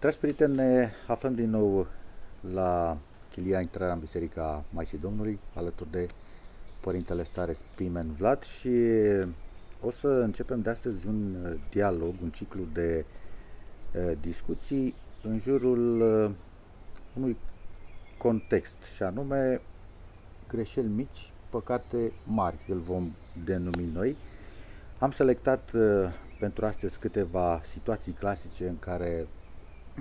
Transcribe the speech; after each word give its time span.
Dragi 0.00 0.18
prieteni, 0.18 0.54
ne 0.54 0.90
aflăm 1.06 1.34
din 1.34 1.50
nou 1.50 1.86
la 2.52 2.98
chilia 3.30 3.60
intrarea 3.60 3.92
în 3.92 4.00
Biserica 4.00 4.64
Maicii 4.70 4.98
Domnului, 4.98 5.38
alături 5.54 5.90
de 5.90 6.06
Părintele 6.80 7.22
Stare 7.22 7.52
Spimen 7.52 8.12
Vlad 8.12 8.42
și 8.42 8.70
o 9.80 9.90
să 9.90 10.06
începem 10.06 10.60
de 10.60 10.70
astăzi 10.70 11.06
un 11.06 11.36
dialog, 11.70 12.14
un 12.22 12.30
ciclu 12.30 12.62
de 12.72 13.04
uh, 13.94 14.12
discuții 14.20 14.94
în 15.22 15.38
jurul 15.38 16.00
uh, 16.00 16.30
unui 17.16 17.36
context 18.18 18.82
și 18.82 19.02
anume 19.02 19.60
greșeli 20.48 20.88
mici, 20.88 21.32
păcate 21.50 22.12
mari, 22.24 22.56
îl 22.68 22.78
vom 22.78 23.12
denumi 23.44 23.90
noi. 23.92 24.16
Am 24.98 25.10
selectat 25.10 25.72
uh, 25.74 26.12
pentru 26.38 26.66
astăzi 26.66 26.98
câteva 26.98 27.60
situații 27.64 28.12
clasice 28.12 28.68
în 28.68 28.78
care 28.78 29.26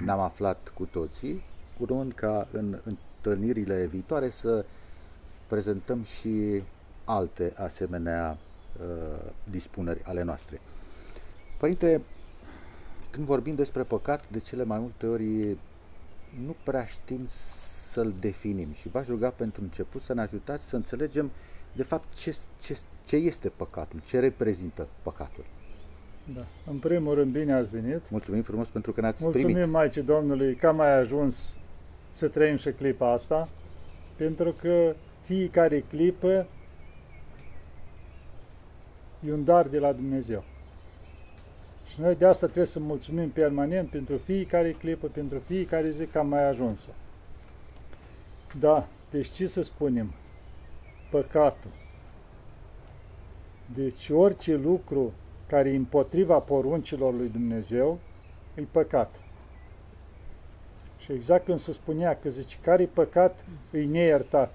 ne-am 0.03 0.19
aflat 0.19 0.71
cu 0.73 0.85
toții, 0.85 1.43
urmând 1.77 2.13
ca 2.13 2.47
în 2.51 2.79
întâlnirile 2.83 3.85
viitoare 3.85 4.29
să 4.29 4.65
prezentăm 5.47 6.03
și 6.03 6.63
alte 7.03 7.53
asemenea 7.55 8.37
uh, 8.79 9.31
dispuneri 9.43 10.03
ale 10.03 10.21
noastre. 10.21 10.59
Părinte, 11.57 12.01
când 13.09 13.25
vorbim 13.25 13.55
despre 13.55 13.83
păcat, 13.83 14.29
de 14.29 14.39
cele 14.39 14.63
mai 14.63 14.79
multe 14.79 15.05
ori 15.07 15.57
nu 16.45 16.55
prea 16.63 16.85
știm 16.85 17.25
să-l 17.27 18.13
definim 18.19 18.71
și 18.71 18.89
v-aș 18.89 19.07
ruga 19.07 19.29
pentru 19.29 19.61
început 19.61 20.01
să 20.01 20.13
ne 20.13 20.21
ajutați 20.21 20.67
să 20.67 20.75
înțelegem 20.75 21.31
de 21.73 21.83
fapt 21.83 22.15
ce, 22.15 22.37
ce, 22.61 22.79
ce 23.05 23.15
este 23.15 23.49
păcatul, 23.49 23.99
ce 23.99 24.19
reprezintă 24.19 24.87
păcatul. 25.01 25.45
Da. 26.33 26.45
În 26.71 26.77
primul 26.77 27.13
rând, 27.13 27.31
bine 27.31 27.53
ați 27.53 27.71
venit. 27.71 28.09
Mulțumim 28.09 28.41
frumos 28.41 28.67
pentru 28.67 28.91
că 28.91 29.01
ne-ați 29.01 29.23
Mulțumim 29.23 29.53
primit. 29.53 29.71
Maicii 29.71 30.03
Domnului 30.03 30.55
că 30.55 30.67
am 30.67 30.75
mai 30.75 30.97
ajuns 30.97 31.59
să 32.09 32.27
trăim 32.27 32.55
și 32.55 32.71
clipa 32.71 33.11
asta, 33.11 33.49
pentru 34.15 34.53
că 34.53 34.95
fiecare 35.21 35.79
clipă 35.79 36.47
e 39.25 39.33
un 39.33 39.43
dar 39.43 39.67
de 39.67 39.79
la 39.79 39.91
Dumnezeu. 39.91 40.43
Și 41.85 42.01
noi 42.01 42.15
de 42.15 42.25
asta 42.25 42.45
trebuie 42.45 42.65
să 42.65 42.79
mulțumim 42.79 43.29
permanent 43.29 43.89
pentru 43.89 44.17
fiecare 44.17 44.71
clipă, 44.71 45.07
pentru 45.07 45.39
fiecare 45.39 45.89
zi 45.89 46.05
că 46.05 46.19
am 46.19 46.27
mai 46.27 46.47
ajuns. 46.47 46.89
Da, 48.59 48.87
deci 49.09 49.27
ce 49.27 49.45
să 49.45 49.61
spunem? 49.61 50.13
Păcatul. 51.09 51.71
Deci 53.73 54.09
orice 54.09 54.55
lucru 54.55 55.13
care 55.49 55.69
e 55.69 55.75
împotriva 55.75 56.39
poruncilor 56.39 57.13
lui 57.13 57.29
Dumnezeu, 57.29 57.99
e 58.55 58.61
păcat. 58.71 59.23
Și 60.97 61.11
exact 61.11 61.45
când 61.45 61.59
se 61.59 61.71
spunea 61.71 62.19
că 62.19 62.29
zice, 62.29 62.57
care 62.61 62.85
păcat, 62.85 63.45
e 63.71 63.83
neiertat. 63.83 64.53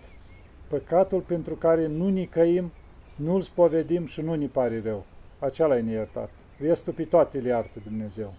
Păcatul 0.68 1.20
pentru 1.20 1.54
care 1.54 1.86
nu 1.86 2.08
nicăim, 2.08 2.72
nu-l 3.16 3.40
spovedim 3.40 4.06
și 4.06 4.20
nu 4.20 4.34
ni 4.34 4.48
pare 4.48 4.80
rău. 4.84 5.04
Acela 5.38 5.76
e 5.76 5.80
neiertat. 5.80 6.30
Restul 6.58 6.92
pe 6.92 7.04
toate 7.04 7.38
le 7.38 7.48
iartă 7.48 7.80
Dumnezeu. 7.84 8.34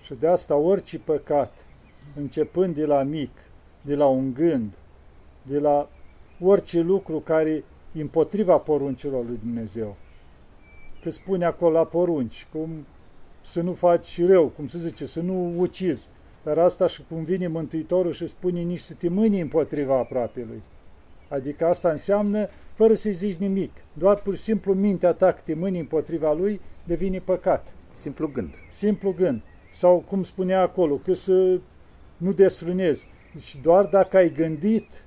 Și 0.00 0.14
de 0.14 0.26
asta 0.26 0.56
orice 0.56 0.98
păcat, 0.98 1.66
începând 2.16 2.74
de 2.74 2.86
la 2.86 3.02
mic, 3.02 3.30
de 3.82 3.94
la 3.94 4.06
un 4.06 4.32
gând, 4.34 4.78
de 5.42 5.58
la 5.58 5.88
orice 6.40 6.80
lucru 6.80 7.20
care 7.20 7.64
e 7.92 8.00
împotriva 8.00 8.58
poruncilor 8.58 9.24
lui 9.24 9.36
Dumnezeu, 9.36 9.96
că 11.06 11.12
spune 11.12 11.44
acolo 11.44 11.72
la 11.72 11.84
porunci, 11.84 12.46
cum 12.52 12.86
să 13.40 13.60
nu 13.60 13.72
faci 13.72 14.24
rău, 14.24 14.46
cum 14.46 14.66
se 14.66 14.78
zice, 14.78 15.04
să 15.06 15.20
nu 15.20 15.58
ucizi. 15.58 16.08
Dar 16.42 16.58
asta 16.58 16.86
și 16.86 17.02
cum 17.08 17.24
vine 17.24 17.46
Mântuitorul 17.46 18.12
și 18.12 18.26
spune 18.26 18.60
nici 18.60 18.78
să 18.78 18.94
te 18.94 19.08
mâni 19.08 19.40
împotriva 19.40 19.98
aproapelui. 19.98 20.62
Adică 21.28 21.66
asta 21.66 21.90
înseamnă, 21.90 22.48
fără 22.74 22.94
să-i 22.94 23.12
zici 23.12 23.34
nimic, 23.34 23.70
doar 23.92 24.16
pur 24.16 24.36
și 24.36 24.42
simplu 24.42 24.74
mintea 24.74 25.12
ta 25.12 25.32
că 25.32 25.40
te 25.44 25.54
mâni 25.54 25.78
împotriva 25.78 26.32
lui 26.32 26.60
devine 26.84 27.18
păcat. 27.18 27.74
Simplu 27.90 28.28
gând. 28.28 28.54
Simplu 28.68 29.12
gând. 29.12 29.42
Sau 29.70 30.04
cum 30.08 30.22
spunea 30.22 30.60
acolo, 30.60 30.96
că 30.96 31.12
să 31.12 31.60
nu 32.16 32.32
desfrânezi. 32.32 33.08
Deci 33.32 33.56
doar 33.62 33.84
dacă 33.84 34.16
ai 34.16 34.32
gândit 34.32 35.04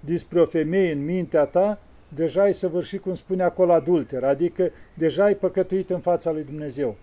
despre 0.00 0.40
o 0.40 0.46
femeie 0.46 0.92
în 0.92 1.04
mintea 1.04 1.44
ta, 1.44 1.78
deja 2.14 2.42
ai 2.42 2.54
săvârșit, 2.54 3.02
cum 3.02 3.14
spune 3.14 3.42
acolo, 3.42 3.72
adulter, 3.72 4.24
adică 4.24 4.70
deja 4.94 5.24
ai 5.24 5.34
păcătuit 5.34 5.90
în 5.90 6.00
fața 6.00 6.30
lui 6.30 6.44
Dumnezeu. 6.44 6.96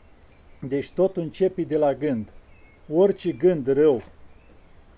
Deci 0.68 0.92
tot 0.92 1.18
începi 1.18 1.66
de 1.66 1.78
la 1.78 1.94
gând. 1.94 2.34
Orice 2.94 3.32
gând 3.32 3.68
rău, 3.68 4.02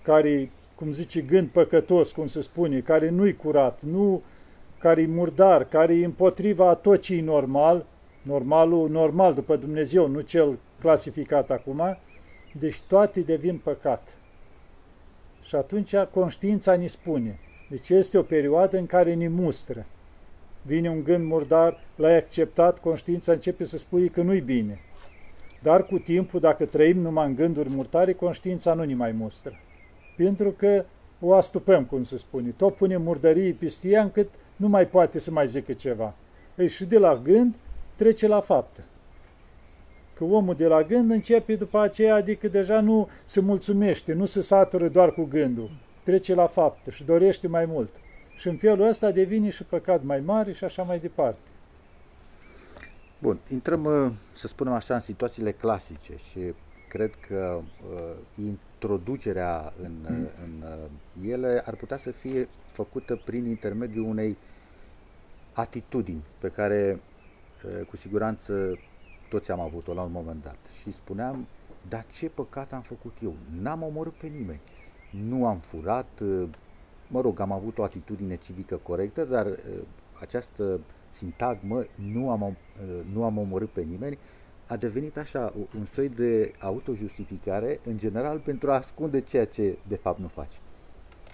care, 0.02 0.50
cum 0.74 0.92
zice, 0.92 1.20
gând 1.20 1.48
păcătos, 1.48 2.12
cum 2.12 2.26
se 2.26 2.40
spune, 2.40 2.80
care 2.80 3.08
nu-i 3.08 3.36
curat, 3.36 3.82
nu, 3.82 4.22
care 4.78 5.02
e 5.02 5.06
murdar, 5.06 5.68
care 5.68 5.94
e 5.94 6.04
împotriva 6.04 6.68
a 6.68 6.74
tot 6.74 7.00
ce 7.00 7.14
e 7.14 7.22
normal, 7.22 7.86
normalul 8.22 8.90
normal 8.90 9.34
după 9.34 9.56
Dumnezeu, 9.56 10.08
nu 10.08 10.20
cel 10.20 10.58
clasificat 10.80 11.50
acum, 11.50 11.96
deci 12.52 12.80
toate 12.80 13.20
devin 13.20 13.60
păcat. 13.64 14.18
Și 15.42 15.54
atunci 15.54 15.96
conștiința 15.96 16.76
ne 16.76 16.86
spune. 16.86 17.38
Deci 17.70 17.88
este 17.88 18.18
o 18.18 18.22
perioadă 18.22 18.78
în 18.78 18.86
care 18.86 19.14
ne 19.14 19.28
mustră 19.28 19.86
vine 20.66 20.90
un 20.90 21.04
gând 21.04 21.24
murdar, 21.24 21.80
l-ai 21.96 22.16
acceptat, 22.16 22.78
conștiința 22.78 23.32
începe 23.32 23.64
să 23.64 23.78
spui 23.78 24.08
că 24.08 24.22
nu-i 24.22 24.40
bine. 24.40 24.80
Dar 25.62 25.86
cu 25.86 25.98
timpul, 25.98 26.40
dacă 26.40 26.64
trăim 26.64 26.98
numai 26.98 27.26
în 27.26 27.34
gânduri 27.34 27.68
murtare, 27.68 28.12
conștiința 28.12 28.74
nu 28.74 28.84
ne 28.84 28.94
mai 28.94 29.12
mustră. 29.12 29.52
Pentru 30.16 30.50
că 30.50 30.84
o 31.20 31.34
astupăm, 31.34 31.84
cum 31.84 32.02
se 32.02 32.16
spune. 32.16 32.50
Tot 32.50 32.74
punem 32.74 33.02
murdării 33.02 33.52
peste 33.52 33.88
ea 33.88 34.02
încât 34.02 34.28
nu 34.56 34.68
mai 34.68 34.88
poate 34.88 35.18
să 35.18 35.30
mai 35.30 35.46
zică 35.46 35.72
ceva. 35.72 36.14
Ei, 36.56 36.68
și 36.68 36.84
de 36.84 36.98
la 36.98 37.20
gând 37.24 37.54
trece 37.94 38.26
la 38.26 38.40
faptă. 38.40 38.84
Că 40.14 40.24
omul 40.24 40.54
de 40.54 40.66
la 40.66 40.82
gând 40.82 41.10
începe 41.10 41.56
după 41.56 41.80
aceea, 41.80 42.14
adică 42.14 42.48
deja 42.48 42.80
nu 42.80 43.08
se 43.24 43.40
mulțumește, 43.40 44.12
nu 44.12 44.24
se 44.24 44.40
satură 44.40 44.88
doar 44.88 45.12
cu 45.12 45.22
gândul. 45.22 45.70
Trece 46.02 46.34
la 46.34 46.46
faptă 46.46 46.90
și 46.90 47.04
dorește 47.04 47.48
mai 47.48 47.66
mult. 47.66 47.90
Și 48.36 48.48
în 48.48 48.56
felul 48.56 48.86
ăsta 48.86 49.10
devine 49.10 49.50
și 49.50 49.64
păcat 49.64 50.02
mai 50.02 50.20
mare 50.20 50.52
și 50.52 50.64
așa 50.64 50.82
mai 50.82 50.98
departe. 50.98 51.50
Bun, 53.18 53.38
intrăm, 53.50 53.84
uh, 53.84 54.12
să 54.32 54.46
spunem 54.46 54.72
așa, 54.72 54.94
în 54.94 55.00
situațiile 55.00 55.52
clasice 55.52 56.16
și 56.16 56.54
cred 56.88 57.14
că 57.14 57.60
uh, 57.94 58.44
introducerea 58.44 59.72
în, 59.82 59.92
mm. 60.08 60.28
în 60.44 60.62
uh, 60.62 61.30
ele 61.30 61.62
ar 61.66 61.74
putea 61.74 61.96
să 61.96 62.10
fie 62.10 62.48
făcută 62.72 63.20
prin 63.24 63.46
intermediul 63.46 64.04
unei 64.04 64.36
atitudini 65.54 66.22
pe 66.38 66.48
care 66.48 67.00
uh, 67.64 67.86
cu 67.86 67.96
siguranță 67.96 68.78
toți 69.28 69.50
am 69.50 69.60
avut-o 69.60 69.94
la 69.94 70.02
un 70.02 70.12
moment 70.12 70.42
dat. 70.42 70.56
Și 70.82 70.92
spuneam, 70.92 71.46
dar 71.88 72.04
ce 72.06 72.28
păcat 72.28 72.72
am 72.72 72.82
făcut 72.82 73.16
eu? 73.22 73.34
N-am 73.60 73.82
omorât 73.82 74.14
pe 74.14 74.26
nimeni. 74.26 74.60
Nu 75.10 75.46
am 75.46 75.58
furat, 75.58 76.20
uh, 76.20 76.48
mă 77.14 77.20
rog, 77.20 77.40
am 77.40 77.52
avut 77.52 77.78
o 77.78 77.82
atitudine 77.82 78.36
civică 78.36 78.76
corectă, 78.76 79.24
dar 79.24 79.46
uh, 79.46 79.56
această 80.20 80.80
sintagmă, 81.08 81.84
nu 82.12 82.30
am, 82.30 82.42
uh, 82.42 83.04
nu 83.12 83.24
am 83.24 83.38
omorât 83.38 83.70
pe 83.70 83.80
nimeni, 83.80 84.18
a 84.66 84.76
devenit 84.76 85.16
așa 85.16 85.52
un 85.78 85.84
soi 85.84 86.08
de 86.08 86.52
autojustificare, 86.58 87.80
în 87.84 87.98
general, 87.98 88.38
pentru 88.38 88.70
a 88.70 88.74
ascunde 88.74 89.20
ceea 89.20 89.44
ce 89.46 89.78
de 89.88 89.96
fapt 89.96 90.18
nu 90.18 90.28
faci. 90.28 90.60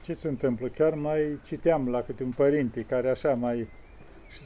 Ce 0.02 0.12
se 0.12 0.28
întâmplă? 0.28 0.68
Chiar 0.68 0.94
mai 0.94 1.40
citeam 1.44 1.88
la 1.88 2.02
câte 2.02 2.22
un 2.22 2.32
părinte 2.32 2.82
care 2.82 3.10
așa 3.10 3.34
mai... 3.34 3.68
Și 4.28 4.40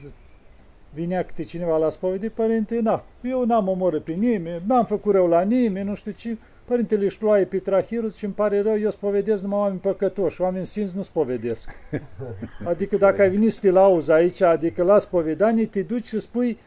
vinea 0.93 1.25
câte 1.25 1.43
cineva 1.43 1.77
la 1.77 1.89
spovedie, 1.89 2.29
părinte, 2.29 2.81
na, 2.81 3.05
eu 3.23 3.45
n-am 3.45 3.69
omorât 3.69 4.05
pe 4.05 4.13
nimeni, 4.13 4.63
n-am 4.67 4.85
făcut 4.85 5.13
rău 5.13 5.27
la 5.27 5.43
nimeni, 5.43 5.89
nu 5.89 5.95
știu 5.95 6.13
ce, 6.13 6.39
Părintele 6.65 7.09
Șloaie 7.09 7.45
Petrahirus 7.45 8.17
și 8.17 8.25
îmi 8.25 8.35
pare 8.35 8.61
rău, 8.61 8.79
eu 8.79 8.91
spovedesc 8.91 9.43
numai 9.43 9.59
oameni 9.59 9.79
păcătoși, 9.79 10.41
oameni 10.41 10.67
sfinți 10.67 10.97
nu 10.97 11.03
spovedesc. 11.03 11.71
Adică 12.71 12.97
dacă 12.97 13.23
ai 13.23 13.31
venit 13.31 13.53
stilauz 13.53 14.09
aici, 14.09 14.41
adică 14.41 14.83
la 14.83 14.99
spovedanie, 14.99 15.67
te 15.67 15.83
duci 15.83 16.07
și 16.07 16.21
spui 16.21 16.59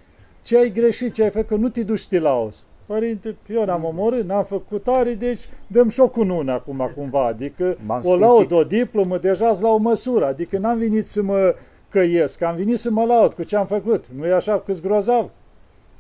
ce 0.41 0.57
ai 0.57 0.71
greșit, 0.71 1.13
ce 1.13 1.23
ai 1.23 1.29
făcut, 1.29 1.59
nu 1.59 1.69
te 1.69 1.83
duci 1.83 1.99
stilauz. 1.99 2.63
Părinte, 2.85 3.35
eu 3.47 3.65
n-am 3.65 3.83
omorât, 3.83 4.25
n-am 4.25 4.43
făcut 4.43 4.83
tare, 4.83 5.13
deci 5.13 5.49
dăm 5.67 5.89
și 5.89 5.99
o 5.99 6.09
cunună 6.09 6.51
acum 6.51 6.91
cumva, 6.95 7.25
adică 7.25 7.75
o 8.03 8.15
laud, 8.15 8.51
o 8.51 8.63
diplomă, 8.63 9.17
deja 9.17 9.57
la 9.59 9.69
o 9.69 9.77
măsură, 9.77 10.25
adică 10.25 10.57
n-am 10.57 10.77
venit 10.77 11.05
să 11.05 11.21
mă 11.21 11.55
căiesc, 11.89 12.41
am 12.41 12.55
venit 12.55 12.79
să 12.79 12.91
mă 12.91 13.03
laud 13.03 13.33
cu 13.33 13.43
ce 13.43 13.55
am 13.55 13.65
făcut, 13.65 14.07
nu 14.07 14.25
e 14.25 14.33
așa 14.33 14.59
cât 14.59 14.81
grozav? 14.81 15.29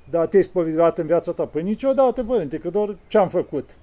Dar 0.09 0.27
te-ai 0.27 0.43
spovedit 0.43 0.97
în 0.97 1.05
viața 1.05 1.31
ta? 1.31 1.45
Păi 1.45 1.63
niciodată, 1.63 2.23
părinte, 2.23 2.57
că 2.57 2.69
doar 2.69 2.95
ce 3.07 3.17
am 3.17 3.27
făcut. 3.27 3.77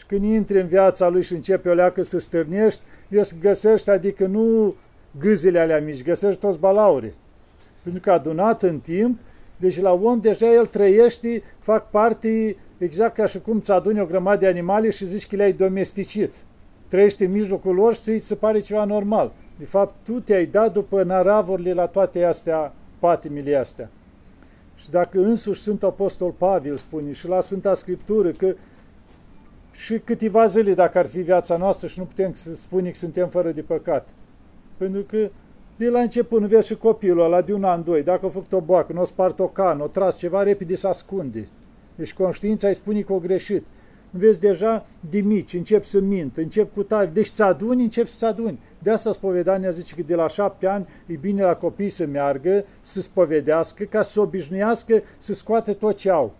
Și 0.00 0.06
când 0.06 0.24
intri 0.24 0.60
în 0.60 0.66
viața 0.66 1.08
lui 1.08 1.22
și 1.22 1.34
începe 1.34 1.68
o 1.68 1.72
leacă 1.72 2.02
să 2.02 2.18
stârnești, 2.18 2.80
să 3.20 3.34
găsești, 3.40 3.90
adică 3.90 4.26
nu 4.26 4.74
gâzile 5.18 5.60
alea 5.60 5.80
mici, 5.80 6.02
găsești 6.02 6.40
toți 6.40 6.58
balaurii. 6.58 7.14
Pentru 7.82 8.00
că 8.00 8.12
adunat 8.12 8.62
în 8.62 8.78
timp, 8.78 9.18
deci 9.56 9.80
la 9.80 9.92
om 9.92 10.20
deja 10.20 10.52
el 10.52 10.66
trăiește, 10.66 11.42
fac 11.58 11.90
parte 11.90 12.56
exact 12.78 13.14
ca 13.14 13.26
și 13.26 13.40
cum 13.40 13.56
îți 13.56 13.70
aduni 13.70 14.00
o 14.00 14.04
grămadă 14.04 14.38
de 14.38 14.46
animale 14.46 14.90
și 14.90 15.06
zici 15.06 15.26
că 15.26 15.36
le-ai 15.36 15.52
domesticit. 15.52 16.32
Trăiești 16.88 17.24
în 17.24 17.30
mijlocul 17.30 17.74
lor 17.74 17.94
și 17.94 18.10
îți 18.10 18.26
se 18.26 18.34
pare 18.34 18.58
ceva 18.58 18.84
normal. 18.84 19.32
De 19.58 19.64
fapt, 19.64 19.94
tu 20.04 20.20
te-ai 20.20 20.46
dat 20.46 20.72
după 20.72 21.02
naravurile 21.02 21.72
la 21.72 21.86
toate 21.86 22.24
astea, 22.24 22.72
patimile 22.98 23.56
astea. 23.56 23.90
Și 24.74 24.90
dacă 24.90 25.20
însuși 25.20 25.60
Sfântul 25.60 25.88
Apostol 25.88 26.30
Pavel 26.30 26.76
spune 26.76 27.12
și 27.12 27.28
la 27.28 27.40
Sfânta 27.40 27.74
Scriptură 27.74 28.30
că 28.30 28.54
și 29.70 29.98
câteva 29.98 30.46
zile 30.46 30.74
dacă 30.74 30.98
ar 30.98 31.06
fi 31.06 31.20
viața 31.20 31.56
noastră 31.56 31.88
și 31.88 31.98
nu 31.98 32.04
putem 32.04 32.32
să 32.34 32.54
spunem 32.54 32.90
că 32.90 32.98
suntem 32.98 33.28
fără 33.28 33.52
de 33.52 33.62
păcat. 33.62 34.08
Pentru 34.76 35.02
că 35.02 35.30
de 35.76 35.88
la 35.88 36.00
început, 36.00 36.40
nu 36.40 36.46
vezi 36.46 36.66
și 36.66 36.76
copilul 36.76 37.24
ăla 37.24 37.40
de 37.40 37.52
un 37.52 37.64
an, 37.64 37.84
doi, 37.84 38.02
dacă 38.02 38.26
a 38.26 38.28
făcut 38.28 38.52
o 38.52 38.60
boacă, 38.60 38.92
nu 38.92 39.00
a 39.00 39.04
spart 39.04 39.40
o 39.40 39.48
cană, 39.48 39.82
o 39.82 39.86
tras 39.86 40.16
ceva, 40.16 40.42
repede 40.42 40.74
se 40.74 40.86
ascunde. 40.86 41.48
Deci 41.94 42.14
conștiința 42.14 42.68
îi 42.68 42.74
spune 42.74 43.00
că 43.00 43.12
o 43.12 43.18
greșit. 43.18 43.64
Nu 44.10 44.18
vezi 44.18 44.40
deja 44.40 44.86
de 45.10 45.20
mici, 45.20 45.54
încep 45.54 45.84
să 45.84 46.00
mint, 46.00 46.36
încep 46.36 46.74
cu 46.74 46.82
tare, 46.82 47.06
deci 47.06 47.28
ți 47.28 47.42
aduni, 47.42 47.82
încep 47.82 48.06
să-ți 48.06 48.24
aduni. 48.24 48.60
De 48.78 48.90
asta 48.90 49.12
spovedania 49.12 49.70
zice 49.70 49.94
că 49.94 50.02
de 50.02 50.14
la 50.14 50.28
șapte 50.28 50.66
ani 50.66 50.88
e 51.06 51.16
bine 51.16 51.42
la 51.42 51.54
copii 51.54 51.88
să 51.88 52.06
meargă, 52.06 52.64
să 52.80 53.00
spovedească, 53.00 53.84
ca 53.84 54.02
să 54.02 54.10
se 54.10 54.20
obișnuiască 54.20 55.02
să 55.18 55.34
scoate 55.34 55.72
tot 55.72 55.96
ce 55.96 56.10
au. 56.10 56.34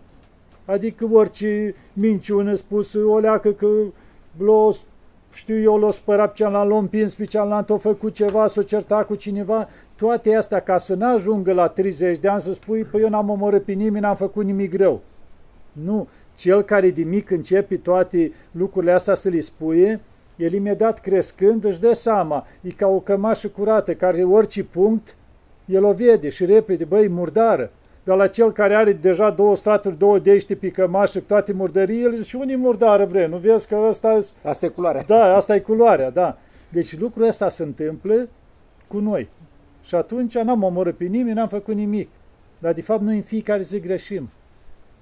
Adică 0.65 1.07
orice 1.11 1.75
minciună 1.93 2.53
spusă, 2.53 2.99
o 2.99 3.19
leacă 3.19 3.51
că 3.51 3.67
l 4.37 4.49
știu 5.33 5.59
eu, 5.59 5.77
l-o 5.77 5.91
spărat 5.91 6.33
cealaltă, 6.33 6.67
l-o 6.67 6.77
împins 6.77 7.15
pe 7.15 7.25
cealaltă, 7.25 7.73
a 7.73 7.77
făcut 7.77 8.13
ceva, 8.13 8.47
s-a 8.47 8.63
certat 8.63 9.05
cu 9.05 9.15
cineva, 9.15 9.67
toate 9.95 10.35
astea 10.35 10.59
ca 10.59 10.77
să 10.77 10.95
n-ajungă 10.95 11.53
la 11.53 11.67
30 11.67 12.17
de 12.17 12.27
ani 12.27 12.41
să 12.41 12.53
spui, 12.53 12.83
păi 12.83 13.01
eu 13.01 13.09
n-am 13.09 13.29
omorât 13.29 13.63
pe 13.63 13.71
nimeni, 13.71 14.03
n-am 14.03 14.15
făcut 14.15 14.45
nimic 14.45 14.73
rău. 14.75 15.01
Nu, 15.71 16.07
cel 16.35 16.61
care 16.61 16.89
de 16.89 17.03
mic 17.03 17.29
începe 17.29 17.77
toate 17.77 18.31
lucrurile 18.51 18.91
astea 18.91 19.13
să 19.13 19.29
le 19.29 19.39
spuie, 19.39 20.01
el 20.35 20.53
imediat 20.53 20.99
crescând 20.99 21.63
își 21.63 21.79
dă 21.79 21.93
seama, 21.93 22.45
e 22.61 22.69
ca 22.69 22.87
o 22.87 22.99
cămașă 22.99 23.47
curată, 23.47 23.93
care 23.93 24.23
orice 24.23 24.63
punct, 24.63 25.15
el 25.65 25.83
o 25.83 25.93
vede 25.93 26.29
și 26.29 26.45
repede, 26.45 26.85
băi, 26.85 27.09
murdară. 27.09 27.71
Dar 28.03 28.17
la 28.17 28.27
cel 28.27 28.51
care 28.51 28.75
are 28.75 28.93
deja 28.93 29.29
două 29.29 29.55
straturi, 29.55 29.97
două 29.97 30.19
dește 30.19 30.55
pe 30.55 30.69
cămașă, 30.69 31.19
toate 31.19 31.53
murdării, 31.53 32.03
el 32.03 32.15
zice, 32.15 32.37
unii 32.37 32.55
murdară, 32.55 33.05
bre, 33.05 33.27
nu 33.27 33.37
vezi 33.37 33.67
că 33.67 33.85
ăsta... 33.87 34.17
Asta 34.43 34.65
e 34.65 34.69
culoarea. 34.69 35.03
Da, 35.03 35.35
asta 35.35 35.55
e 35.55 35.59
culoarea, 35.59 36.09
da. 36.09 36.37
Deci 36.69 36.99
lucrul 36.99 37.27
ăsta 37.27 37.49
se 37.49 37.63
întâmplă 37.63 38.29
cu 38.87 38.99
noi. 38.99 39.29
Și 39.83 39.95
atunci 39.95 40.37
n-am 40.37 40.63
omorât 40.63 40.97
pe 40.97 41.05
nimeni, 41.05 41.35
n-am 41.35 41.47
făcut 41.47 41.75
nimic. 41.75 42.09
Dar 42.59 42.73
de 42.73 42.81
fapt 42.81 43.01
noi 43.01 43.15
în 43.15 43.21
fiecare 43.21 43.61
zi 43.61 43.79
greșim. 43.79 44.29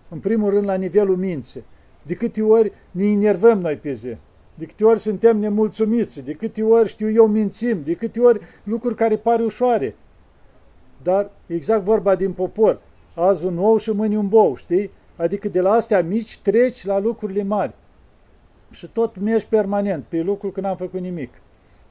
În 0.09 0.19
primul 0.19 0.49
rând 0.49 0.65
la 0.65 0.75
nivelul 0.75 1.15
minții. 1.15 1.63
De 2.03 2.13
câte 2.13 2.41
ori 2.41 2.71
ne 2.91 3.03
enervăm 3.03 3.59
noi 3.59 3.75
pe 3.75 3.91
zi. 3.91 4.15
De 4.55 4.65
câte 4.65 4.85
ori 4.85 4.99
suntem 4.99 5.37
nemulțumiți, 5.37 6.23
de 6.23 6.33
câte 6.33 6.63
ori, 6.63 6.87
știu 6.87 7.11
eu, 7.11 7.27
mințim, 7.27 7.81
de 7.83 7.93
câte 7.93 8.19
ori 8.19 8.39
lucruri 8.63 8.95
care 8.95 9.17
pare 9.17 9.43
ușoare. 9.43 9.95
Dar 11.03 11.31
exact 11.47 11.83
vorba 11.83 12.15
din 12.15 12.31
popor 12.31 12.81
azi 13.19 13.45
un 13.45 13.57
ou 13.57 13.77
și 13.77 13.91
mâine 13.91 14.17
un 14.17 14.27
bou, 14.27 14.55
știi? 14.55 14.91
Adică 15.15 15.47
de 15.47 15.61
la 15.61 15.71
astea 15.71 16.03
mici 16.03 16.39
treci 16.39 16.85
la 16.85 16.99
lucrurile 16.99 17.43
mari. 17.43 17.73
Și 18.71 18.87
tot 18.87 19.19
mergi 19.19 19.47
permanent 19.47 20.05
pe 20.07 20.21
lucruri 20.21 20.53
când 20.53 20.65
n-am 20.65 20.77
făcut 20.77 20.99
nimic. 20.99 21.33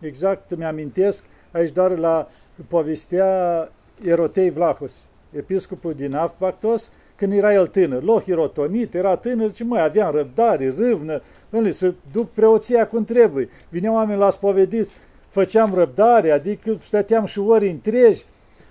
Exact 0.01 0.57
mi-amintesc 0.57 1.25
aici 1.51 1.71
doar 1.71 1.99
la 1.99 2.29
povestea 2.69 3.71
Erotei 4.05 4.51
Vlahos, 4.51 5.09
episcopul 5.31 5.93
din 5.93 6.15
Afbactos, 6.15 6.93
când 7.17 7.33
era 7.33 7.53
el 7.53 7.67
tânăr, 7.67 8.03
loh 8.03 8.23
hirotonit, 8.23 8.95
era 8.95 9.17
tânăr, 9.17 9.49
zice, 9.49 9.65
măi, 9.65 9.81
aveam 9.81 10.13
răbdare, 10.13 10.75
râvnă, 10.77 11.21
domnule, 11.51 11.73
să 11.73 11.95
duc 12.13 12.31
preoția 12.31 12.87
cum 12.87 13.05
trebuie. 13.05 13.49
Vineau 13.69 13.95
oameni 13.95 14.19
la 14.19 14.31
spovedit, 14.31 14.91
făceam 15.29 15.75
răbdare, 15.75 16.31
adică 16.31 16.77
stăteam 16.81 17.25
și 17.25 17.39
ori 17.39 17.69
întregi, 17.69 18.25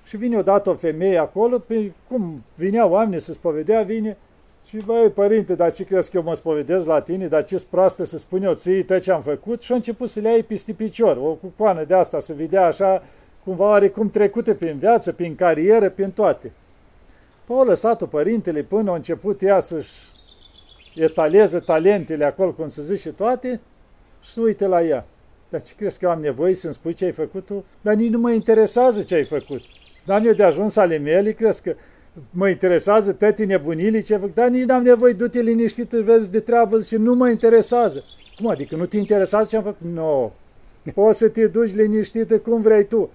și 0.07 0.18
vine 0.18 0.38
odată 0.38 0.69
o 0.69 0.75
femeie 0.75 1.18
acolo, 1.18 1.59
pe, 1.59 1.92
cum 2.07 2.44
vineau 2.56 2.92
oameni 2.92 3.21
să 3.21 3.33
spovedea, 3.33 3.81
vine 3.81 4.18
și 4.68 4.77
băi, 4.77 5.09
părinte, 5.09 5.56
dar 5.56 5.71
ce 5.71 5.83
crezi 5.83 6.09
că 6.09 6.18
eu 6.18 6.24
mă 6.24 6.36
spovedez 6.36 6.86
la 6.86 7.01
tine, 7.01 7.27
dar 7.27 7.44
ce 7.44 7.65
proastă 7.69 8.04
să 8.04 8.18
spun 8.18 8.44
eu 8.44 8.54
ții 8.54 8.83
tot 8.83 9.01
ce 9.01 9.12
am 9.12 9.21
făcut? 9.21 9.62
Și 9.62 9.71
a 9.71 9.75
început 9.75 10.09
să 10.09 10.19
le 10.19 10.30
iei 10.30 10.44
peste 10.44 10.74
picior, 10.74 11.18
o 11.18 11.33
cucoană 11.33 11.83
de 11.83 11.94
asta, 11.94 12.19
să 12.19 12.33
vedea 12.33 12.65
așa, 12.65 13.04
cumva 13.44 13.69
oarecum 13.69 14.09
trecute 14.09 14.54
prin 14.54 14.77
viață, 14.77 15.12
prin 15.12 15.36
carieră, 15.36 15.89
prin 15.89 16.12
toate. 16.12 16.51
Păi 17.45 17.56
o 17.56 17.63
lăsat-o 17.63 18.06
părintele 18.06 18.62
până 18.62 18.92
a 18.92 18.95
început 18.95 19.42
ea 19.42 19.60
să-și 19.60 19.94
etaleze 20.95 21.60
talentele 21.60 22.25
acolo, 22.25 22.51
cum 22.51 22.68
să 22.68 22.81
zice, 22.81 23.12
toate, 23.12 23.60
și 24.21 24.30
să 24.30 24.42
uite 24.42 24.68
la 24.68 24.81
ea. 24.81 25.06
Dar 25.50 25.62
ce 25.62 25.74
crezi 25.75 26.00
că 26.00 26.06
eu 26.06 26.12
am 26.12 26.19
nevoie 26.19 26.53
să-mi 26.53 26.74
spui 26.74 26.94
ce 26.94 27.06
ai 27.06 27.12
făcut 27.12 27.45
tu? 27.45 27.65
Dar 27.81 27.94
nici 27.94 28.12
nu 28.12 28.19
mă 28.19 28.31
interesează 28.31 29.01
ce 29.01 29.15
ai 29.15 29.24
făcut. 29.24 29.62
N-am 30.07 30.25
eu 30.25 30.33
de 30.33 30.44
ajuns 30.44 30.75
ale 30.75 30.98
mele, 30.98 31.31
crezi 31.31 31.62
că 31.62 31.75
mă 32.30 32.50
interesează 32.50 33.13
tăti 33.13 33.45
nebunilii 33.45 34.01
ce 34.01 34.18
fac, 34.18 34.33
dar 34.33 34.50
nici 34.50 34.65
n-am 34.65 34.83
nevoie, 34.83 35.13
du-te 35.13 35.42
liniștit, 35.42 35.89
vezi 35.89 36.31
de 36.31 36.39
treabă 36.39 36.81
și 36.81 36.95
nu 36.95 37.13
mă 37.13 37.30
interesează. 37.30 38.04
Cum 38.36 38.48
adică 38.48 38.75
nu 38.75 38.86
te 38.86 38.98
interesează 38.98 39.48
ce 39.50 39.57
am 39.57 39.63
făcut? 39.63 39.88
Nu. 39.94 39.94
No. 39.94 40.31
Poți 40.94 41.18
să 41.18 41.30
te 41.30 41.48
duci 41.48 41.74
liniștită 41.74 42.39
cum 42.39 42.62
vrei 42.62 42.83
tu. 42.83 43.09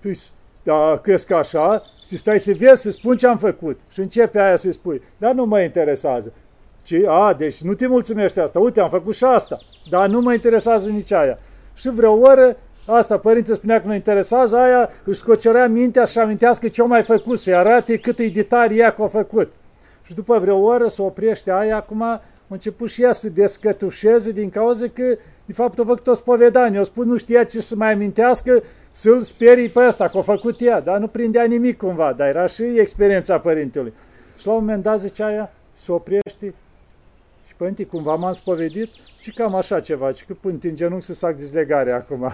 Păi, 0.00 0.18
da, 0.62 0.98
crezi 1.02 1.26
că 1.26 1.34
așa? 1.34 1.82
Și 2.08 2.16
stai 2.16 2.40
să 2.40 2.52
vezi, 2.56 2.82
să 2.82 2.90
spun 2.90 3.16
ce 3.16 3.26
am 3.26 3.38
făcut. 3.38 3.80
Și 3.88 4.00
începe 4.00 4.40
aia 4.40 4.56
să 4.56 4.72
spui, 4.72 5.02
dar 5.18 5.34
nu 5.34 5.44
mă 5.44 5.60
interesează. 5.60 6.32
Ce? 6.84 7.04
A, 7.08 7.34
deci 7.34 7.62
nu 7.62 7.74
te 7.74 7.86
mulțumește 7.86 8.40
asta. 8.40 8.58
Uite, 8.58 8.80
am 8.80 8.88
făcut 8.88 9.14
și 9.14 9.24
asta. 9.24 9.58
Dar 9.90 10.08
nu 10.08 10.20
mă 10.20 10.32
interesează 10.32 10.88
nici 10.88 11.12
aia. 11.12 11.38
Și 11.74 11.88
vreo 11.88 12.12
oră 12.12 12.56
Asta, 12.86 13.18
părinte 13.18 13.54
spunea 13.54 13.80
că 13.80 13.86
nu 13.86 13.94
interesează, 13.94 14.56
aia 14.56 14.90
își 15.04 15.18
scocerea 15.18 15.68
mintea 15.68 16.04
și 16.04 16.18
amintească 16.18 16.68
ce-o 16.68 16.86
mai 16.86 17.02
făcut, 17.02 17.38
să-i 17.38 17.54
arate 17.54 17.96
cât 17.96 18.18
e 18.18 18.26
de 18.26 18.42
tare 18.42 18.74
ea 18.74 18.94
că 18.94 19.02
a 19.02 19.08
făcut. 19.08 19.52
Și 20.02 20.14
după 20.14 20.38
vreo 20.38 20.58
oră 20.58 20.88
se 20.88 21.02
oprește 21.02 21.52
aia, 21.52 21.76
acum 21.76 22.02
a 22.02 22.22
început 22.48 22.88
și 22.88 23.02
ea 23.02 23.12
să 23.12 23.28
descătușeze 23.28 24.30
din 24.30 24.50
cauza 24.50 24.86
că, 24.88 25.16
de 25.44 25.52
fapt, 25.52 25.78
a 25.78 25.84
făcut 25.84 26.06
o 26.06 26.14
spovedanie. 26.14 26.78
O 26.78 26.82
spus, 26.82 27.04
nu 27.04 27.16
știa 27.16 27.44
ce 27.44 27.60
să 27.60 27.76
mai 27.76 27.92
amintească, 27.92 28.62
să-l 28.90 29.20
sperii 29.20 29.68
pe 29.68 29.86
ăsta, 29.86 30.08
că 30.08 30.18
a 30.18 30.22
făcut 30.22 30.60
ea, 30.60 30.80
dar 30.80 30.98
nu 30.98 31.06
prindea 31.06 31.44
nimic 31.44 31.76
cumva, 31.76 32.12
dar 32.12 32.28
era 32.28 32.46
și 32.46 32.62
experiența 32.62 33.38
părintelui. 33.38 33.92
Și 34.38 34.46
la 34.46 34.52
un 34.52 34.58
moment 34.58 34.82
dat 34.82 35.00
zicea 35.00 35.26
aia, 35.26 35.52
se 35.72 35.92
oprește 35.92 36.54
și 37.46 37.56
părinte, 37.56 37.84
cumva 37.84 38.14
m-am 38.14 38.32
spovedit 38.32 38.88
și 39.20 39.32
cam 39.32 39.54
așa 39.54 39.80
ceva, 39.80 40.10
și 40.10 40.24
că 40.24 40.34
până 40.40 40.58
în 40.62 40.74
genunchi 40.74 41.04
să 41.04 41.14
fac 41.14 41.36
dizlegare 41.36 41.92
acum. 41.92 42.32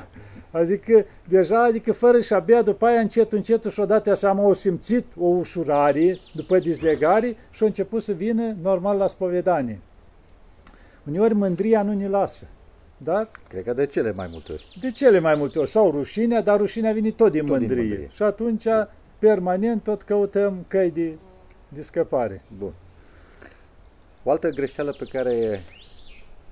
Adică, 0.50 1.06
deja, 1.28 1.64
adică 1.64 1.92
fără 1.92 2.20
și 2.20 2.26
șabia 2.26 2.62
după 2.62 2.86
aia 2.86 3.00
încet, 3.00 3.32
încet 3.32 3.64
și 3.64 3.80
odată 3.80 4.14
seama 4.14 4.42
o 4.42 4.52
simțit 4.52 5.04
o 5.18 5.26
ușurare 5.26 6.18
după 6.34 6.58
dizlegare 6.58 7.36
și 7.50 7.62
a 7.62 7.66
început 7.66 8.02
să 8.02 8.12
vină 8.12 8.56
normal 8.62 8.96
la 8.96 9.06
spovedanie. 9.06 9.80
Uneori 11.06 11.34
mândria 11.34 11.82
nu 11.82 11.92
ne 11.92 12.08
lasă. 12.08 12.46
Dar, 12.96 13.30
Cred 13.48 13.64
că 13.64 13.72
de 13.72 13.86
cele 13.86 14.12
mai 14.12 14.28
multe 14.30 14.52
ori. 14.52 14.78
De 14.80 14.90
cele 14.90 15.18
mai 15.18 15.34
multe 15.34 15.58
ori. 15.58 15.70
Sau 15.70 15.90
rușinea, 15.90 16.40
dar 16.40 16.58
rușinea 16.58 16.92
vine 16.92 17.10
tot 17.10 17.30
din, 17.30 17.46
tot 17.46 17.58
mândrie. 17.58 17.80
din 17.80 17.88
mândrie. 17.88 18.08
Și 18.12 18.22
atunci, 18.22 18.64
permanent, 19.18 19.82
tot 19.82 20.02
căutăm 20.02 20.64
căi 20.68 20.90
de, 20.90 21.18
de 21.68 21.82
scăpare. 21.82 22.42
Bun. 22.58 22.72
O 24.24 24.30
altă 24.30 24.48
greșeală 24.48 24.92
pe 24.92 25.04
care 25.04 25.62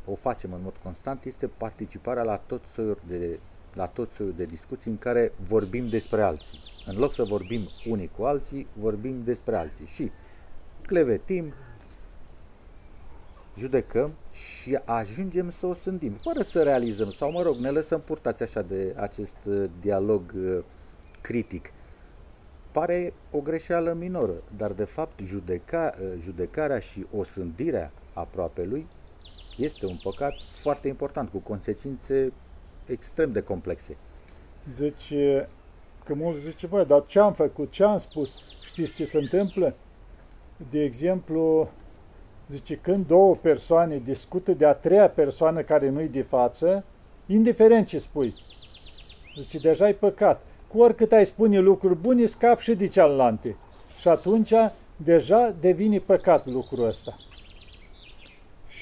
o 0.05 0.15
facem 0.15 0.53
în 0.53 0.61
mod 0.62 0.75
constant 0.83 1.25
este 1.25 1.50
participarea 1.57 2.23
la 2.23 2.37
tot 2.37 2.65
soiul 2.73 2.99
de 3.07 3.38
la 3.76 3.87
tot 3.87 4.11
soiul 4.11 4.35
de 4.37 4.45
discuții 4.45 4.90
în 4.90 4.99
care 4.99 5.33
vorbim 5.49 5.88
despre 5.88 6.23
alții. 6.23 6.59
În 6.87 6.97
loc 6.97 7.12
să 7.12 7.23
vorbim 7.23 7.68
unii 7.88 8.11
cu 8.16 8.23
alții, 8.23 8.66
vorbim 8.73 9.23
despre 9.25 9.56
alții 9.56 9.87
și 9.87 10.11
clevetim, 10.83 11.52
judecăm 13.56 14.14
și 14.33 14.78
ajungem 14.85 15.50
să 15.50 15.66
o 15.66 15.75
sândim, 15.75 16.12
fără 16.12 16.42
să 16.42 16.62
realizăm, 16.62 17.11
sau 17.11 17.30
mă 17.30 17.42
rog, 17.42 17.56
ne 17.56 17.71
lăsăm 17.71 18.00
purtați 18.00 18.42
așa 18.42 18.62
de 18.62 18.95
acest 18.97 19.37
uh, 19.45 19.64
dialog 19.80 20.33
uh, 20.37 20.64
critic. 21.21 21.73
Pare 22.71 23.12
o 23.30 23.40
greșeală 23.40 23.92
minoră, 23.92 24.42
dar 24.56 24.73
de 24.73 24.85
fapt 24.85 25.21
judeca, 25.21 25.92
uh, 26.00 26.12
judecarea 26.18 26.78
și 26.78 27.06
osândirea 27.16 27.92
aproapelui 28.12 28.87
este 29.56 29.87
un 29.87 29.99
păcat 30.02 30.35
foarte 30.49 30.88
important, 30.88 31.30
cu 31.30 31.38
consecințe 31.38 32.33
extrem 32.93 33.33
de 33.33 33.40
complexe. 33.40 33.97
Zice, 34.69 35.49
că 36.05 36.14
mulți 36.14 36.40
zice, 36.40 36.66
băi, 36.66 36.85
dar 36.85 37.05
ce 37.07 37.21
am 37.21 37.33
făcut, 37.33 37.71
ce 37.71 37.85
am 37.85 37.99
spus? 37.99 38.38
Știți 38.62 38.95
ce 38.95 39.05
se 39.05 39.19
întâmplă? 39.19 39.75
De 40.71 40.83
exemplu, 40.83 41.71
zice, 42.49 42.75
când 42.75 43.07
două 43.07 43.37
persoane 43.37 43.97
discută 43.97 44.52
de 44.52 44.66
a 44.66 44.75
treia 44.75 45.11
persoană 45.11 45.62
care 45.62 45.88
nu-i 45.88 46.09
de 46.09 46.23
față, 46.23 46.85
indiferent 47.26 47.87
ce 47.87 47.99
spui, 47.99 48.35
zice, 49.38 49.59
deja 49.59 49.85
ai 49.85 49.95
păcat. 49.95 50.43
Cu 50.69 50.78
oricât 50.78 51.12
ai 51.12 51.26
spune 51.26 51.59
lucruri 51.59 51.97
bune, 51.99 52.26
scap 52.26 52.59
și 52.59 52.75
de 52.75 52.87
cealaltă. 52.87 53.57
Și 53.99 54.09
atunci 54.09 54.52
deja 54.97 55.55
devine 55.61 55.99
păcat 55.99 56.47
lucrul 56.47 56.87
ăsta. 56.87 57.16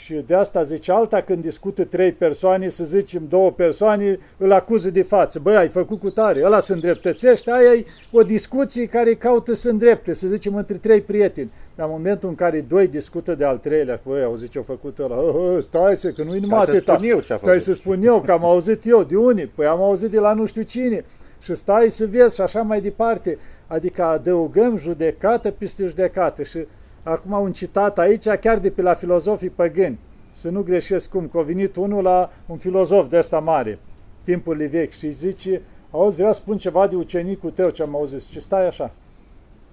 Și 0.04 0.14
de 0.26 0.34
asta 0.34 0.62
zice 0.62 0.92
alta 0.92 1.20
când 1.20 1.42
discută 1.42 1.84
trei 1.84 2.12
persoane, 2.12 2.68
să 2.68 2.84
zicem 2.84 3.26
două 3.28 3.50
persoane, 3.50 4.18
îl 4.36 4.52
acuză 4.52 4.90
de 4.90 5.02
față. 5.02 5.38
Băi, 5.38 5.56
ai 5.56 5.68
făcut 5.68 5.98
cu 6.00 6.10
tare, 6.10 6.44
ăla 6.44 6.60
se 6.60 6.72
îndreptățește, 6.72 7.50
aia 7.50 7.72
e 7.72 7.84
o 8.12 8.22
discuție 8.22 8.86
care 8.86 9.14
caută 9.14 9.52
să 9.52 9.70
îndrepte, 9.70 10.12
să 10.12 10.26
zicem, 10.26 10.54
între 10.54 10.76
trei 10.76 11.00
prieteni. 11.00 11.52
Dar 11.74 11.86
în 11.86 11.92
momentul 11.92 12.28
în 12.28 12.34
care 12.34 12.60
doi 12.60 12.88
discută 12.88 13.34
de 13.34 13.44
al 13.44 13.58
treilea, 13.58 14.00
băi, 14.04 14.22
au 14.22 14.34
zis 14.34 14.50
ce-a 14.50 14.62
făcut 14.62 14.98
ăla, 14.98 15.14
hă, 15.14 15.32
hă, 15.32 15.60
stai 15.60 15.96
să, 15.96 16.10
că 16.10 16.22
nu-i 16.22 16.40
numai 16.40 16.60
atâta. 16.60 17.00
eu 17.02 17.20
ce 17.20 17.36
stai 17.36 17.60
să 17.60 17.72
spun 17.72 18.02
eu, 18.02 18.20
că 18.20 18.32
am 18.32 18.44
auzit 18.44 18.86
eu, 18.86 19.02
de 19.04 19.16
unii, 19.16 19.46
păi 19.46 19.66
am 19.66 19.82
auzit 19.82 20.10
de 20.10 20.18
la 20.18 20.32
nu 20.32 20.46
știu 20.46 20.62
cine. 20.62 21.04
Și 21.40 21.54
stai 21.54 21.90
să 21.90 22.06
vezi 22.06 22.34
și 22.34 22.40
așa 22.40 22.62
mai 22.62 22.80
departe. 22.80 23.38
Adică 23.66 24.02
adăugăm 24.02 24.76
judecată 24.76 25.50
peste 25.50 25.86
judecată 25.86 26.42
și 26.42 26.66
Acum 27.04 27.32
un 27.32 27.52
citat 27.52 27.98
aici, 27.98 28.28
chiar 28.28 28.58
de 28.58 28.70
pe 28.70 28.82
la 28.82 28.94
filozofii 28.94 29.50
păgâni. 29.50 29.98
Să 30.30 30.50
nu 30.50 30.62
greșesc 30.62 31.10
cum, 31.10 31.28
că 31.28 31.38
a 31.38 31.42
venit 31.42 31.76
unul 31.76 32.02
la 32.02 32.30
un 32.46 32.56
filozof 32.56 33.08
de 33.08 33.18
ăsta 33.18 33.38
mare, 33.38 33.78
timpul 34.22 34.68
vechi, 34.68 34.92
și 34.92 35.10
zice, 35.10 35.62
auzi, 35.90 36.16
vreau 36.16 36.32
să 36.32 36.40
spun 36.40 36.56
ceva 36.56 36.86
de 36.86 36.96
ucenicul 36.96 37.50
tău 37.50 37.70
ce 37.70 37.82
am 37.82 37.94
auzit. 37.94 38.26
Ce 38.26 38.40
stai 38.40 38.66
așa? 38.66 38.90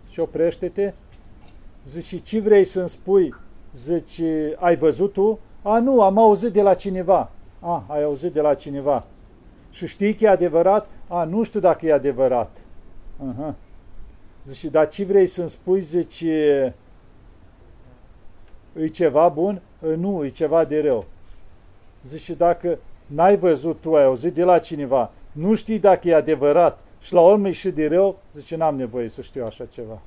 Și 0.10 0.20
oprește-te. 0.20 0.94
Zice, 1.86 2.18
ce 2.18 2.40
vrei 2.40 2.64
să-mi 2.64 2.90
spui? 2.90 3.36
Zice, 3.74 4.56
ai 4.60 4.76
văzut 4.76 5.14
tu? 5.14 5.40
A, 5.62 5.80
nu, 5.80 6.02
am 6.02 6.18
auzit 6.18 6.52
de 6.52 6.62
la 6.62 6.74
cineva. 6.74 7.32
A, 7.60 7.86
ai 7.88 8.04
auzit 8.04 8.34
de 8.34 8.42
la 8.42 8.54
cineva. 8.54 9.06
Și 9.70 9.88
știi 9.88 10.14
că 10.14 10.24
e 10.24 10.30
adevărat? 10.30 10.88
A, 11.08 11.24
nu 11.24 11.44
știu 11.44 11.60
dacă 11.60 11.86
e 11.86 11.94
adevărat. 11.94 12.58
Uh-huh. 12.58 13.54
Zice, 14.44 14.70
dar 14.70 14.88
ce 14.88 15.06
vrei 15.06 15.26
să-mi 15.26 15.50
spui? 15.50 15.80
Zice, 15.80 16.76
e 18.80 18.88
ceva 18.88 19.30
bun? 19.30 19.62
Nu, 19.80 20.26
e 20.26 20.28
ceva 20.28 20.66
de 20.66 20.82
rău. 20.82 21.06
Zice, 22.04 22.34
dacă 22.34 22.80
n-ai 23.06 23.38
văzut 23.38 23.82
tu, 23.82 23.96
ai 23.96 24.04
auzit 24.04 24.34
de 24.34 24.44
la 24.44 24.60
cineva, 24.60 25.12
nu 25.32 25.56
știi 25.56 25.80
dacă 25.80 26.08
e 26.08 26.16
adevărat 26.16 26.80
și 27.02 27.14
la 27.14 27.22
urmă 27.22 27.48
e 27.48 27.52
și 27.52 27.70
de 27.70 27.88
rău, 27.88 28.20
zice, 28.34 28.56
n-am 28.56 28.76
nevoie 28.76 29.08
să 29.08 29.22
știu 29.22 29.46
așa 29.46 29.66
ceva. 29.66 30.02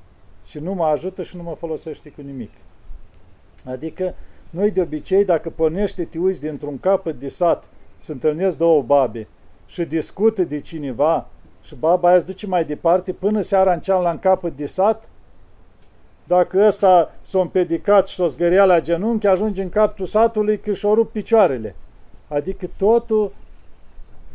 Și 0.45 0.59
nu 0.59 0.73
mă 0.73 0.85
ajută 0.85 1.23
și 1.23 1.37
nu 1.37 1.43
mă 1.43 1.55
folosește 1.55 2.11
cu 2.11 2.21
nimic. 2.21 2.51
Adică, 3.65 4.15
noi 4.51 4.71
de 4.71 4.81
obicei, 4.81 5.25
dacă 5.25 5.51
pornește 5.51 6.05
te 6.05 6.19
uiți 6.19 6.41
dintr-un 6.41 6.79
capăt 6.79 7.19
de 7.19 7.29
sat, 7.29 7.69
să 7.97 8.13
întâlnesc 8.13 8.59
două 8.59 8.83
babe 8.83 9.29
și 9.67 9.85
discută 9.85 10.45
de 10.45 10.61
cineva 10.61 11.29
și 11.63 11.75
baba 11.75 12.09
aia 12.09 12.17
îți 12.17 12.27
duce 12.27 12.47
mai 12.47 12.65
departe 12.65 13.13
până 13.13 13.41
seara 13.41 13.73
în 13.73 13.81
ceam 13.81 14.03
la 14.03 14.19
capăt 14.19 14.57
de 14.57 14.67
sat, 14.67 15.11
dacă 16.27 16.65
ăsta 16.67 17.15
s-a 17.21 17.41
împedicat 17.41 18.07
și 18.07 18.15
s-a 18.15 18.27
zgăria 18.27 18.65
la 18.65 18.81
genunchi, 18.81 19.27
ajunge 19.27 19.63
în 19.63 19.69
capul 19.69 20.07
satului 20.07 20.59
că 20.59 20.73
și-o 20.73 20.95
rup 20.95 21.13
picioarele. 21.13 21.77
Adică 22.29 22.67
totul 22.77 23.33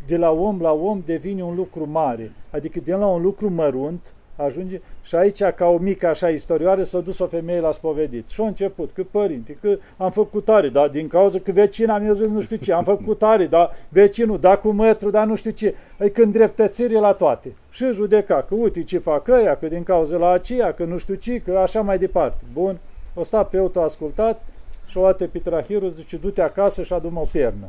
de 0.06 0.16
la 0.16 0.30
om 0.30 0.60
la 0.60 0.72
om 0.72 1.02
devine 1.04 1.42
un 1.42 1.54
lucru 1.54 1.86
mare. 1.86 2.32
Adică 2.50 2.80
de 2.80 2.94
la 2.94 3.06
un 3.06 3.22
lucru 3.22 3.50
mărunt 3.50 4.14
ajunge 4.44 4.80
și 5.02 5.14
aici 5.14 5.42
ca 5.42 5.66
o 5.66 5.78
mică 5.78 6.06
așa 6.06 6.28
istorioară 6.28 6.82
s-a 6.82 7.00
dus 7.00 7.18
o 7.18 7.26
femeie 7.26 7.60
la 7.60 7.72
spovedit. 7.72 8.28
Și 8.28 8.40
a 8.40 8.46
început, 8.46 8.90
că 8.92 9.04
părinte, 9.10 9.58
că 9.60 9.78
am 9.96 10.10
făcut 10.10 10.44
tare, 10.44 10.68
dar 10.68 10.88
din 10.88 11.08
cauza 11.08 11.38
că 11.38 11.52
vecina 11.52 11.98
mi-a 11.98 12.12
zis 12.12 12.28
nu 12.28 12.40
știu 12.40 12.56
ce, 12.56 12.72
am 12.72 12.84
făcut 12.84 13.18
tare, 13.18 13.46
dar 13.46 13.70
vecinul, 13.88 14.38
da 14.38 14.56
cu 14.56 14.68
mătru, 14.68 15.10
dar 15.10 15.26
nu 15.26 15.34
știu 15.34 15.50
ce. 15.50 15.74
Adică 15.98 16.22
îndreptățire 16.22 16.98
la 16.98 17.12
toate. 17.12 17.54
Și 17.70 17.92
judeca, 17.92 18.42
că 18.42 18.54
uite 18.54 18.82
ce 18.82 18.98
fac 18.98 19.28
ăia, 19.28 19.56
că 19.56 19.68
din 19.68 19.82
cauza 19.82 20.16
la 20.16 20.30
aceea, 20.30 20.72
că 20.72 20.84
nu 20.84 20.98
știu 20.98 21.14
ce, 21.14 21.38
că 21.38 21.58
așa 21.58 21.80
mai 21.80 21.98
departe. 21.98 22.44
Bun, 22.52 22.78
o 23.14 23.22
sta 23.22 23.44
pe 23.44 23.70
a 23.74 23.80
ascultat 23.80 24.42
și 24.86 24.96
o 24.96 25.00
luat 25.00 25.20
Epitrahirul, 25.20 25.88
zice, 25.88 26.16
du-te 26.16 26.42
acasă 26.42 26.82
și 26.82 26.92
adu-mă 26.92 27.20
o 27.20 27.26
pernă. 27.32 27.68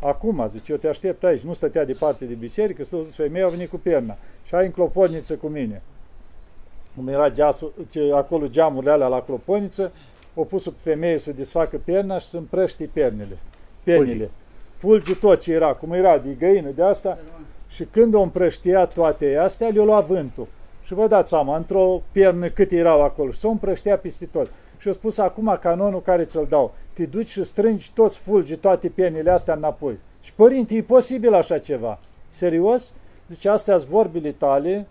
Acum, 0.00 0.46
zice, 0.48 0.72
eu 0.72 0.78
te 0.78 0.88
aștept 0.88 1.24
aici, 1.24 1.40
nu 1.40 1.52
stătea 1.52 1.84
departe 1.84 2.24
de 2.24 2.34
biserică, 2.34 2.84
să 2.84 2.96
zis, 3.02 3.14
femeia 3.14 3.46
a 3.46 3.48
venit 3.48 3.70
cu 3.70 3.76
perna 3.76 4.16
și 4.44 4.54
ai 4.54 4.64
în 4.64 4.70
cloponiță 4.70 5.34
cu 5.34 5.46
mine. 5.46 5.82
Cum 6.96 7.08
era 7.08 7.30
geasul, 7.30 7.72
ce, 7.88 8.10
acolo 8.14 8.46
geamurile 8.46 8.90
alea 8.90 9.06
la 9.06 9.22
cloponiță, 9.22 9.92
o 10.34 10.44
pus 10.44 10.66
o 10.66 10.70
femeie 10.76 11.18
să 11.18 11.32
desfacă 11.32 11.80
perna 11.84 12.18
și 12.18 12.26
să 12.26 12.36
împrăști 12.36 12.86
pernele. 12.86 13.38
Pernile. 13.84 14.30
Fulgi 14.74 15.14
tot 15.14 15.40
ce 15.40 15.52
era, 15.52 15.74
cum 15.74 15.92
era 15.92 16.18
de 16.18 16.36
găină 16.38 16.70
de 16.70 16.82
asta. 16.82 17.18
Și 17.68 17.84
când 17.84 18.14
o 18.14 18.20
împrăștia 18.20 18.86
toate 18.86 19.36
astea, 19.36 19.68
le-o 19.68 19.84
lua 19.84 20.00
vântul. 20.00 20.46
Și 20.82 20.94
vă 20.94 21.06
dați 21.06 21.28
seama, 21.28 21.56
într-o 21.56 22.02
piernă 22.12 22.48
cât 22.48 22.70
erau 22.70 23.02
acolo. 23.02 23.30
Și 23.30 23.38
s-o 23.38 23.48
împrăștea 23.48 23.98
peste 23.98 24.26
tot 24.26 24.50
și 24.78 24.88
a 24.88 24.92
spus 24.92 25.18
acum 25.18 25.56
canonul 25.60 26.02
care 26.02 26.24
ți-l 26.24 26.46
dau. 26.48 26.74
Te 26.92 27.06
duci 27.06 27.28
și 27.28 27.44
strângi 27.44 27.92
toți 27.92 28.18
fulgi, 28.18 28.56
toate 28.56 28.88
pienile 28.88 29.30
astea 29.30 29.54
înapoi. 29.54 29.98
Și 30.20 30.32
părinte, 30.32 30.74
e 30.74 30.82
posibil 30.82 31.34
așa 31.34 31.58
ceva. 31.58 31.98
Serios? 32.28 32.94
Deci 33.26 33.44
astea 33.44 33.76
sunt 33.76 33.90
vorbile 33.90 34.32
tale 34.32 34.86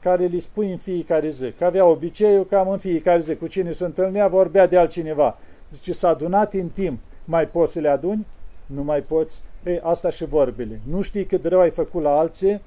care 0.00 0.26
le 0.26 0.38
spui 0.38 0.70
în 0.70 0.76
fiecare 0.76 1.28
zi. 1.28 1.52
Că 1.52 1.64
avea 1.64 1.84
obiceiul 1.84 2.46
cam 2.46 2.68
în 2.68 2.78
fiecare 2.78 3.20
zi. 3.20 3.36
Cu 3.36 3.46
cine 3.46 3.72
se 3.72 3.84
întâlnea, 3.84 4.28
vorbea 4.28 4.66
de 4.66 4.76
altcineva. 4.76 5.38
Zice, 5.70 5.92
s-a 5.92 6.08
adunat 6.08 6.54
în 6.54 6.68
timp. 6.68 6.98
Mai 7.24 7.48
poți 7.48 7.72
să 7.72 7.80
le 7.80 7.88
aduni? 7.88 8.26
Nu 8.66 8.82
mai 8.82 9.00
poți. 9.00 9.42
Ei, 9.64 9.80
asta 9.82 10.10
și 10.10 10.24
vorbile. 10.24 10.80
Nu 10.88 11.00
știi 11.00 11.24
cât 11.24 11.42
de 11.42 11.48
rău 11.48 11.60
ai 11.60 11.70
făcut 11.70 12.02
la 12.02 12.18
alții 12.18 12.60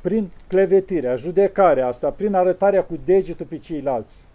prin 0.00 0.30
clevetirea, 0.46 1.16
judecarea 1.16 1.86
asta, 1.86 2.10
prin 2.10 2.34
arătarea 2.34 2.84
cu 2.84 2.98
degetul 3.04 3.46
pe 3.46 3.58
ceilalți. 3.58 4.28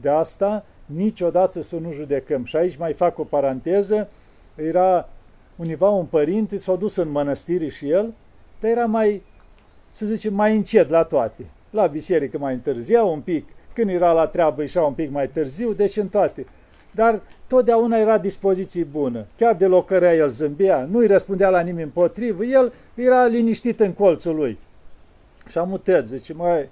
De 0.00 0.08
asta 0.08 0.64
niciodată 0.86 1.60
să 1.60 1.76
nu 1.76 1.92
judecăm. 1.92 2.44
Și 2.44 2.56
aici 2.56 2.76
mai 2.76 2.92
fac 2.92 3.18
o 3.18 3.24
paranteză, 3.24 4.08
era 4.54 5.08
univa 5.56 5.88
un 5.88 6.04
părinte, 6.04 6.58
s-a 6.58 6.74
dus 6.74 6.96
în 6.96 7.10
mănăstire 7.10 7.68
și 7.68 7.90
el, 7.90 8.14
dar 8.60 8.70
era 8.70 8.86
mai, 8.86 9.22
să 9.90 10.06
zicem, 10.06 10.34
mai 10.34 10.56
încet 10.56 10.88
la 10.88 11.04
toate. 11.04 11.46
La 11.70 11.86
biserică 11.86 12.38
mai 12.38 12.54
întârzia 12.54 13.04
un 13.04 13.20
pic, 13.20 13.48
când 13.72 13.90
era 13.90 14.12
la 14.12 14.26
treabă 14.26 14.60
ieșea 14.60 14.82
un 14.82 14.92
pic 14.92 15.10
mai 15.10 15.28
târziu, 15.28 15.72
deci 15.72 15.96
în 15.96 16.08
toate. 16.08 16.46
Dar 16.90 17.22
totdeauna 17.46 17.96
era 17.96 18.18
dispoziție 18.18 18.84
bună. 18.84 19.26
Chiar 19.36 19.54
de 19.54 19.66
locărea 19.66 20.14
el 20.14 20.28
zâmbea, 20.28 20.88
nu 20.90 20.98
îi 20.98 21.06
răspundea 21.06 21.48
la 21.48 21.60
nimeni 21.60 21.82
împotrivă, 21.82 22.44
el 22.44 22.72
era 22.94 23.26
liniștit 23.26 23.80
în 23.80 23.92
colțul 23.92 24.34
lui. 24.34 24.58
Și 25.48 25.58
am 25.58 25.68
mutat, 25.68 26.06
zice, 26.06 26.32
mai 26.32 26.68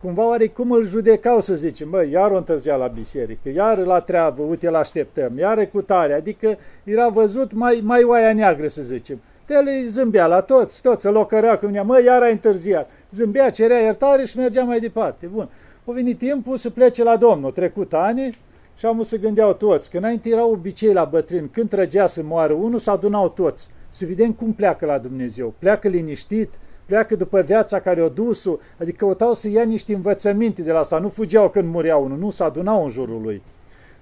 cumva 0.00 0.28
oare 0.28 0.46
cum 0.46 0.70
îl 0.70 0.84
judecau 0.86 1.40
să 1.40 1.54
zicem, 1.54 1.88
mă, 1.88 2.06
iar 2.10 2.30
o 2.30 2.36
întârzia 2.36 2.76
la 2.76 2.86
biserică, 2.86 3.48
iar 3.48 3.78
la 3.78 4.00
treabă, 4.00 4.42
uite, 4.42 4.66
îl 4.66 4.74
așteptăm, 4.74 5.38
iar 5.38 5.66
cu 5.66 5.82
tare, 5.82 6.12
adică 6.12 6.58
era 6.84 7.08
văzut 7.08 7.52
mai, 7.52 7.80
mai 7.82 8.02
oaia 8.02 8.32
neagră, 8.32 8.66
să 8.66 8.82
zicem. 8.82 9.20
El 9.48 9.64
îi 9.66 9.88
zâmbea 9.88 10.26
la 10.26 10.40
toți, 10.40 10.82
toți 10.82 11.02
se 11.02 11.08
locărea 11.08 11.58
cu 11.58 11.66
mine, 11.66 11.80
mă, 11.80 12.02
iar 12.04 12.22
a 12.22 12.28
întârziat. 12.28 12.90
Zâmbea, 13.10 13.50
cerea 13.50 13.80
iertare 13.80 14.24
și 14.24 14.36
mergea 14.36 14.62
mai 14.62 14.80
departe. 14.80 15.26
Bun. 15.26 15.48
A 15.84 15.92
venit 15.92 16.18
timpul 16.18 16.56
să 16.56 16.70
plece 16.70 17.02
la 17.02 17.16
Domnul. 17.16 17.50
Trecut 17.50 17.92
ani 17.92 18.38
și 18.76 18.86
am 18.86 19.02
să 19.02 19.16
gândeau 19.16 19.52
toți, 19.52 19.90
că 19.90 19.96
înainte 19.96 20.28
era 20.28 20.46
obicei 20.46 20.92
la 20.92 21.04
bătrâni, 21.04 21.48
când 21.48 21.68
trăgea 21.68 22.06
să 22.06 22.22
moară 22.22 22.52
unul, 22.52 22.78
să 22.78 22.90
adunau 22.90 23.28
toți. 23.28 23.70
Să 23.88 24.06
vedem 24.06 24.32
cum 24.32 24.52
pleacă 24.52 24.86
la 24.86 24.98
Dumnezeu. 24.98 25.54
Pleacă 25.58 25.88
liniștit, 25.88 26.54
pleacă 26.86 27.16
după 27.16 27.40
viața 27.40 27.80
care 27.80 28.02
o 28.02 28.08
dus 28.08 28.48
adică 28.80 29.04
căutau 29.04 29.34
să 29.34 29.48
ia 29.48 29.64
niște 29.64 29.94
învățăminte 29.94 30.62
de 30.62 30.72
la 30.72 30.78
asta, 30.78 30.98
nu 30.98 31.08
fugeau 31.08 31.50
când 31.50 31.68
murea 31.68 31.96
unul, 31.96 32.18
nu 32.18 32.30
se 32.30 32.44
adunau 32.44 32.82
în 32.82 32.90
jurul 32.90 33.22
lui. 33.22 33.42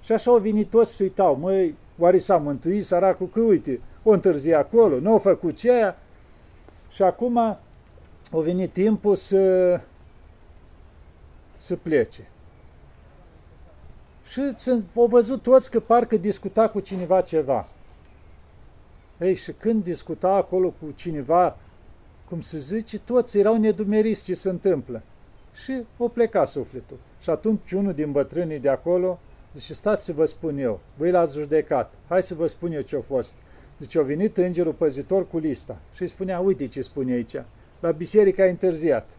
Și 0.01 0.11
așa 0.11 0.31
au 0.31 0.37
venit 0.37 0.69
toți 0.69 0.95
să 0.95 1.03
uitau, 1.03 1.35
măi, 1.35 1.75
oare 1.97 2.17
s-a 2.17 2.37
mântuit 2.37 2.85
săracul, 2.85 3.29
că 3.29 3.39
uite, 3.39 3.81
o 4.03 4.11
întârzi 4.11 4.53
acolo, 4.53 4.99
nu 4.99 5.13
a 5.13 5.17
făcut 5.17 5.55
ce 5.55 5.71
aia. 5.71 5.97
Și 6.89 7.03
acum 7.03 7.37
a 7.37 7.59
venit 8.31 8.73
timpul 8.73 9.15
să, 9.15 9.81
să 11.55 11.75
plece. 11.75 12.27
Și 14.27 14.41
au 14.95 15.05
văzut 15.05 15.41
toți 15.41 15.71
că 15.71 15.79
parcă 15.79 16.17
discuta 16.17 16.69
cu 16.69 16.79
cineva 16.79 17.21
ceva. 17.21 17.67
Ei, 19.19 19.35
și 19.35 19.51
când 19.51 19.83
discuta 19.83 20.29
acolo 20.29 20.69
cu 20.69 20.91
cineva 20.95 21.57
cum 22.29 22.41
se 22.41 22.57
zice, 22.57 22.99
toți 22.99 23.37
erau 23.37 23.57
nedumeriți 23.57 24.23
ce 24.23 24.33
se 24.33 24.49
întâmplă. 24.49 25.01
Și 25.53 25.83
o 25.97 26.07
pleca 26.07 26.45
sufletul. 26.45 26.97
Și 27.21 27.29
atunci 27.29 27.71
unul 27.71 27.93
din 27.93 28.11
bătrânii 28.11 28.59
de 28.59 28.69
acolo 28.69 29.19
zice, 29.55 29.73
stați 29.73 30.05
să 30.05 30.13
vă 30.13 30.25
spun 30.25 30.57
eu, 30.57 30.79
voi 30.97 31.11
l-ați 31.11 31.37
judecat, 31.37 31.93
hai 32.07 32.23
să 32.23 32.35
vă 32.35 32.47
spun 32.47 32.71
eu 32.71 32.81
ce-a 32.81 33.01
fost. 33.01 33.33
Zice, 33.79 33.99
a 33.99 34.01
venit 34.01 34.37
îngerul 34.37 34.73
păzitor 34.73 35.27
cu 35.27 35.37
lista 35.37 35.77
și 35.93 36.01
îi 36.01 36.07
spunea, 36.07 36.39
uite 36.39 36.67
ce 36.67 36.81
spune 36.81 37.13
aici, 37.13 37.35
la 37.79 37.91
biserică 37.91 38.41
a 38.41 38.45
întârziat, 38.45 39.09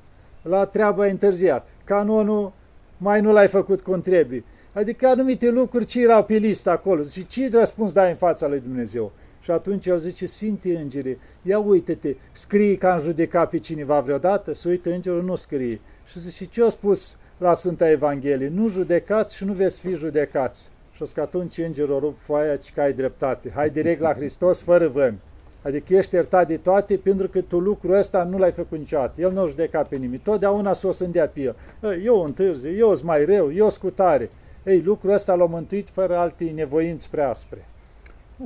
la 0.42 0.64
treabă 0.64 1.02
a 1.02 1.06
întârziat, 1.06 1.74
canonul 1.84 2.52
mai 2.96 3.20
nu 3.20 3.32
l-ai 3.32 3.48
făcut 3.48 3.80
cum 3.80 4.00
trebuie. 4.00 4.44
Adică 4.72 5.06
anumite 5.06 5.50
lucruri 5.50 5.84
ce 5.84 6.02
erau 6.02 6.24
pe 6.24 6.34
listă 6.34 6.70
acolo. 6.70 7.02
Zice, 7.02 7.48
ce 7.48 7.58
răspuns 7.58 7.92
dai 7.92 8.10
în 8.10 8.16
fața 8.16 8.46
lui 8.46 8.60
Dumnezeu? 8.60 9.12
Și 9.46 9.52
atunci 9.52 9.86
el 9.86 9.98
zice, 9.98 10.26
Sfinte 10.26 10.78
Îngere, 10.78 11.18
ia 11.42 11.58
uite-te, 11.58 12.14
scrie 12.32 12.76
că 12.76 12.86
am 12.86 13.00
judecat 13.00 13.48
pe 13.48 13.58
cineva 13.58 14.00
vreodată? 14.00 14.54
Să 14.54 14.68
uite 14.68 14.94
Îngerul, 14.94 15.22
nu 15.22 15.34
scrie. 15.34 15.80
Și 16.06 16.20
zice, 16.20 16.44
ce 16.44 16.62
a 16.64 16.68
spus 16.68 17.18
la 17.38 17.54
Sfânta 17.54 17.90
Evanghelie, 17.90 18.48
nu 18.48 18.68
judecați 18.68 19.36
și 19.36 19.44
nu 19.44 19.52
veți 19.52 19.80
fi 19.80 19.94
judecați. 19.94 20.70
Și 20.92 21.02
o 21.02 21.04
că 21.14 21.20
atunci 21.20 21.58
îngerul 21.58 21.98
rup 21.98 22.18
foaia 22.18 22.56
și 22.58 22.72
că 22.72 22.80
ai 22.80 22.92
dreptate. 22.92 23.50
Hai 23.54 23.70
direct 23.70 24.00
la 24.00 24.14
Hristos 24.14 24.62
fără 24.62 24.88
vămi. 24.88 25.18
Adică 25.62 25.94
ești 25.94 26.14
iertat 26.14 26.46
de 26.46 26.56
toate 26.56 26.96
pentru 26.96 27.28
că 27.28 27.40
tu 27.40 27.58
lucrul 27.58 27.94
ăsta 27.94 28.24
nu 28.24 28.38
l-ai 28.38 28.52
făcut 28.52 28.78
niciodată. 28.78 29.20
El 29.20 29.32
nu 29.32 29.42
o 29.42 29.46
judeca 29.46 29.82
pe 29.82 29.96
nimic. 29.96 30.22
Totdeauna 30.22 30.72
s-o 30.72 30.92
sândea 30.92 31.28
pe 31.28 31.40
el. 31.40 31.56
Eu 32.04 32.22
întârzi, 32.22 32.68
eu 32.68 32.94
sunt 32.94 33.06
mai 33.06 33.24
rău, 33.24 33.52
eu 33.52 33.68
sunt 33.70 33.84
cu 33.84 33.90
tare. 33.90 34.30
Ei, 34.64 34.80
lucrul 34.80 35.12
ăsta 35.12 35.34
l-a 35.34 35.46
mântuit 35.46 35.88
fără 35.88 36.16
alte 36.16 36.44
nevoinți 36.44 37.10
prea 37.10 37.28
aspre. 37.28 37.66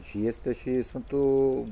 Și 0.01 0.27
este 0.27 0.53
și 0.53 0.83
Sfântul, 0.83 1.67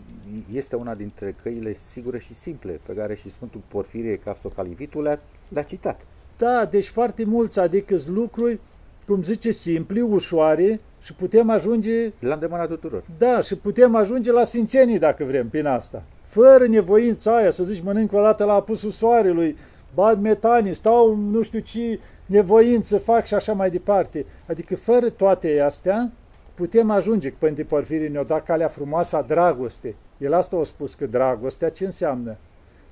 este 0.52 0.76
una 0.76 0.94
dintre 0.94 1.34
căile 1.42 1.72
sigure 1.72 2.18
și 2.18 2.34
simple 2.34 2.80
pe 2.86 2.92
care 2.92 3.14
și 3.14 3.30
Sfântul 3.30 3.60
Porfirie 3.68 4.16
Capsocalivitul 4.16 5.02
le-a, 5.02 5.20
le 5.48 5.62
citat. 5.62 6.06
Da, 6.36 6.64
deci 6.64 6.88
foarte 6.88 7.24
mulți, 7.24 7.58
adică 7.58 7.96
lucruri, 8.06 8.60
cum 9.06 9.22
zice, 9.22 9.50
simpli, 9.50 10.00
ușoare 10.00 10.80
și 11.02 11.14
putem 11.14 11.50
ajunge... 11.50 12.12
La 12.20 12.34
îndemâna 12.34 12.66
tuturor. 12.66 13.04
Da, 13.18 13.40
și 13.40 13.56
putem 13.56 13.94
ajunge 13.94 14.32
la 14.32 14.44
sfințenii 14.44 14.98
dacă 14.98 15.24
vrem 15.24 15.48
prin 15.48 15.66
asta. 15.66 16.02
Fără 16.22 16.66
nevoința 16.66 17.36
aia, 17.36 17.50
să 17.50 17.64
zici, 17.64 17.82
mănânc 17.82 18.12
o 18.12 18.20
dată 18.20 18.44
la 18.44 18.52
apusul 18.52 18.90
soarelui, 18.90 19.56
bad 19.94 20.20
metanii, 20.20 20.72
stau 20.72 21.14
nu 21.14 21.42
știu 21.42 21.58
ce 21.58 22.00
nevoință 22.26 22.98
fac 22.98 23.26
și 23.26 23.34
așa 23.34 23.52
mai 23.52 23.70
departe. 23.70 24.26
Adică 24.46 24.76
fără 24.76 25.10
toate 25.10 25.60
astea, 25.60 26.12
putem 26.58 26.90
ajunge, 26.90 27.28
că 27.28 27.36
Părinte 27.38 27.64
Porfirii 27.64 28.08
ne-a 28.08 28.22
dat 28.22 28.44
calea 28.44 28.68
frumoasă 28.68 29.16
a 29.16 29.22
dragoste. 29.22 29.94
El 30.18 30.34
asta 30.34 30.56
a 30.56 30.62
spus, 30.62 30.94
că 30.94 31.06
dragostea 31.06 31.68
ce 31.68 31.84
înseamnă? 31.84 32.36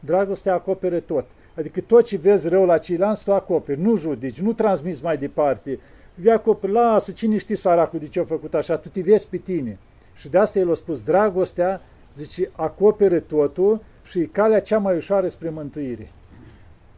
Dragostea 0.00 0.54
acoperă 0.54 1.00
tot. 1.00 1.26
Adică 1.56 1.80
tot 1.80 2.04
ce 2.04 2.16
vezi 2.16 2.48
rău 2.48 2.64
la 2.64 2.78
ceilalți, 2.78 3.24
tu 3.24 3.32
acoperi, 3.32 3.80
nu 3.80 3.96
judici, 3.96 4.40
nu 4.40 4.52
transmiți 4.52 5.04
mai 5.04 5.16
departe. 5.16 5.78
Vei 6.14 6.32
acoperi, 6.32 6.72
lasă, 6.72 7.10
cine 7.12 7.36
știe 7.36 7.56
săracul 7.56 7.98
de 7.98 8.06
ce 8.06 8.20
a 8.20 8.24
făcut 8.24 8.54
așa, 8.54 8.76
tu 8.76 8.88
te 8.88 9.00
vezi 9.00 9.28
pe 9.28 9.36
tine. 9.36 9.78
Și 10.14 10.28
de 10.28 10.38
asta 10.38 10.58
el 10.58 10.70
a 10.70 10.74
spus, 10.74 11.02
dragostea, 11.02 11.80
zice, 12.14 12.50
acoperă 12.52 13.18
totul 13.20 13.82
și 14.02 14.18
e 14.18 14.24
calea 14.24 14.60
cea 14.60 14.78
mai 14.78 14.96
ușoară 14.96 15.28
spre 15.28 15.50
mântuire. 15.50 16.12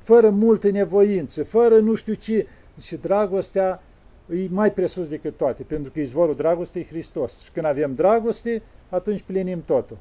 Fără 0.02 0.30
multe 0.30 0.70
nevoințe, 0.70 1.42
fără 1.42 1.78
nu 1.78 1.94
știu 1.94 2.14
ce, 2.14 2.46
zice, 2.76 2.96
dragostea 2.96 3.82
e 4.30 4.48
mai 4.50 4.72
presus 4.72 5.08
decât 5.08 5.36
toate, 5.36 5.62
pentru 5.62 5.92
că 5.92 6.00
izvorul 6.00 6.34
dragostei 6.34 6.82
e 6.82 6.84
Hristos. 6.84 7.42
Și 7.42 7.50
când 7.50 7.66
avem 7.66 7.94
dragoste, 7.94 8.62
atunci 8.88 9.22
plinim 9.22 9.62
totul. 9.62 9.98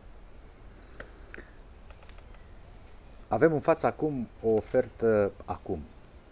Avem 3.27 3.53
în 3.53 3.59
față 3.59 3.85
acum 3.85 4.27
o 4.43 4.49
ofertă 4.49 5.31
acum. 5.45 5.79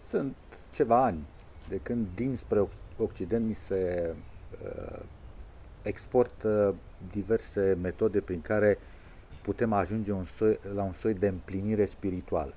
Sunt 0.01 0.35
ceva 0.73 1.03
ani 1.03 1.25
de 1.69 1.79
când 1.83 2.07
dinspre 2.15 2.67
Occident 2.97 3.47
ni 3.47 3.53
se 3.53 4.13
uh, 4.63 4.99
exportă 5.81 6.75
diverse 7.11 7.77
metode 7.81 8.21
prin 8.21 8.41
care 8.41 8.77
putem 9.41 9.73
ajunge 9.73 10.11
un 10.11 10.23
soi, 10.23 10.59
la 10.73 10.83
un 10.83 10.93
soi 10.93 11.13
de 11.13 11.27
împlinire 11.27 11.85
spirituală. 11.85 12.53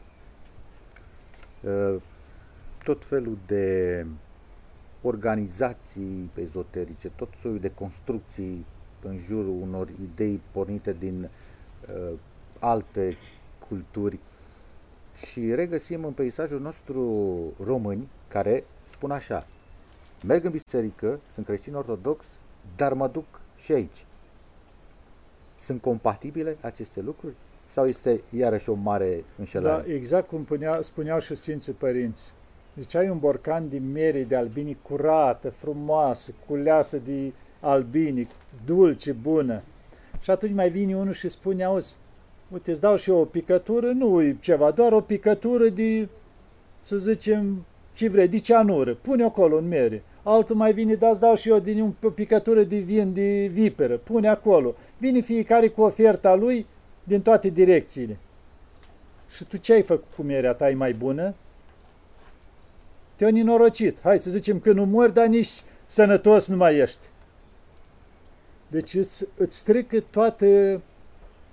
Uh, 1.61 1.97
tot 2.85 3.05
felul 3.05 3.39
de 3.47 4.07
organizații 5.03 6.31
ezoterice, 6.35 7.11
tot 7.17 7.29
soiul 7.41 7.59
de 7.59 7.71
construcții 7.71 8.67
în 9.03 9.17
jurul 9.17 9.61
unor 9.63 9.89
idei 10.03 10.41
pornite 10.51 10.97
din 10.99 11.23
uh, 11.89 12.13
alte 12.59 13.17
culturi 13.69 14.19
și 15.17 15.55
regăsim 15.55 16.05
în 16.05 16.13
peisajul 16.13 16.61
nostru 16.61 17.03
români 17.65 18.09
care 18.29 18.65
spun 18.85 19.11
așa, 19.11 19.47
merg 20.25 20.45
în 20.45 20.51
biserică, 20.51 21.21
sunt 21.31 21.47
creștin 21.47 21.75
ortodox, 21.75 22.27
dar 22.77 22.93
mă 22.93 23.09
duc 23.09 23.41
și 23.57 23.73
aici. 23.73 24.07
Sunt 25.59 25.81
compatibile 25.81 26.57
aceste 26.61 27.01
lucruri? 27.01 27.35
Sau 27.67 27.85
este 27.85 28.23
iarăși 28.31 28.71
o 28.71 28.75
mare 28.75 29.25
înșelare? 29.39 29.83
Da, 29.87 29.93
exact 29.95 30.29
cum 30.29 30.45
punea, 30.45 30.81
spuneau 30.81 31.19
și 31.19 31.35
Sfinții 31.35 31.73
Părinți. 31.73 32.33
Deci 32.79 32.95
ai 32.95 33.09
un 33.09 33.19
borcan 33.19 33.69
de 33.69 33.79
mere 33.79 34.23
de 34.23 34.37
albini 34.37 34.79
curată, 34.83 35.51
frumoasă, 35.51 36.33
culeasă 36.47 36.99
de 37.05 37.33
albini, 37.61 38.29
dulce, 38.65 39.13
bună. 39.13 39.63
Și 40.21 40.31
atunci 40.31 40.53
mai 40.53 40.71
vine 40.71 40.97
unul 40.97 41.13
și 41.13 41.29
spune, 41.29 41.65
auzi, 41.65 41.97
uite, 42.53 42.71
îți 42.71 42.81
dau 42.81 42.97
și 42.97 43.11
eu 43.11 43.17
o 43.17 43.25
picătură, 43.25 43.87
nu 43.87 44.23
e 44.23 44.37
ceva, 44.41 44.71
doar 44.71 44.93
o 44.93 45.01
picătură 45.01 45.69
de, 45.69 46.09
să 46.79 46.97
zicem, 46.97 47.65
ce 47.95 48.09
vrei, 48.09 48.29
de 48.29 48.39
ceanură, 48.39 48.95
pune 48.95 49.25
acolo 49.25 49.57
în 49.57 49.69
mere. 49.69 50.03
Altul 50.23 50.57
mai 50.57 50.73
vine, 50.73 50.95
da, 50.95 51.09
îți 51.09 51.21
dau 51.21 51.35
și 51.35 51.49
eu 51.49 51.59
din 51.59 51.95
o 52.03 52.11
picătură 52.11 52.63
de 52.63 52.79
vin 52.79 53.13
de 53.13 53.47
viperă, 53.47 53.97
pune 53.97 54.29
acolo. 54.29 54.75
Vine 54.99 55.21
fiecare 55.21 55.69
cu 55.69 55.83
oferta 55.83 56.35
lui 56.35 56.67
din 57.05 57.23
toate 57.23 57.49
direcțiile. 57.49 58.19
Și 59.29 59.45
tu 59.45 59.57
ce 59.57 59.73
ai 59.73 59.83
făcut 59.83 60.13
cu 60.17 60.23
merea 60.23 60.53
ta, 60.53 60.71
e 60.71 60.75
mai 60.75 60.93
bună? 60.93 61.35
Te-au 63.19 63.31
ninorocit. 63.31 64.01
Hai 64.01 64.19
să 64.19 64.31
zicem 64.31 64.59
că 64.61 64.73
nu 64.73 64.85
mori, 64.85 65.15
dar 65.15 65.27
nici 65.27 65.63
sănătos 65.87 66.49
nu 66.49 66.57
mai 66.57 66.77
ești. 66.77 67.07
Deci 68.69 68.95
îți, 68.95 69.27
îți 69.37 69.57
strică 69.57 70.01
toată, 70.01 70.81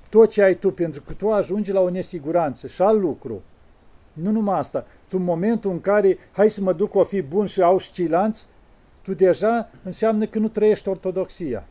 tot 0.09 0.29
ce 0.29 0.41
ai 0.41 0.55
tu, 0.55 0.71
pentru 0.71 1.01
că 1.01 1.13
tu 1.13 1.31
ajungi 1.31 1.71
la 1.71 1.79
o 1.79 1.89
nesiguranță 1.89 2.67
și 2.67 2.81
al 2.81 2.99
lucru. 2.99 3.41
Nu 4.13 4.31
numai 4.31 4.59
asta. 4.59 4.85
Tu 5.07 5.17
în 5.17 5.23
momentul 5.23 5.71
în 5.71 5.81
care, 5.81 6.17
hai 6.31 6.49
să 6.49 6.61
mă 6.61 6.73
duc 6.73 6.95
o 6.95 7.03
fi 7.03 7.21
bun 7.21 7.45
și 7.45 7.61
au 7.61 7.77
și 7.77 7.91
ceilalți, 7.91 8.47
tu 9.01 9.13
deja 9.13 9.69
înseamnă 9.83 10.25
că 10.25 10.39
nu 10.39 10.47
trăiești 10.47 10.89
ortodoxia. 10.89 11.67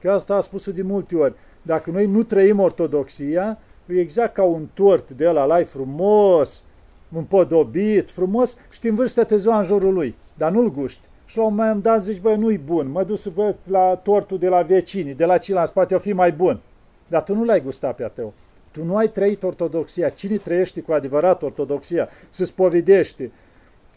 Că 0.00 0.10
asta 0.10 0.34
a 0.34 0.40
spus 0.40 0.70
de 0.70 0.82
multe 0.82 1.16
ori. 1.16 1.34
Dacă 1.62 1.90
noi 1.90 2.06
nu 2.06 2.22
trăim 2.22 2.58
ortodoxia, 2.60 3.58
e 3.86 4.00
exact 4.00 4.34
ca 4.34 4.42
un 4.42 4.68
tort 4.74 5.10
de 5.10 5.28
la 5.28 5.44
lai 5.44 5.64
frumos, 5.64 6.64
împodobit, 7.12 8.10
frumos 8.10 8.56
și 8.70 8.88
în 8.88 8.94
vârstă 8.94 9.24
te 9.24 9.34
în 9.34 9.62
jurul 9.62 9.92
lui, 9.94 10.14
dar 10.34 10.50
nu-l 10.50 10.70
guști. 10.70 11.00
Și 11.24 11.36
la 11.36 11.44
un 11.44 11.54
moment 11.54 11.82
dat 11.82 12.02
zici, 12.02 12.20
băi, 12.20 12.36
nu-i 12.36 12.58
bun, 12.58 12.90
mă 12.90 13.04
duc 13.04 13.18
să 13.18 13.30
văd 13.34 13.56
la 13.64 14.00
tortul 14.02 14.38
de 14.38 14.48
la 14.48 14.62
vecinii, 14.62 15.14
de 15.14 15.24
la 15.24 15.38
ceilalți, 15.38 15.72
poate 15.72 15.94
o 15.94 15.98
fi 15.98 16.12
mai 16.12 16.32
bun. 16.32 16.60
Dar 17.08 17.22
tu 17.22 17.34
nu 17.34 17.44
l-ai 17.44 17.60
gustat 17.60 17.94
pe 17.94 18.04
a 18.04 18.08
tău. 18.08 18.32
Tu 18.70 18.84
nu 18.84 18.96
ai 18.96 19.08
trăit 19.08 19.42
ortodoxia. 19.42 20.08
Cine 20.08 20.36
trăiește 20.36 20.80
cu 20.80 20.92
adevărat 20.92 21.42
ortodoxia? 21.42 22.08
Să 22.28 22.44
spovedește. 22.44 23.30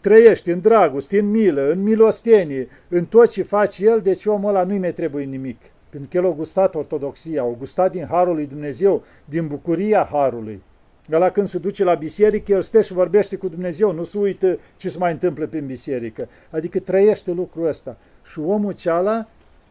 Trăiește 0.00 0.52
în 0.52 0.60
dragoste, 0.60 1.18
în 1.18 1.30
milă, 1.30 1.70
în 1.70 1.82
milostenie, 1.82 2.68
în 2.88 3.04
tot 3.04 3.30
ce 3.30 3.42
face 3.42 3.84
el, 3.84 4.00
deci 4.00 4.26
omul 4.26 4.48
ăla 4.48 4.64
nu-i 4.64 4.78
mai 4.78 4.92
trebuie 4.92 5.24
nimic. 5.24 5.60
Pentru 5.90 6.08
că 6.10 6.16
el 6.16 6.26
a 6.26 6.34
gustat 6.34 6.74
ortodoxia, 6.74 7.42
a 7.42 7.54
gustat 7.58 7.90
din 7.90 8.06
Harul 8.06 8.34
lui 8.34 8.46
Dumnezeu, 8.46 9.02
din 9.24 9.46
bucuria 9.46 10.08
Harului. 10.10 10.62
Ăla 11.10 11.30
când 11.30 11.46
se 11.46 11.58
duce 11.58 11.84
la 11.84 11.94
biserică, 11.94 12.52
el 12.52 12.62
stă 12.62 12.80
și 12.80 12.92
vorbește 12.92 13.36
cu 13.36 13.48
Dumnezeu, 13.48 13.92
nu 13.92 14.04
se 14.04 14.18
uită 14.18 14.58
ce 14.76 14.88
se 14.88 14.98
mai 14.98 15.12
întâmplă 15.12 15.46
prin 15.46 15.66
biserică. 15.66 16.28
Adică 16.50 16.80
trăiește 16.80 17.30
lucrul 17.30 17.66
ăsta. 17.66 17.96
Și 18.30 18.38
omul 18.38 18.72
ceala 18.72 19.28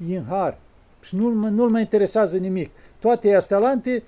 e 0.10 0.18
în 0.18 0.24
har. 0.28 0.58
Și 1.02 1.16
nu-l, 1.16 1.34
nu 1.34 1.66
mai 1.66 1.82
interesează 1.82 2.38
nimic. 2.38 2.70
Toate 3.00 3.36
astea 3.36 3.58
alante 3.58 4.04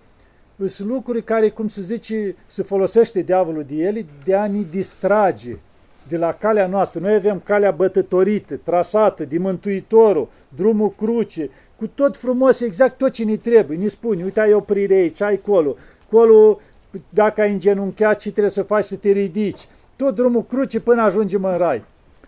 sunt 0.65 0.89
lucruri 0.89 1.23
care, 1.23 1.49
cum 1.49 1.67
se 1.67 1.81
zice, 1.81 2.35
se 2.45 2.63
folosește 2.63 3.21
diavolul 3.21 3.63
de 3.63 3.75
ele 3.75 4.05
de 4.23 4.35
a 4.35 4.47
ne 4.47 4.61
distrage 4.69 5.57
de 6.07 6.17
la 6.17 6.31
calea 6.31 6.67
noastră. 6.67 6.99
Noi 6.99 7.13
avem 7.13 7.39
calea 7.39 7.71
bătătorită, 7.71 8.55
trasată, 8.55 9.25
de 9.25 9.37
Mântuitorul, 9.37 10.29
drumul 10.55 10.93
cruce, 10.97 11.49
cu 11.75 11.87
tot 11.87 12.17
frumos, 12.17 12.61
exact 12.61 12.97
tot 12.97 13.11
ce 13.11 13.23
ne 13.23 13.35
trebuie. 13.35 13.77
Ne 13.77 13.87
spune, 13.87 14.23
uite, 14.23 14.39
ai 14.39 14.53
oprire 14.53 14.93
aici, 14.93 15.21
ai 15.21 15.41
colo, 15.41 15.75
colo 16.09 16.59
dacă 17.09 17.41
ai 17.41 17.51
îngenunchiat, 17.51 18.19
ce 18.19 18.31
trebuie 18.31 18.51
să 18.51 18.63
faci 18.63 18.83
să 18.83 18.95
te 18.95 19.11
ridici. 19.11 19.67
Tot 19.95 20.15
drumul 20.15 20.45
cruce 20.45 20.79
până 20.79 21.01
ajungem 21.01 21.43
în 21.43 21.57
rai. 21.57 21.83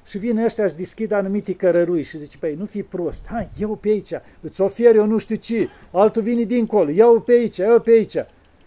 Și 0.06 0.17
vine 0.17 0.43
ăștia 0.43 0.67
și 0.67 0.75
deschid 0.75 1.12
anumite 1.12 1.54
cărărui 1.54 2.04
și 2.04 2.17
zice, 2.17 2.38
păi 2.38 2.56
nu 2.58 2.65
fi 2.65 2.84
prost, 2.84 3.25
hai, 3.28 3.49
ia 3.58 3.67
pe 3.67 3.88
aici, 3.88 4.12
îți 4.41 4.62
ofer 4.62 4.95
eu 4.95 5.06
nu 5.06 5.17
știu 5.17 5.36
ce, 5.36 5.69
altul 5.91 6.21
vine 6.21 6.43
dincolo, 6.43 6.89
ia 6.89 7.06
pe 7.25 7.32
aici, 7.32 7.58
ia 7.58 7.80
pe 7.80 7.91
aici. 7.91 8.15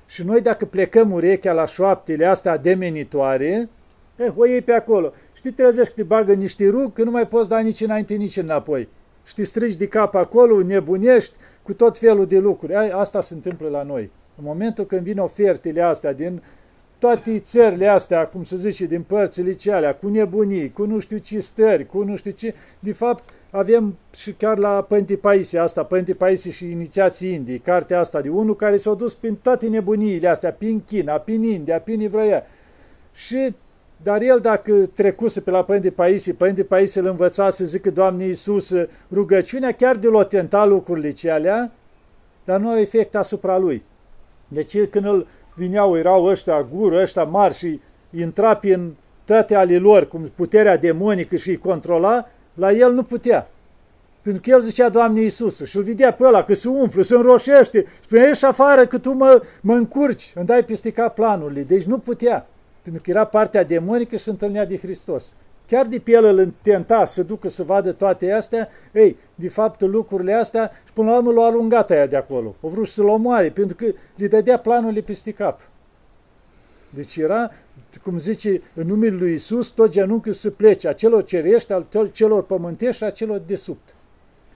Și 0.06 0.22
noi 0.22 0.40
dacă 0.40 0.64
plecăm 0.64 1.12
urechea 1.12 1.52
la 1.52 1.64
șoaptele 1.64 2.24
astea 2.24 2.56
demenitoare, 2.56 3.68
eh, 4.16 4.32
o 4.36 4.46
iei 4.46 4.62
pe 4.62 4.72
acolo. 4.72 5.12
Și 5.32 5.42
te 5.42 5.50
trezești 5.50 5.88
că 5.88 6.00
te 6.00 6.02
bagă 6.02 6.32
niște 6.32 6.68
rug, 6.68 6.92
că 6.92 7.02
nu 7.02 7.10
mai 7.10 7.26
poți 7.26 7.48
da 7.48 7.58
nici 7.58 7.80
înainte, 7.80 8.14
nici 8.14 8.36
înapoi. 8.36 8.88
Și 9.24 9.34
te 9.34 9.42
strigi 9.42 9.76
de 9.76 9.86
cap 9.86 10.14
acolo, 10.14 10.62
nebunești 10.62 11.36
cu 11.62 11.74
tot 11.74 11.98
felul 11.98 12.26
de 12.26 12.38
lucruri. 12.38 12.74
Asta 12.74 13.20
se 13.20 13.34
întâmplă 13.34 13.68
la 13.68 13.82
noi. 13.82 14.10
În 14.38 14.44
momentul 14.44 14.86
când 14.86 15.02
vin 15.02 15.18
ofertele 15.18 15.82
astea 15.82 16.12
din 16.12 16.42
toate 16.98 17.38
țările 17.38 17.86
astea, 17.86 18.26
cum 18.26 18.44
se 18.44 18.56
zice, 18.56 18.84
din 18.84 19.02
părțile 19.02 19.52
cealea, 19.52 19.94
cu 19.94 20.08
nebunii, 20.08 20.72
cu 20.72 20.86
nu 20.86 20.98
știu 20.98 21.18
ce 21.18 21.38
stări, 21.38 21.86
cu 21.86 22.02
nu 22.02 22.16
știu 22.16 22.30
ce, 22.30 22.54
de 22.80 22.92
fapt 22.92 23.22
avem 23.50 23.96
și 24.14 24.32
chiar 24.32 24.58
la 24.58 24.82
Pânti 24.82 25.16
Paisi 25.16 25.56
asta, 25.56 25.82
Pânti 25.82 26.14
Paisi 26.14 26.50
și 26.50 26.70
Inițiații 26.70 27.32
Indii, 27.32 27.58
cartea 27.58 27.98
asta 27.98 28.20
de 28.20 28.28
unul 28.28 28.56
care 28.56 28.76
s-a 28.76 28.94
dus 28.94 29.14
prin 29.14 29.34
toate 29.34 29.68
nebuniile 29.68 30.28
astea, 30.28 30.52
prin 30.52 30.82
China, 30.86 31.18
prin 31.18 31.42
India, 31.42 31.80
prin 31.80 32.00
Ivraia. 32.00 32.42
Și 33.14 33.54
dar 34.02 34.22
el 34.22 34.38
dacă 34.40 34.72
trecuse 34.94 35.40
pe 35.40 35.50
la 35.50 35.64
Părinte 35.64 35.90
Paisie, 35.90 36.32
Părinte 36.32 36.64
Paisie 36.64 37.00
îl 37.00 37.06
învăța 37.06 37.50
să 37.50 37.64
zică 37.64 37.90
Doamne 37.90 38.24
Iisus 38.24 38.74
rugăciunea, 39.12 39.72
chiar 39.72 39.96
de 39.96 40.08
l-o 40.08 40.24
tenta 40.24 40.64
lucrurile 40.64 41.10
ce 41.10 41.30
alea, 41.30 41.72
dar 42.44 42.60
nu 42.60 42.68
au 42.68 42.76
efect 42.76 43.16
asupra 43.16 43.58
lui. 43.58 43.82
Deci 44.48 44.86
când 44.86 45.04
îl 45.04 45.26
vineau, 45.54 45.96
erau 45.96 46.24
ăștia 46.24 46.62
gură, 46.62 47.00
ăștia 47.00 47.24
mari 47.24 47.54
și 47.54 47.80
intra 48.16 48.56
prin 48.56 48.94
toate 49.24 49.54
ale 49.54 49.78
lor, 49.78 50.08
cum 50.08 50.30
puterea 50.34 50.76
demonică 50.76 51.36
și 51.36 51.48
îi 51.48 51.58
controla, 51.58 52.26
la 52.54 52.72
el 52.72 52.92
nu 52.92 53.02
putea. 53.02 53.50
Pentru 54.22 54.42
că 54.42 54.50
el 54.50 54.60
zicea, 54.60 54.88
Doamne 54.88 55.20
Iisus, 55.20 55.64
și 55.64 55.76
îl 55.76 55.82
vedea 55.82 56.12
pe 56.12 56.24
ăla 56.24 56.42
că 56.42 56.54
se 56.54 56.68
umflă, 56.68 57.02
se 57.02 57.14
înroșește, 57.14 57.84
spunea, 58.00 58.26
ieși 58.26 58.44
afară 58.44 58.86
că 58.86 58.98
tu 58.98 59.12
mă, 59.12 59.42
mă 59.62 59.74
încurci, 59.74 60.32
îmi 60.34 60.46
dai 60.46 60.64
peste 60.64 60.90
cap 60.90 61.14
planurile. 61.14 61.62
Deci 61.62 61.84
nu 61.84 61.98
putea, 61.98 62.46
pentru 62.82 63.02
că 63.02 63.10
era 63.10 63.24
partea 63.24 63.64
demonică 63.64 64.16
și 64.16 64.22
se 64.22 64.30
întâlnea 64.30 64.66
de 64.66 64.76
Hristos. 64.76 65.36
Chiar 65.68 65.86
de 65.86 65.98
pe 65.98 66.10
el 66.10 66.24
îl 66.24 66.52
tenta 66.62 67.04
să 67.04 67.22
ducă 67.22 67.48
să 67.48 67.62
vadă 67.62 67.92
toate 67.92 68.32
astea, 68.32 68.68
ei, 68.92 69.16
de 69.34 69.48
fapt 69.48 69.80
lucrurile 69.80 70.32
astea 70.32 70.70
și 70.84 70.92
până 70.92 71.10
la 71.10 71.16
urmă 71.16 71.32
l-au 71.32 71.44
alungat 71.44 71.90
aia 71.90 72.06
de 72.06 72.16
acolo. 72.16 72.54
Au 72.62 72.68
vrut 72.68 72.86
să-l 72.86 73.06
omoare, 73.06 73.50
pentru 73.50 73.76
că 73.76 73.84
le 74.16 74.26
dădea 74.26 74.58
planurile 74.58 75.00
peste 75.00 75.30
cap. 75.30 75.60
Deci 76.90 77.16
era, 77.16 77.50
cum 78.02 78.18
zice, 78.18 78.62
în 78.74 78.86
numele 78.86 79.16
lui 79.16 79.32
Isus, 79.32 79.68
tot 79.68 79.90
genunchiul 79.90 80.32
să 80.32 80.50
plece, 80.50 80.88
a 80.88 80.92
celor 80.92 81.24
cerești, 81.24 81.72
al 81.72 81.86
celor 82.12 82.44
pământești 82.44 82.96
și 82.96 83.04
a 83.04 83.10
celor 83.10 83.38
de 83.46 83.56
sub. 83.56 83.78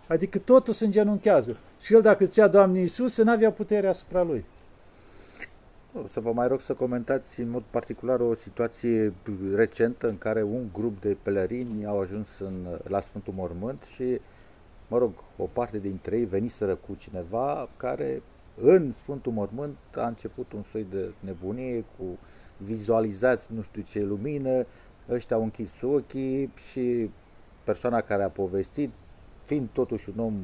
Adică 0.06 0.38
totul 0.38 0.72
se 0.72 0.84
îngenunchează. 0.84 1.56
Și 1.80 1.94
el, 1.94 2.00
dacă 2.00 2.24
ți-a 2.24 2.46
Doamne 2.46 2.78
Iisus, 2.78 3.12
să 3.12 3.22
n-avea 3.22 3.50
putere 3.50 3.86
asupra 3.86 4.22
lui. 4.22 4.44
Să 6.06 6.20
vă 6.20 6.32
mai 6.32 6.48
rog 6.48 6.60
să 6.60 6.74
comentați 6.74 7.40
în 7.40 7.48
mod 7.48 7.62
particular 7.70 8.20
o 8.20 8.34
situație 8.34 9.12
recentă 9.54 10.08
în 10.08 10.18
care 10.18 10.42
un 10.42 10.68
grup 10.72 11.00
de 11.00 11.16
pelerini 11.22 11.86
au 11.86 12.00
ajuns 12.00 12.38
în, 12.38 12.66
la 12.82 13.00
Sfântul 13.00 13.32
Mormânt 13.36 13.82
și, 13.82 14.20
mă 14.88 14.98
rog, 14.98 15.12
o 15.36 15.44
parte 15.44 15.78
dintre 15.78 16.16
ei 16.16 16.24
veniseră 16.24 16.74
cu 16.74 16.94
cineva 16.94 17.68
care 17.76 18.22
în 18.60 18.92
Sfântul 18.92 19.32
Mormânt 19.32 19.76
a 19.96 20.06
început 20.06 20.52
un 20.52 20.62
soi 20.62 20.86
de 20.90 21.12
nebunie 21.20 21.84
cu 21.98 22.18
vizualizați 22.56 23.52
nu 23.52 23.62
știu 23.62 23.82
ce 23.82 24.02
lumină, 24.02 24.66
ăștia 25.08 25.36
au 25.36 25.42
închis 25.42 25.82
ochii 25.82 26.52
și 26.56 27.10
persoana 27.64 28.00
care 28.00 28.22
a 28.22 28.28
povestit 28.28 28.90
fiind 29.44 29.68
totuși 29.72 30.10
un 30.10 30.24
om 30.24 30.34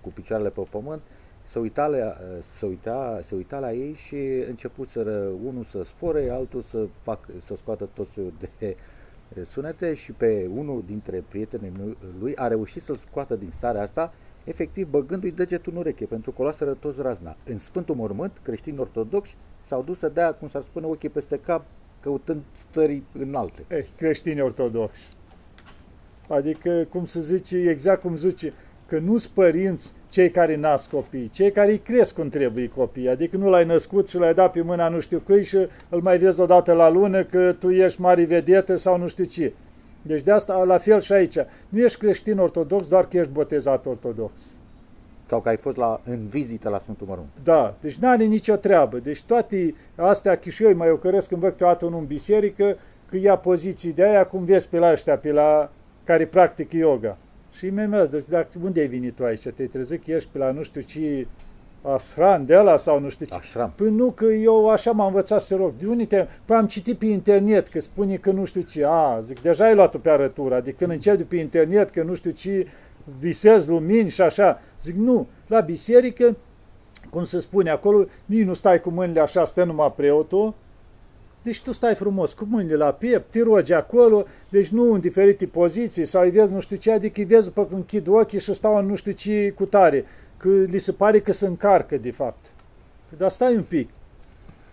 cu 0.00 0.08
picioarele 0.08 0.50
pe 0.50 0.66
pământ, 0.70 1.02
se 1.42 1.58
uita 1.58 1.86
la, 1.86 2.16
se 2.40 2.66
uita, 2.66 3.18
se 3.22 3.34
uita 3.34 3.58
la 3.58 3.72
ei 3.72 3.94
și 3.94 4.16
începuseră 4.48 5.30
unul 5.44 5.62
să 5.62 5.82
sfore, 5.82 6.30
altul 6.30 6.60
să, 6.60 6.86
fac, 7.02 7.28
să 7.38 7.54
scoată 7.54 7.88
tot 7.92 8.08
soiul 8.08 8.32
de 8.38 8.76
sunete 9.44 9.94
și 9.94 10.12
pe 10.12 10.50
unul 10.54 10.82
dintre 10.86 11.24
prietenii 11.28 11.96
lui 12.20 12.36
a 12.36 12.46
reușit 12.48 12.82
să-l 12.82 12.94
scoată 12.94 13.34
din 13.34 13.50
starea 13.50 13.82
asta, 13.82 14.12
efectiv 14.44 14.88
băgându-i 14.88 15.30
degetul 15.30 15.72
în 15.72 15.78
ureche, 15.78 16.04
pentru 16.04 16.30
că 16.30 16.40
o 16.40 16.42
luaseră 16.42 16.72
toți 16.72 17.00
razna. 17.00 17.36
În 17.44 17.58
Sfântul 17.58 17.94
Mormânt, 17.94 18.40
creștini 18.42 18.78
ortodoxi 18.78 19.36
s-au 19.60 19.82
dus 19.82 19.98
să 19.98 20.08
dea, 20.08 20.34
cum 20.34 20.48
s-ar 20.48 20.62
spune, 20.62 20.86
ochii 20.86 21.08
peste 21.08 21.38
cap, 21.38 21.64
căutând 22.00 22.42
stări 22.52 23.02
înalte. 23.12 23.64
Eh, 23.68 23.86
creștini 23.96 24.40
ortodoxi. 24.40 25.08
Adică, 26.28 26.86
cum 26.90 27.04
să 27.04 27.20
zice, 27.20 27.56
exact 27.56 28.00
cum 28.00 28.16
zice, 28.16 28.52
că 28.92 28.98
nu 28.98 29.16
sunt 29.16 29.32
părinți 29.32 29.92
cei 30.08 30.30
care 30.30 30.56
nasc 30.56 30.90
copii, 30.90 31.28
cei 31.28 31.50
care 31.50 31.70
îi 31.70 31.78
cresc 31.78 32.14
cum 32.14 32.28
trebuie 32.28 32.68
copii. 32.68 33.08
Adică 33.08 33.36
nu 33.36 33.50
l-ai 33.50 33.64
născut 33.64 34.08
și 34.08 34.16
l-ai 34.16 34.34
dat 34.34 34.52
pe 34.52 34.62
mâna 34.62 34.88
nu 34.88 35.00
știu 35.00 35.20
cui 35.20 35.44
și 35.44 35.56
îl 35.88 36.00
mai 36.00 36.18
vezi 36.18 36.40
odată 36.40 36.72
la 36.72 36.88
lună 36.88 37.24
că 37.24 37.52
tu 37.52 37.70
ești 37.70 38.00
mare 38.00 38.24
vedetă 38.24 38.76
sau 38.76 38.98
nu 38.98 39.08
știu 39.08 39.24
ce. 39.24 39.52
Deci 40.02 40.22
de 40.22 40.30
asta, 40.30 40.62
la 40.62 40.78
fel 40.78 41.00
și 41.00 41.12
aici. 41.12 41.36
Nu 41.68 41.78
ești 41.78 41.98
creștin 41.98 42.38
ortodox 42.38 42.86
doar 42.86 43.08
că 43.08 43.16
ești 43.16 43.32
botezat 43.32 43.86
ortodox. 43.86 44.56
Sau 45.24 45.40
că 45.40 45.48
ai 45.48 45.56
fost 45.56 45.76
la, 45.76 46.00
în 46.04 46.26
vizită 46.26 46.68
la 46.68 46.78
Sfântul 46.78 47.06
Mărunt. 47.06 47.28
Da, 47.42 47.76
deci 47.80 47.94
n-are 47.96 48.24
nicio 48.24 48.56
treabă. 48.56 48.98
Deci 48.98 49.22
toate 49.22 49.74
astea, 49.96 50.38
și 50.48 50.64
eu 50.64 50.76
mai 50.76 50.90
ocăresc 50.90 51.28
când 51.28 51.40
văd 51.40 51.50
câteodată 51.50 51.86
în 51.86 52.04
biserică, 52.04 52.76
că 53.08 53.16
ia 53.16 53.36
poziții 53.36 53.92
de 53.92 54.04
aia, 54.04 54.26
cum 54.26 54.44
vezi 54.44 54.68
pe 54.68 54.78
la 54.78 54.90
ăștia, 54.90 55.16
pe 55.16 55.32
la 55.32 55.70
care 56.04 56.26
practic 56.26 56.72
yoga. 56.72 57.16
Și 57.52 57.66
mi-a 57.66 58.06
deci 58.06 58.28
dacă, 58.28 58.48
unde 58.62 58.80
ai 58.80 58.86
venit 58.86 59.14
tu 59.14 59.24
aici? 59.24 59.48
Te-ai 59.48 59.68
trezit 59.68 60.04
că 60.04 60.12
ești 60.12 60.28
pe 60.32 60.38
la 60.38 60.50
nu 60.50 60.62
știu 60.62 60.80
ce 60.80 61.26
asran 61.82 62.46
de 62.46 62.56
ăla 62.58 62.76
sau 62.76 63.00
nu 63.00 63.08
știu 63.08 63.26
ce. 63.26 63.34
Ashram. 63.34 63.72
Păi 63.76 63.90
nu, 63.90 64.10
că 64.10 64.24
eu 64.24 64.68
așa 64.68 64.90
m-am 64.90 65.06
învățat 65.06 65.40
să 65.40 65.54
rog. 65.54 65.72
De 65.78 65.86
unde 65.86 66.04
te... 66.04 66.26
Păi 66.44 66.56
am 66.56 66.66
citit 66.66 66.98
pe 66.98 67.06
internet 67.06 67.68
că 67.68 67.80
spune 67.80 68.16
că 68.16 68.30
nu 68.30 68.44
știu 68.44 68.60
ce. 68.60 68.84
A, 68.86 69.20
zic, 69.20 69.40
deja 69.40 69.64
ai 69.64 69.74
luat-o 69.74 69.98
pe 69.98 70.10
arătură. 70.10 70.54
Adică 70.54 70.76
când 70.78 70.90
începi 70.90 71.16
de 71.16 71.24
pe 71.24 71.36
internet 71.36 71.90
că 71.90 72.02
nu 72.02 72.14
știu 72.14 72.30
ce, 72.30 72.66
visez 73.18 73.68
lumini 73.68 74.10
și 74.10 74.22
așa. 74.22 74.60
Zic, 74.80 74.94
nu, 74.94 75.26
la 75.46 75.60
biserică, 75.60 76.36
cum 77.10 77.24
se 77.24 77.38
spune 77.38 77.70
acolo, 77.70 78.04
nici 78.24 78.44
nu 78.44 78.54
stai 78.54 78.80
cu 78.80 78.90
mâinile 78.90 79.20
așa, 79.20 79.44
stă 79.44 79.64
numai 79.64 79.92
preotul, 79.96 80.54
deci 81.42 81.62
tu 81.62 81.72
stai 81.72 81.94
frumos 81.94 82.32
cu 82.32 82.46
mâinile 82.50 82.76
la 82.76 82.92
piept, 82.92 83.30
te 83.30 83.42
rogi 83.42 83.72
acolo, 83.72 84.24
deci 84.48 84.68
nu 84.68 84.92
în 84.92 85.00
diferite 85.00 85.46
poziții 85.46 86.04
sau 86.04 86.22
îi 86.22 86.30
vezi 86.30 86.52
nu 86.52 86.60
știu 86.60 86.76
ce, 86.76 86.92
adică 86.92 87.20
îi 87.20 87.26
vezi 87.26 87.46
după 87.46 87.64
când 87.66 87.76
închid 87.76 88.08
ochii 88.08 88.40
și 88.40 88.54
stau 88.54 88.76
în 88.76 88.86
nu 88.86 88.94
știu 88.94 89.12
ce 89.12 89.50
cu 89.50 89.64
tare, 89.64 90.04
că 90.36 90.48
li 90.48 90.78
se 90.78 90.92
pare 90.92 91.20
că 91.20 91.32
se 91.32 91.46
încarcă 91.46 91.96
de 91.96 92.10
fapt. 92.10 92.52
Păi, 93.08 93.18
dar 93.18 93.30
stai 93.30 93.54
un 93.54 93.62
pic. 93.62 93.88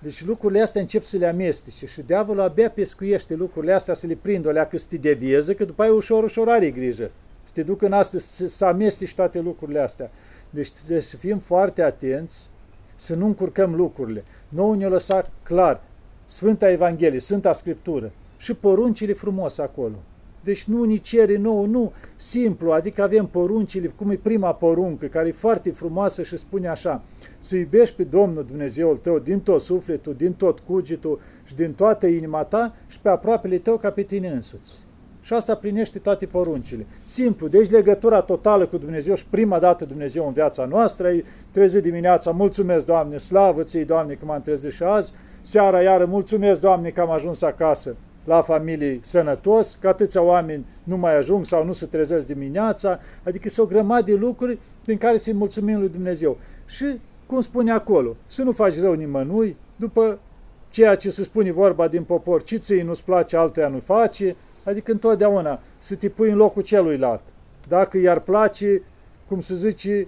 Deci 0.02 0.26
lucrurile 0.26 0.62
astea 0.62 0.82
încep 0.82 1.04
să 1.04 1.18
le 1.18 1.28
amestece 1.28 1.86
și 1.86 2.02
diavolul 2.02 2.42
abia 2.42 2.70
pescuiește 2.70 3.36
lucrurile 3.36 3.74
astea 3.74 3.94
să 3.94 4.08
le 4.08 4.18
prindă, 4.22 4.50
alea 4.50 4.68
că 4.68 4.78
să 4.78 4.86
te 4.90 4.98
devieze, 4.98 5.56
că 5.56 5.66
după 5.66 5.82
aia 5.82 5.94
ușor, 5.94 6.24
ușor 6.24 6.50
are 6.50 6.70
grijă. 6.70 7.12
Să 7.44 7.52
te 7.54 7.64
ducă 7.64 7.86
în 7.86 7.94
asta, 7.94 8.18
să, 8.18 8.48
să 8.48 8.66
amesteci 8.66 9.14
toate 9.14 9.40
lucrurile 9.40 9.80
astea. 9.80 10.12
Deci 10.50 10.72
trebuie 10.72 11.00
să 11.00 11.18
fim 11.18 11.38
foarte 11.38 11.82
atenți, 11.82 12.50
să 12.96 13.16
nu 13.16 13.26
încurcăm 13.26 13.76
lucrurile. 13.76 14.24
Nouă 14.50 14.76
ne-a 14.76 14.88
lăsat 14.88 15.32
clar, 15.44 15.84
Sfânta 16.32 16.70
Evanghelie, 16.70 17.20
Sfânta 17.20 17.54
Scriptură 17.54 18.12
și 18.38 18.54
poruncile 18.54 19.14
frumos 19.14 19.58
acolo. 19.58 19.96
Deci 20.44 20.64
nu 20.64 20.84
ni 20.84 20.98
cere 20.98 21.38
nouă, 21.38 21.66
nu, 21.66 21.94
simplu, 22.16 22.72
adică 22.72 23.04
avem 23.04 23.26
poruncile, 23.26 23.88
cum 23.88 24.10
e 24.10 24.16
prima 24.16 24.54
poruncă, 24.54 25.06
care 25.06 25.28
e 25.28 25.32
foarte 25.32 25.72
frumoasă 25.72 26.24
și 26.24 26.38
spune 26.38 26.68
așa, 26.68 27.04
să 27.40 27.58
iubești 27.58 27.96
pe 27.96 28.04
Domnul 28.04 28.44
Dumnezeul 28.44 28.98
tău 28.98 29.20
din 29.20 29.40
tot 29.40 29.62
sufletul, 29.62 30.14
din 30.14 30.34
tot 30.34 30.60
cugetul 30.60 31.20
și 31.44 31.56
din 31.56 31.74
toată 31.74 32.08
inima 32.08 32.44
ta 32.44 32.76
și 32.88 33.00
pe 33.00 33.10
aproapele 33.10 33.58
tău 33.58 33.78
ca 33.78 33.92
pe 33.92 34.02
tine 34.02 34.30
însuți. 34.30 34.86
Și 35.22 35.34
asta 35.34 35.56
plinește 35.56 36.00
toate 36.00 36.26
poruncile. 36.26 36.86
Simplu, 37.04 37.48
deci 37.48 37.70
legătura 37.70 38.22
totală 38.22 38.66
cu 38.66 38.78
Dumnezeu 38.78 39.16
și 39.16 39.26
prima 39.30 39.60
dată 39.60 39.86
Dumnezeu 39.86 40.28
în 40.28 40.34
viața 40.34 40.66
noastră, 40.66 41.08
ai 41.08 41.24
trezit 41.52 41.82
dimineața, 41.82 42.32
mulțumesc 42.32 42.86
Doamne, 42.86 43.18
slavă 43.18 43.64
ți 43.64 43.80
Doamne 43.80 44.14
că 44.14 44.26
m-am 44.26 44.42
trezit 44.42 44.72
și 44.72 44.84
azi, 44.84 45.14
seara 45.50 45.82
iară, 45.82 46.06
mulțumesc 46.06 46.62
Doamne 46.62 46.90
că 46.90 47.02
am 47.02 47.10
ajuns 47.10 47.42
acasă 47.42 47.96
la 48.24 48.42
familie 48.42 49.00
sănătos, 49.02 49.78
că 49.82 49.88
atâția 49.88 50.22
oameni 50.22 50.66
nu 50.84 50.98
mai 50.98 51.18
ajung 51.18 51.46
sau 51.46 51.66
nu 51.66 51.72
se 51.72 51.86
trezesc 51.86 52.28
dimineața, 52.28 53.00
adică 53.24 53.50
sunt 53.50 53.68
o 53.68 53.70
grămadă 53.70 54.12
de 54.12 54.18
lucruri 54.18 54.60
din 54.84 54.98
care 54.98 55.18
să-i 55.18 55.34
mulțumim 55.34 55.80
lui 55.80 55.90
Dumnezeu. 55.90 56.38
Și, 56.66 57.00
cum 57.26 57.42
spune 57.42 57.72
acolo, 57.72 58.16
să 58.26 58.44
nu 58.44 58.52
faci 58.52 58.80
rău 58.80 58.94
nimănui, 58.94 59.58
după 59.76 60.20
ceea 60.70 60.96
ce 60.96 61.10
se 61.10 61.24
spune 61.24 61.52
vorba 61.52 61.88
din 61.88 62.04
popor, 62.04 62.44
ce 62.44 62.58
ți 62.58 62.82
nu-ți 62.82 63.04
place, 63.04 63.38
altuia 63.38 63.68
nu 63.68 63.80
face, 63.80 64.36
adică 64.64 64.92
întotdeauna 64.92 65.60
să 65.78 65.96
te 65.96 66.10
pui 66.10 66.30
în 66.30 66.38
locul 66.38 66.62
celuilalt. 66.62 67.24
Dacă 67.68 67.98
i-ar 67.98 68.20
place, 68.20 68.82
cum 69.28 69.40
se 69.40 69.56
zice, 69.56 70.08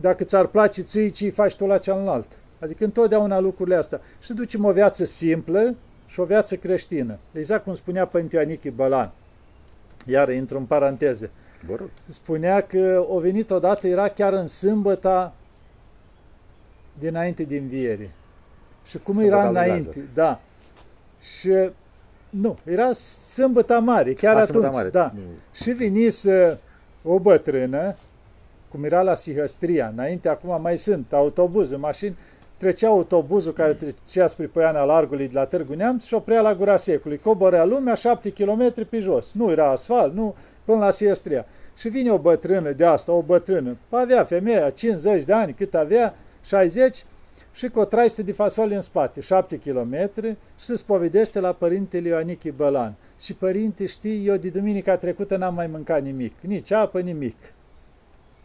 dacă 0.00 0.24
ți-ar 0.24 0.46
place 0.46 0.82
ții, 0.82 1.10
ce 1.10 1.30
faci 1.30 1.54
tu 1.54 1.66
la 1.66 1.78
cealaltă. 1.78 2.36
Adică 2.60 2.84
întotdeauna 2.84 3.38
lucrurile 3.38 3.76
astea. 3.76 4.00
Și 4.18 4.26
să 4.26 4.34
ducem 4.34 4.64
o 4.64 4.72
viață 4.72 5.04
simplă 5.04 5.74
și 6.06 6.20
o 6.20 6.24
viață 6.24 6.56
creștină. 6.56 7.18
Exact 7.32 7.64
cum 7.64 7.74
spunea 7.74 8.06
Părinte 8.06 8.38
Anichi 8.38 8.70
Bălan. 8.70 9.12
Iar 10.06 10.30
intru 10.30 10.58
în 10.58 10.64
paranteze. 10.64 11.30
Spunea 12.04 12.60
că 12.60 13.06
o 13.08 13.18
venit 13.18 13.50
odată, 13.50 13.86
era 13.86 14.08
chiar 14.08 14.32
în 14.32 14.46
sâmbăta 14.46 15.34
dinainte 16.98 17.42
din 17.42 17.62
înviere. 17.62 18.10
Și 18.86 18.98
cum 18.98 19.14
Sâmbăta 19.14 19.36
era 19.36 19.48
înainte, 19.48 20.08
da. 20.14 20.40
Și 21.20 21.50
nu, 22.30 22.58
era 22.64 22.92
sâmbăta 22.92 23.78
mare, 23.78 24.12
chiar 24.12 24.36
A, 24.36 24.40
atunci. 24.40 24.72
Mare. 24.72 24.88
Da. 24.88 25.12
Mm. 25.14 25.22
Și 25.52 25.70
venise 25.70 26.58
o 27.02 27.18
bătrână, 27.18 27.96
cum 28.68 28.84
era 28.84 29.02
la 29.02 29.14
Sihăstria, 29.14 29.88
înainte, 29.88 30.28
acum 30.28 30.60
mai 30.60 30.78
sunt 30.78 31.12
autobuze, 31.12 31.76
mașini, 31.76 32.16
trecea 32.60 32.88
autobuzul 32.88 33.52
care 33.52 33.74
trecea 33.74 34.26
spre 34.26 34.46
Păiana 34.46 34.84
Largului 34.84 35.26
de 35.26 35.32
la 35.34 35.44
Târgu 35.44 35.74
Neamț 35.74 36.04
și 36.04 36.14
oprea 36.14 36.40
la 36.40 36.54
Gura 36.54 36.76
Secului. 36.76 37.18
Coborea 37.18 37.64
lumea 37.64 37.94
7 37.94 38.32
km 38.32 38.88
pe 38.88 38.98
jos. 38.98 39.32
Nu 39.32 39.50
era 39.50 39.70
asfalt, 39.70 40.14
nu, 40.14 40.34
până 40.64 40.78
la 40.78 40.90
Siestria. 40.90 41.46
Și 41.76 41.88
vine 41.88 42.10
o 42.10 42.18
bătrână 42.18 42.72
de 42.72 42.84
asta, 42.84 43.12
o 43.12 43.22
bătrână. 43.22 43.76
Avea 43.90 44.24
femeia 44.24 44.70
50 44.70 45.24
de 45.24 45.32
ani, 45.32 45.52
cât 45.52 45.74
avea, 45.74 46.14
60, 46.44 47.04
și 47.52 47.68
cu 47.68 47.78
o 47.78 47.84
traistă 47.84 48.22
de 48.22 48.32
fasole 48.32 48.74
în 48.74 48.80
spate, 48.80 49.20
șapte 49.20 49.56
kilometri, 49.56 50.36
și 50.58 50.64
se 50.64 50.74
spovedește 50.74 51.40
la 51.40 51.52
părintele 51.52 52.08
Ioanichi 52.08 52.50
Bălan. 52.50 52.94
Și 53.20 53.34
părinte, 53.34 53.86
știi, 53.86 54.26
eu 54.26 54.36
de 54.36 54.48
duminica 54.48 54.96
trecută 54.96 55.36
n-am 55.36 55.54
mai 55.54 55.66
mâncat 55.66 56.02
nimic, 56.02 56.34
nici 56.40 56.72
apă, 56.72 57.00
nimic. 57.00 57.36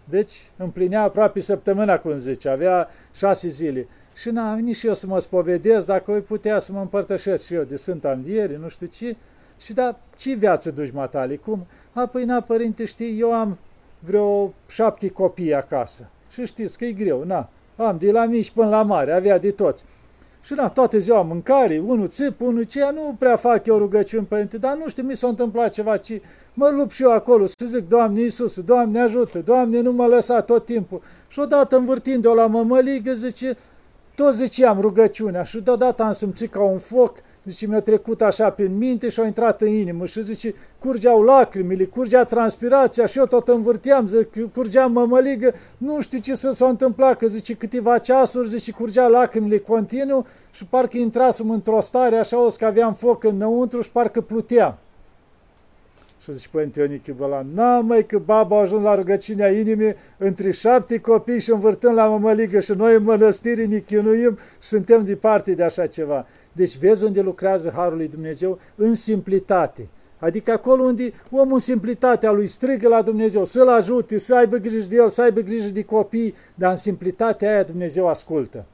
Deci 0.10 0.34
împlinea 0.58 1.02
aproape 1.02 1.40
săptămâna, 1.40 1.98
cum 2.00 2.18
zice, 2.18 2.50
avea 2.50 2.90
șase 3.14 3.48
zile. 3.48 3.88
Și 4.16 4.30
n-am 4.30 4.56
venit 4.56 4.76
și 4.76 4.88
eu 4.88 4.94
să 4.94 5.08
mă 5.08 5.20
spovedesc, 5.20 5.86
dacă 5.86 6.04
voi 6.06 6.22
putea 6.22 6.60
să 6.60 6.72
mă 6.72 6.80
împărtășesc 6.80 7.46
și 7.46 7.54
eu 7.54 7.64
de 7.64 7.76
Sfânta 7.76 8.12
Înviere, 8.12 8.58
nu 8.58 8.68
știu 8.68 8.88
ce. 8.88 9.16
Și 9.60 9.74
da, 9.74 10.00
ce 10.18 10.34
viață 10.34 10.72
duci, 10.72 10.92
matale? 10.92 11.36
Cum? 11.36 11.66
A, 11.94 12.06
păi, 12.06 12.26
na, 12.26 12.42
părinte, 12.42 12.86
știi, 12.86 13.20
eu 13.20 13.34
am 13.34 13.58
vreo 14.00 14.54
șapte 14.68 15.08
copii 15.08 15.54
acasă. 15.54 16.10
Și 16.32 16.46
știți 16.46 16.78
că 16.78 16.86
e 16.86 16.92
greu, 16.92 17.24
na. 17.24 17.50
Am 17.76 17.98
de 18.00 18.12
la 18.12 18.26
mici 18.26 18.52
până 18.52 18.70
la 18.70 18.84
mare, 18.84 19.14
avea 19.14 19.38
de 19.38 19.52
toți. 19.52 19.84
Și 20.42 20.54
na, 20.54 20.70
toate 20.70 20.98
ziua 20.98 21.22
mâncare, 21.22 21.80
unul 21.86 22.08
țip, 22.08 22.42
unul 22.42 22.64
ce, 22.64 22.90
nu 22.94 23.16
prea 23.20 23.36
fac 23.36 23.66
eu 23.66 23.78
rugăciuni, 23.78 24.26
părinte, 24.26 24.58
dar 24.58 24.78
nu 24.78 24.88
știu, 24.88 25.04
mi 25.04 25.16
s-a 25.16 25.28
întâmplat 25.28 25.72
ceva, 25.72 25.98
ci 25.98 26.22
mă 26.54 26.70
lup 26.70 26.92
și 26.92 27.04
eu 27.04 27.12
acolo 27.12 27.46
să 27.46 27.66
zic, 27.66 27.88
Doamne 27.88 28.22
Iisus, 28.22 28.60
Doamne 28.60 29.00
ajută, 29.00 29.40
Doamne 29.40 29.80
nu 29.80 29.92
mă 29.92 30.06
lăsa 30.06 30.42
tot 30.42 30.66
timpul. 30.66 31.02
Și 31.28 31.40
odată 31.40 31.78
învârtind-o 31.78 32.34
la 32.34 32.48
mămăligă, 32.48 33.14
zice, 33.14 33.56
tot 34.16 34.34
ziceam 34.34 34.82
rugăciunea 34.82 35.44
și 35.44 35.60
deodată 35.60 36.04
am 36.04 36.12
simțit 36.12 36.52
ca 36.52 36.64
un 36.64 36.78
foc, 36.78 37.18
zice, 37.44 37.68
mi-a 37.68 37.82
trecut 37.82 38.22
așa 38.22 38.50
prin 38.50 38.78
minte 38.78 39.10
și 39.10 39.20
a 39.20 39.26
intrat 39.26 39.62
în 39.62 39.68
inimă 39.68 40.06
și 40.06 40.24
zice, 40.24 40.56
curgeau 40.80 41.22
lacrimile, 41.22 41.86
curgea 41.86 42.24
transpirația 42.24 43.06
și 43.06 43.18
eu 43.18 43.26
tot 43.26 43.48
învârteam, 43.48 44.08
zice, 44.08 44.30
curgeam 44.54 44.92
mămăligă, 44.92 45.54
nu 45.78 46.02
știu 46.02 46.20
ce 46.20 46.36
să 46.36 46.52
s-a 46.52 46.68
întâmplat, 46.68 47.18
că 47.18 47.28
zice, 47.28 47.54
câteva 47.54 47.98
ceasuri, 47.98 48.48
zice, 48.48 48.72
curgea 48.72 49.08
lacrimile 49.08 49.58
continuu 49.58 50.26
și 50.52 50.66
parcă 50.66 50.98
intrasem 50.98 51.50
într-o 51.50 51.80
stare 51.80 52.18
așa, 52.18 52.46
o 52.46 52.48
că 52.58 52.66
aveam 52.66 52.94
foc 52.94 53.24
înăuntru 53.24 53.82
și 53.82 53.92
parcă 53.92 54.22
pluteam. 54.22 54.78
Și 56.26 56.34
zice 56.34 56.48
Părinte 56.52 56.80
Ionichi 56.80 57.12
Bălan, 57.12 57.48
na 57.54 57.80
mai 57.80 58.06
că 58.06 58.20
baba 58.20 58.58
a 58.58 58.60
ajuns 58.60 58.84
la 58.84 58.96
rugăciunea 58.96 59.52
inimii 59.52 59.96
între 60.18 60.52
șapte 60.52 61.00
copii 61.00 61.40
și 61.40 61.52
învârtând 61.52 61.96
la 61.96 62.08
mămăligă 62.08 62.60
și 62.60 62.72
noi 62.72 62.96
în 62.96 63.04
mănăstiri 63.04 63.68
ne 63.68 63.78
chinuim 63.78 64.38
și 64.38 64.68
suntem 64.68 65.04
departe 65.04 65.54
de 65.54 65.64
așa 65.64 65.88
ceva. 65.88 66.26
Deci 66.52 66.78
vezi 66.78 67.04
unde 67.04 67.22
lucrează 67.22 67.72
Harul 67.76 67.98
lui 67.98 68.08
Dumnezeu 68.08 68.60
în 68.76 68.94
simplitate. 68.94 69.90
Adică 70.20 70.52
acolo 70.52 70.84
unde 70.84 71.12
omul 71.32 71.54
în 71.54 71.60
simplitatea 71.60 72.32
lui 72.32 72.48
strigă 72.48 72.88
la 72.88 73.02
Dumnezeu 73.02 73.46
să-l 73.46 73.68
ajute, 73.68 74.18
să 74.18 74.36
aibă 74.36 74.58
grijă 74.58 74.88
de 74.88 74.96
el, 74.96 75.10
să 75.10 75.22
aibă 75.22 75.40
grijă 75.40 75.70
de 75.70 75.84
copii, 75.84 76.36
dar 76.56 76.72
în 76.72 76.78
simplitatea 76.78 77.52
aia 77.52 77.64
Dumnezeu 77.64 78.08
ascultă. 78.08 78.66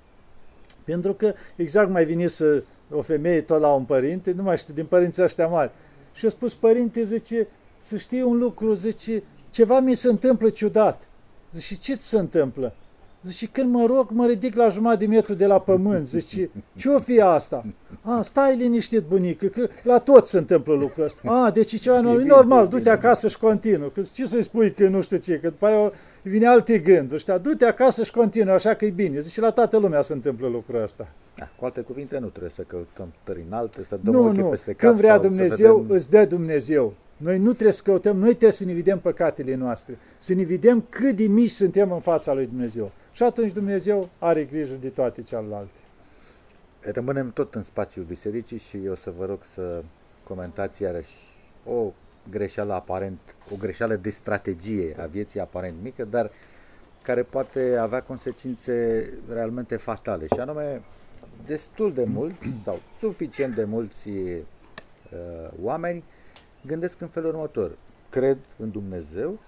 Pentru 0.83 1.13
că 1.13 1.33
exact 1.55 1.89
mai 1.89 2.05
vine 2.05 2.27
să 2.27 2.63
o 2.91 3.01
femeie 3.01 3.41
tot 3.41 3.61
la 3.61 3.73
un 3.73 3.83
părinte, 3.83 4.31
nu 4.35 4.43
mai 4.43 4.57
știu, 4.57 4.73
din 4.73 4.85
părinții 4.85 5.23
ăștia 5.23 5.47
mari, 5.47 5.71
și 6.13 6.25
a 6.25 6.29
spus, 6.29 6.55
părinte, 6.55 7.03
zice, 7.03 7.47
să 7.77 7.97
știi 7.97 8.21
un 8.21 8.37
lucru, 8.37 8.73
zice, 8.73 9.23
ceva 9.49 9.79
mi 9.79 9.95
se 9.95 10.09
întâmplă 10.09 10.49
ciudat. 10.49 11.07
Zice, 11.51 11.75
ce 11.75 11.93
ți 11.93 12.07
se 12.07 12.19
întâmplă? 12.19 12.75
Zice, 13.23 13.47
când 13.47 13.73
mă 13.73 13.85
rog, 13.85 14.09
mă 14.11 14.25
ridic 14.25 14.55
la 14.55 14.67
jumătate 14.67 15.05
de 15.05 15.11
metru 15.11 15.33
de 15.33 15.45
la 15.45 15.59
pământ. 15.59 16.07
Zice, 16.07 16.49
ce-o 16.75 16.99
fi 16.99 17.21
asta? 17.21 17.65
A, 18.01 18.21
stai 18.21 18.55
liniștit, 18.55 19.01
bunică, 19.01 19.45
că 19.45 19.67
la 19.83 19.99
toți 19.99 20.29
se 20.29 20.37
întâmplă 20.37 20.73
lucrul 20.73 21.03
ăsta. 21.03 21.31
A, 21.31 21.51
deci 21.51 21.79
ceva 21.79 21.99
normal, 21.99 22.25
normal 22.25 22.67
du-te 22.67 22.89
acasă 22.89 23.27
și 23.27 23.37
continuă. 23.37 23.87
Că 23.87 24.01
ce 24.13 24.25
să-i 24.25 24.43
spui 24.43 24.71
că 24.71 24.87
nu 24.87 25.01
știu 25.01 25.17
ce, 25.17 25.39
că 25.39 25.49
după 25.49 25.65
aia 25.65 25.91
vine 26.21 26.45
alte 26.45 26.79
gânduri. 26.79 27.21
Știa, 27.21 27.37
du-te 27.37 27.65
acasă 27.65 28.03
și 28.03 28.11
continuă, 28.11 28.53
așa 28.53 28.73
că 28.73 28.85
e 28.85 28.89
bine. 28.89 29.19
Zice, 29.19 29.41
la 29.41 29.51
toată 29.51 29.77
lumea 29.77 30.01
se 30.01 30.13
întâmplă 30.13 30.47
lucrul 30.47 30.81
ăsta. 30.81 31.07
Da, 31.35 31.49
cu 31.55 31.65
alte 31.65 31.81
cuvinte, 31.81 32.17
nu 32.17 32.27
trebuie 32.27 32.51
să 32.51 32.61
căutăm 32.61 33.13
stări 33.21 33.43
înalte, 33.47 33.83
să 33.83 33.99
dăm 34.03 34.13
nu, 34.13 34.31
nu. 34.31 34.49
peste 34.49 34.73
cap. 34.73 34.89
Când 34.89 35.01
vrea 35.01 35.17
Dumnezeu, 35.17 35.77
vedem... 35.77 35.95
îți 35.95 36.09
dă 36.09 36.25
Dumnezeu. 36.25 36.93
Noi 37.17 37.37
nu 37.37 37.51
trebuie 37.51 37.71
să 37.71 37.81
căutăm, 37.83 38.17
noi 38.17 38.29
trebuie 38.29 38.51
să 38.51 38.65
ne 38.65 38.73
vedem 38.73 38.99
păcatele 38.99 39.55
noastre, 39.55 39.97
să 40.17 40.33
ne 40.33 40.43
vedem 40.43 40.85
cât 40.89 41.15
de 41.15 41.23
mici 41.23 41.49
suntem 41.49 41.91
în 41.91 41.99
fața 41.99 42.33
lui 42.33 42.45
Dumnezeu. 42.45 42.91
Și 43.11 43.23
atunci 43.23 43.51
Dumnezeu 43.51 44.09
are 44.19 44.43
grijă 44.43 44.73
de 44.79 44.89
toate 44.89 45.21
celelalte. 45.21 45.79
Rămânem 46.79 47.31
tot 47.31 47.55
în 47.55 47.63
spațiul 47.63 48.05
bisericii 48.05 48.57
și 48.57 48.77
eu 48.85 48.95
să 48.95 49.13
vă 49.17 49.25
rog 49.25 49.43
să 49.43 49.83
comentați 50.23 50.81
iarăși 50.81 51.15
o 51.65 51.91
greșeală 52.29 52.73
aparent, 52.73 53.19
o 53.53 53.55
greșeală 53.55 53.95
de 53.95 54.09
strategie 54.09 54.95
a 54.99 55.05
vieții 55.05 55.39
aparent 55.39 55.75
mică, 55.81 56.03
dar 56.03 56.31
care 57.01 57.23
poate 57.23 57.77
avea 57.79 58.01
consecințe 58.01 59.07
realmente 59.29 59.75
fatale 59.75 60.25
și 60.33 60.39
anume 60.39 60.81
destul 61.45 61.93
de 61.93 62.03
mulți 62.03 62.47
sau 62.63 62.81
suficient 62.93 63.55
de 63.55 63.63
mulți 63.63 64.09
uh, 64.09 64.39
oameni 65.61 66.03
gândesc 66.65 67.01
în 67.01 67.07
felul 67.07 67.29
următor. 67.29 67.77
Cred 68.09 68.37
în 68.57 68.71
Dumnezeu, 68.71 69.39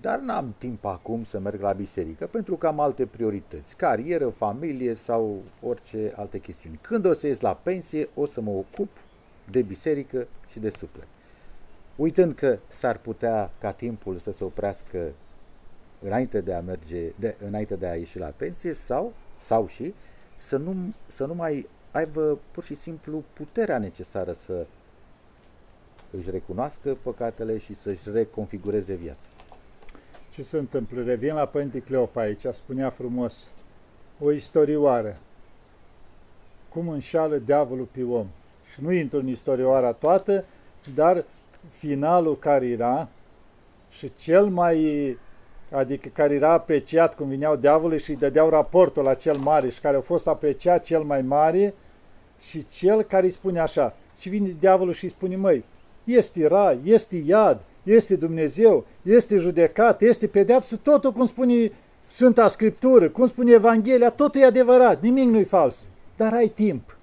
dar 0.00 0.18
n-am 0.18 0.54
timp 0.58 0.84
acum 0.84 1.22
să 1.22 1.38
merg 1.38 1.60
la 1.60 1.72
biserică 1.72 2.26
pentru 2.26 2.56
că 2.56 2.66
am 2.66 2.80
alte 2.80 3.06
priorități, 3.06 3.76
carieră, 3.76 4.28
familie 4.28 4.94
sau 4.94 5.42
orice 5.62 6.12
alte 6.16 6.38
chestiuni. 6.38 6.78
Când 6.80 7.06
o 7.06 7.12
să 7.12 7.26
ies 7.26 7.40
la 7.40 7.54
pensie, 7.54 8.08
o 8.14 8.26
să 8.26 8.40
mă 8.40 8.50
ocup 8.50 8.88
de 9.50 9.62
biserică 9.62 10.28
și 10.50 10.58
de 10.58 10.70
suflet. 10.70 11.06
Uitând 12.00 12.32
că 12.32 12.58
s-ar 12.66 12.98
putea 12.98 13.50
ca 13.58 13.72
timpul 13.72 14.18
să 14.18 14.32
se 14.32 14.44
oprească 14.44 15.12
înainte 16.02 16.40
de 16.40 16.54
a 16.54 16.60
merge, 16.60 17.12
de, 17.16 17.36
înainte 17.46 17.76
de 17.76 17.86
a 17.86 17.94
ieși 17.94 18.18
la 18.18 18.32
pensie 18.36 18.72
sau, 18.72 19.12
sau 19.38 19.66
și 19.66 19.94
să 20.36 20.56
nu, 20.56 20.76
să 21.06 21.24
nu 21.24 21.34
mai 21.34 21.68
aibă 21.90 22.38
pur 22.50 22.64
și 22.64 22.74
simplu 22.74 23.24
puterea 23.32 23.78
necesară 23.78 24.32
să 24.32 24.66
își 26.10 26.30
recunoască 26.30 26.96
păcatele 27.02 27.58
și 27.58 27.74
să-și 27.74 28.10
reconfigureze 28.10 28.94
viața. 28.94 29.28
Ce 30.30 30.42
se 30.42 30.58
întâmplă? 30.58 31.02
Revin 31.02 31.34
la 31.34 31.46
Părinte 31.46 31.80
Cleopa 31.80 32.20
aici, 32.20 32.46
spunea 32.50 32.90
frumos, 32.90 33.50
o 34.20 34.32
istorioară. 34.32 35.18
Cum 36.68 36.88
înșală 36.88 37.38
diavolul 37.38 37.88
pe 37.90 38.02
om. 38.02 38.26
Și 38.72 38.82
nu 38.82 38.92
intru 38.92 39.18
în 39.18 39.28
istorioara 39.28 39.92
toată, 39.92 40.44
dar 40.94 41.24
finalul 41.68 42.38
care 42.38 42.66
era 42.66 43.08
și 43.88 44.12
cel 44.12 44.46
mai, 44.46 45.18
adică 45.70 46.08
care 46.08 46.34
era 46.34 46.52
apreciat 46.52 47.14
cum 47.14 47.28
vineau 47.28 47.56
diavolul 47.56 47.98
și 47.98 48.10
îi 48.10 48.16
dădeau 48.16 48.48
raportul 48.48 49.02
la 49.02 49.14
cel 49.14 49.36
mare 49.36 49.68
și 49.68 49.80
care 49.80 49.96
a 49.96 50.00
fost 50.00 50.26
apreciat 50.28 50.84
cel 50.84 51.02
mai 51.02 51.22
mare 51.22 51.74
și 52.40 52.64
cel 52.64 53.02
care 53.02 53.24
îi 53.24 53.30
spune 53.30 53.60
așa, 53.60 53.96
și 54.18 54.28
vine 54.28 54.56
diavolul 54.58 54.92
și 54.92 55.04
îi 55.04 55.10
spune, 55.10 55.36
măi, 55.36 55.64
este 56.04 56.46
rai, 56.46 56.80
este 56.84 57.16
iad, 57.16 57.64
este 57.82 58.16
Dumnezeu, 58.16 58.86
este 59.02 59.36
judecat, 59.36 60.02
este 60.02 60.26
pedeapsă, 60.26 60.76
totul 60.76 61.12
cum 61.12 61.24
spune 61.24 61.70
Sfânta 62.06 62.48
Scriptură, 62.48 63.08
cum 63.08 63.26
spune 63.26 63.52
Evanghelia, 63.52 64.10
totul 64.10 64.40
e 64.40 64.44
adevărat, 64.44 65.02
nimic 65.02 65.28
nu-i 65.28 65.44
fals. 65.44 65.90
Dar 66.16 66.32
ai 66.32 66.48
timp. 66.48 66.96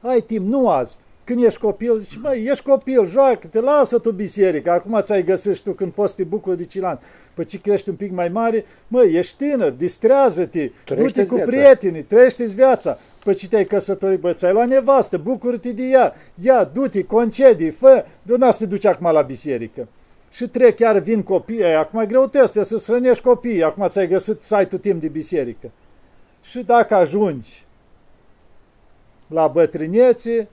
Ai 0.00 0.20
timp, 0.20 0.48
nu 0.48 0.68
azi. 0.68 0.98
Când 1.28 1.44
ești 1.44 1.60
copil, 1.60 1.96
zici, 1.96 2.18
măi, 2.22 2.46
ești 2.50 2.64
copil, 2.64 3.06
joacă-te, 3.06 3.60
lasă 3.60 3.98
tu 3.98 4.12
biserica, 4.12 4.72
acum 4.72 5.00
ți-ai 5.00 5.24
găsit 5.24 5.54
și 5.56 5.62
tu 5.62 5.72
când 5.72 5.92
poți 5.92 6.10
să 6.10 6.16
te 6.16 6.24
bucuri 6.24 6.56
de 6.56 6.64
cilanți. 6.64 7.02
Păi 7.34 7.44
ce 7.44 7.60
crești 7.60 7.88
un 7.88 7.94
pic 7.94 8.12
mai 8.12 8.28
mare, 8.28 8.64
măi, 8.88 9.14
ești 9.14 9.36
tânăr, 9.36 9.70
distrează-te, 9.70 10.70
du-te 10.86 11.26
cu 11.26 11.34
viața. 11.34 11.50
prietenii, 11.50 12.02
trăiește-ți 12.02 12.54
viața. 12.54 12.98
Păi 13.24 13.34
ce 13.34 13.48
te-ai 13.48 13.64
căsătorit, 13.64 14.20
bă, 14.20 14.32
ți-ai 14.32 14.52
luat 14.52 14.68
nevastă, 14.68 15.16
bucură-te 15.16 15.72
de 15.72 15.82
ea, 15.82 16.14
ia, 16.34 16.64
du-te, 16.64 17.04
concedii, 17.04 17.70
fă, 17.70 18.04
de 18.22 18.36
n 18.36 18.50
să 18.50 18.58
te 18.58 18.66
duci 18.66 18.84
acum 18.84 19.12
la 19.12 19.22
biserică. 19.22 19.88
Și 20.30 20.46
trec, 20.46 20.76
chiar 20.76 20.98
vin 20.98 21.22
copiii, 21.22 21.64
acum 21.64 22.04
greutăți, 22.04 22.52
să-ți 22.52 22.84
hrănești 22.84 23.22
copiii, 23.22 23.62
acum 23.62 23.86
ți-ai 23.86 24.08
găsit 24.08 24.42
să 24.42 24.54
ai 24.54 24.66
tu 24.66 24.78
timp 24.78 25.00
de 25.00 25.08
biserică. 25.08 25.70
Și 26.42 26.62
dacă 26.62 26.94
ajungi 26.94 27.64
la 29.26 29.46
bătrânețe, 29.46 30.48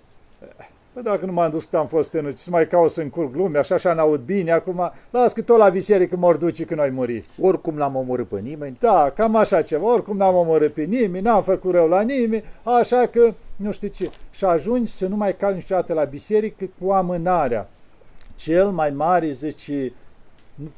Bă, 0.96 1.02
dacă 1.02 1.26
nu 1.26 1.32
m-am 1.32 1.50
dus 1.50 1.66
că 1.66 1.78
am 1.78 1.88
fost 1.88 2.12
tânăr, 2.12 2.32
să 2.32 2.50
mai 2.50 2.68
caut 2.68 2.92
să 2.92 3.02
încurc 3.02 3.36
lume, 3.36 3.58
așa, 3.58 3.76
așa 3.76 3.94
n-aud 3.94 4.22
bine, 4.22 4.52
acum, 4.52 4.92
las 5.10 5.34
că 5.34 5.42
tot 5.42 5.58
la 5.58 5.70
biserică 5.70 6.16
mor 6.16 6.38
duce 6.38 6.64
când 6.66 6.80
ai 6.80 6.90
muri. 6.90 7.24
Oricum 7.42 7.76
n-am 7.76 7.96
omorât 7.96 8.28
pe 8.28 8.40
nimeni. 8.40 8.78
Da, 8.80 9.12
cam 9.16 9.36
așa 9.36 9.62
ceva, 9.62 9.94
oricum 9.94 10.18
n-am 10.18 10.36
omorât 10.36 10.74
pe 10.74 10.84
nimeni, 10.84 11.24
n-am 11.24 11.44
făcut 11.44 11.72
rău 11.72 11.88
la 11.88 12.02
nimeni, 12.02 12.44
așa 12.64 13.06
că, 13.06 13.34
nu 13.56 13.72
știu 13.72 13.88
ce. 13.88 14.10
Și 14.32 14.46
ajungi 14.46 14.92
să 14.92 15.08
nu 15.08 15.16
mai 15.16 15.36
calci 15.36 15.56
niciodată 15.56 15.94
la 15.94 16.04
biserică 16.04 16.70
cu 16.82 16.92
amânarea. 16.92 17.70
Cel 18.36 18.70
mai 18.70 18.90
mare, 18.90 19.30
zice, 19.30 19.94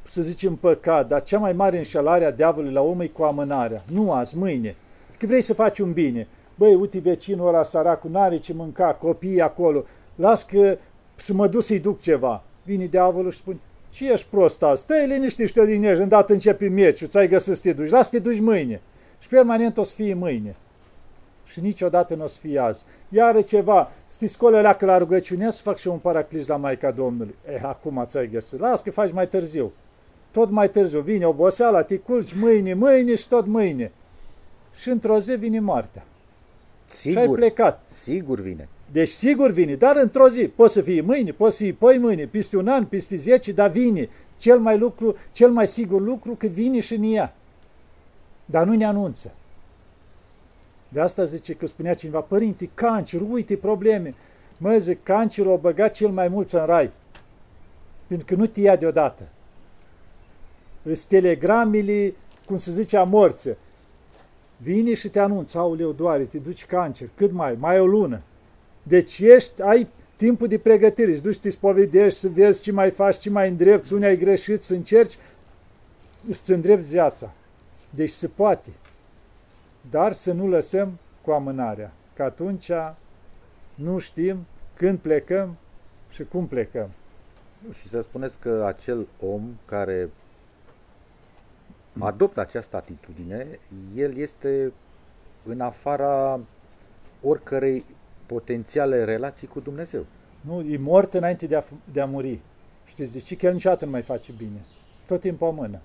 să 0.03 0.21
zicem 0.21 0.55
păcat, 0.55 1.07
dar 1.07 1.21
cea 1.21 1.39
mai 1.39 1.53
mare 1.53 1.77
înșelare 1.77 2.25
a 2.25 2.31
diavolului 2.31 2.73
la 2.73 2.81
om 2.81 2.99
e 2.99 3.07
cu 3.07 3.23
amânarea. 3.23 3.81
Nu 3.91 4.11
azi, 4.11 4.37
mâine. 4.37 4.75
Că 5.17 5.25
vrei 5.25 5.41
să 5.41 5.53
faci 5.53 5.79
un 5.79 5.91
bine. 5.91 6.27
Băi, 6.57 6.75
uite, 6.75 6.99
vecinul 6.99 7.47
ăla 7.47 7.63
săracul 7.63 8.09
n-are 8.09 8.37
ce 8.37 8.53
mânca, 8.53 8.93
copiii 8.93 9.41
acolo, 9.41 9.83
las 10.15 10.43
că 10.43 10.77
să 11.15 11.33
mă 11.33 11.47
duc 11.47 11.61
să-i 11.61 11.79
duc 11.79 11.99
ceva. 11.99 12.43
Vine 12.63 12.85
diavolul 12.85 13.31
și 13.31 13.37
spune, 13.37 13.57
ce 13.89 14.11
ești 14.11 14.27
prost 14.29 14.63
azi? 14.63 14.81
Stai 14.81 15.07
liniștit 15.07 15.47
și 15.47 15.53
te 15.53 15.61
odinești, 15.61 16.01
îndată 16.01 16.33
începe 16.33 16.67
meciul, 16.67 17.07
ți-ai 17.07 17.27
găsit 17.27 17.55
să 17.55 17.61
te 17.61 17.73
duci, 17.73 17.89
lasă 17.89 18.03
să 18.03 18.09
te 18.09 18.19
duci 18.19 18.39
mâine. 18.39 18.81
Și 19.19 19.27
permanent 19.27 19.77
o 19.77 19.83
să 19.83 19.95
fie 19.95 20.13
mâine. 20.13 20.55
și 21.45 21.61
niciodată 21.61 22.15
nu 22.15 22.23
o 22.23 22.27
să 22.27 22.39
fie 22.39 22.59
azi. 22.59 22.85
Iară 23.09 23.41
ceva, 23.41 23.91
știți 24.11 24.37
colele 24.37 24.75
că 24.77 24.85
la 24.85 24.97
rugăciune 24.97 25.51
să 25.51 25.61
fac 25.61 25.77
și 25.77 25.87
un 25.87 25.97
paracliz 25.97 26.47
la 26.47 26.55
Maica 26.55 26.91
Domnului. 26.91 27.35
Eh, 27.45 27.63
acum 27.63 28.03
ți-ai 28.05 28.27
găsit. 28.27 28.59
Las 28.59 28.81
că 28.81 28.91
faci 28.91 29.11
mai 29.11 29.27
târziu. 29.27 29.71
Tot 30.31 30.49
mai 30.49 30.69
târziu. 30.69 30.99
Vine 30.99 31.25
oboseala, 31.25 31.83
te 31.83 31.97
culci 31.97 32.33
mâine, 32.33 32.73
mâine 32.73 33.15
și 33.15 33.27
tot 33.27 33.45
mâine. 33.45 33.91
Și 34.75 34.89
într-o 34.89 35.19
zi 35.19 35.31
vine 35.31 35.59
moartea. 35.59 36.05
Sigur, 36.87 37.21
și 37.21 37.27
ai 37.27 37.35
plecat. 37.35 37.83
Sigur 37.87 38.39
vine. 38.39 38.69
Deci 38.91 39.07
sigur 39.07 39.51
vine, 39.51 39.75
dar 39.75 39.95
într-o 39.95 40.29
zi. 40.29 40.47
Poți 40.47 40.73
să 40.73 40.81
fie 40.81 41.01
mâine, 41.01 41.31
poți 41.31 41.57
să 41.57 41.63
fie 41.63 41.73
poi 41.73 41.97
mâine, 41.97 42.25
peste 42.25 42.57
un 42.57 42.67
an, 42.67 42.85
peste 42.85 43.15
zece, 43.15 43.51
dar 43.51 43.69
vine. 43.69 44.09
Cel 44.37 44.59
mai, 44.59 44.77
lucru, 44.77 45.15
cel 45.31 45.51
mai 45.51 45.67
sigur 45.67 46.01
lucru 46.01 46.35
că 46.35 46.47
vine 46.47 46.79
și 46.79 46.95
în 46.95 47.03
ea. 47.03 47.35
Dar 48.45 48.65
nu 48.65 48.73
ne 48.73 48.85
anunță. 48.85 49.31
De 50.89 50.99
asta 50.99 51.23
zice 51.23 51.53
că 51.53 51.67
spunea 51.67 51.93
cineva, 51.93 52.21
părinte, 52.21 52.69
cancer, 52.73 53.21
uite 53.29 53.57
probleme. 53.57 54.15
Mă, 54.57 54.77
zic, 54.77 55.03
cancerul 55.03 55.51
o 55.51 55.57
băgat 55.57 55.93
cel 55.93 56.09
mai 56.09 56.27
mulți 56.27 56.55
în 56.55 56.65
rai. 56.65 56.91
Pentru 58.07 58.25
că 58.25 58.35
nu 58.35 58.45
te 58.45 58.61
ia 58.61 58.75
deodată. 58.75 59.29
Îs 60.83 61.05
telegramele, 61.05 62.13
cum 62.45 62.57
se 62.57 62.71
zice, 62.71 62.97
a 62.97 63.03
morță. 63.03 63.57
Vine 64.57 64.93
și 64.93 65.09
te 65.09 65.19
anunță, 65.19 65.57
auleu, 65.57 65.91
doare, 65.91 66.23
te 66.23 66.37
duci 66.37 66.65
cancer, 66.65 67.09
cât 67.15 67.31
mai, 67.31 67.55
mai 67.59 67.79
o 67.79 67.85
lună. 67.85 68.21
Deci 68.83 69.19
ești, 69.19 69.61
ai 69.61 69.87
timpul 70.15 70.47
de 70.47 70.57
pregătire, 70.57 71.11
îți 71.11 71.21
duci, 71.21 71.39
te 71.39 71.49
spovedești, 71.49 72.19
să 72.19 72.29
vezi 72.29 72.61
ce 72.61 72.71
mai 72.71 72.91
faci, 72.91 73.17
ce 73.17 73.29
mai 73.29 73.49
îndrepți, 73.49 73.93
unde 73.93 74.05
ai 74.05 74.17
greșit, 74.17 74.61
să 74.61 74.73
încerci, 74.73 75.17
să 76.29 76.53
îndrepți 76.53 76.89
viața. 76.89 77.33
Deci 77.89 78.09
se 78.09 78.27
poate. 78.27 78.71
Dar 79.89 80.13
să 80.13 80.31
nu 80.31 80.47
lăsăm 80.47 80.97
cu 81.21 81.31
amânarea, 81.31 81.93
că 82.13 82.23
atunci 82.23 82.71
nu 83.75 83.97
știm 83.97 84.45
când 84.73 84.99
plecăm 84.99 85.57
și 86.09 86.23
cum 86.23 86.47
plecăm. 86.47 86.89
Și 87.73 87.87
să 87.87 88.01
spuneți 88.01 88.39
că 88.39 88.63
acel 88.67 89.07
om 89.19 89.41
care 89.65 90.09
adoptă 92.01 92.39
această 92.39 92.75
atitudine, 92.75 93.47
el 93.95 94.17
este 94.17 94.73
în 95.43 95.61
afara 95.61 96.39
oricărei 97.21 97.85
potențiale 98.25 99.03
relații 99.03 99.47
cu 99.47 99.59
Dumnezeu. 99.59 100.05
Nu, 100.41 100.61
e 100.61 100.77
mort 100.77 101.13
înainte 101.13 101.47
de 101.47 101.55
a, 101.55 101.63
de 101.91 102.01
a 102.01 102.05
muri. 102.05 102.39
Știți 102.85 103.13
de 103.13 103.19
ce? 103.19 103.35
Că 103.35 103.45
el 103.45 103.53
niciodată 103.53 103.85
nu 103.85 103.91
mai 103.91 104.01
face 104.01 104.31
bine. 104.37 104.65
Tot 105.07 105.19
timpul 105.19 105.51
mână. 105.51 105.79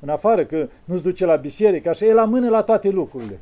În 0.00 0.08
afară 0.08 0.44
că 0.44 0.68
nu-ți 0.84 1.02
duce 1.02 1.24
la 1.24 1.36
biserică, 1.36 1.88
așa, 1.88 2.04
e 2.04 2.12
la 2.12 2.24
mână 2.24 2.48
la 2.48 2.62
toate 2.62 2.88
lucrurile. 2.88 3.40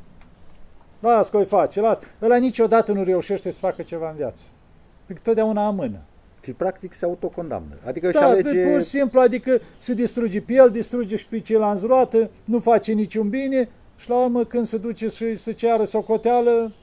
Las 0.99 1.29
că 1.29 1.37
o 1.37 1.45
face, 1.45 1.81
las. 1.81 1.99
Ăla 2.21 2.37
niciodată 2.37 2.91
nu 2.91 3.03
reușește 3.03 3.49
să 3.49 3.59
facă 3.59 3.81
ceva 3.81 4.09
în 4.09 4.15
viață. 4.15 4.43
Pentru 5.05 5.23
că 5.23 5.29
totdeauna 5.29 5.65
amână. 5.65 6.01
Și 6.43 6.53
practic 6.53 6.93
se 6.93 7.05
autocondamnă. 7.05 7.75
Adică 7.85 8.09
da, 8.09 8.19
își 8.19 8.27
alege... 8.27 8.71
pur 8.71 8.81
și 8.81 8.87
simplu, 8.87 9.19
adică 9.19 9.59
se 9.77 9.93
distruge 9.93 10.41
pe 10.41 10.53
el, 10.53 10.69
distruge 10.69 11.15
și 11.15 11.27
pe 11.27 11.39
ceilalți 11.39 11.85
roată, 11.85 12.29
nu 12.45 12.59
face 12.59 12.91
niciun 12.91 13.29
bine 13.29 13.69
și 13.95 14.09
la 14.09 14.23
urmă 14.23 14.43
când 14.43 14.65
se 14.65 14.77
duce 14.77 15.07
și 15.07 15.35
se 15.35 15.51
ceară 15.51 15.83
socoteală, 15.83 16.73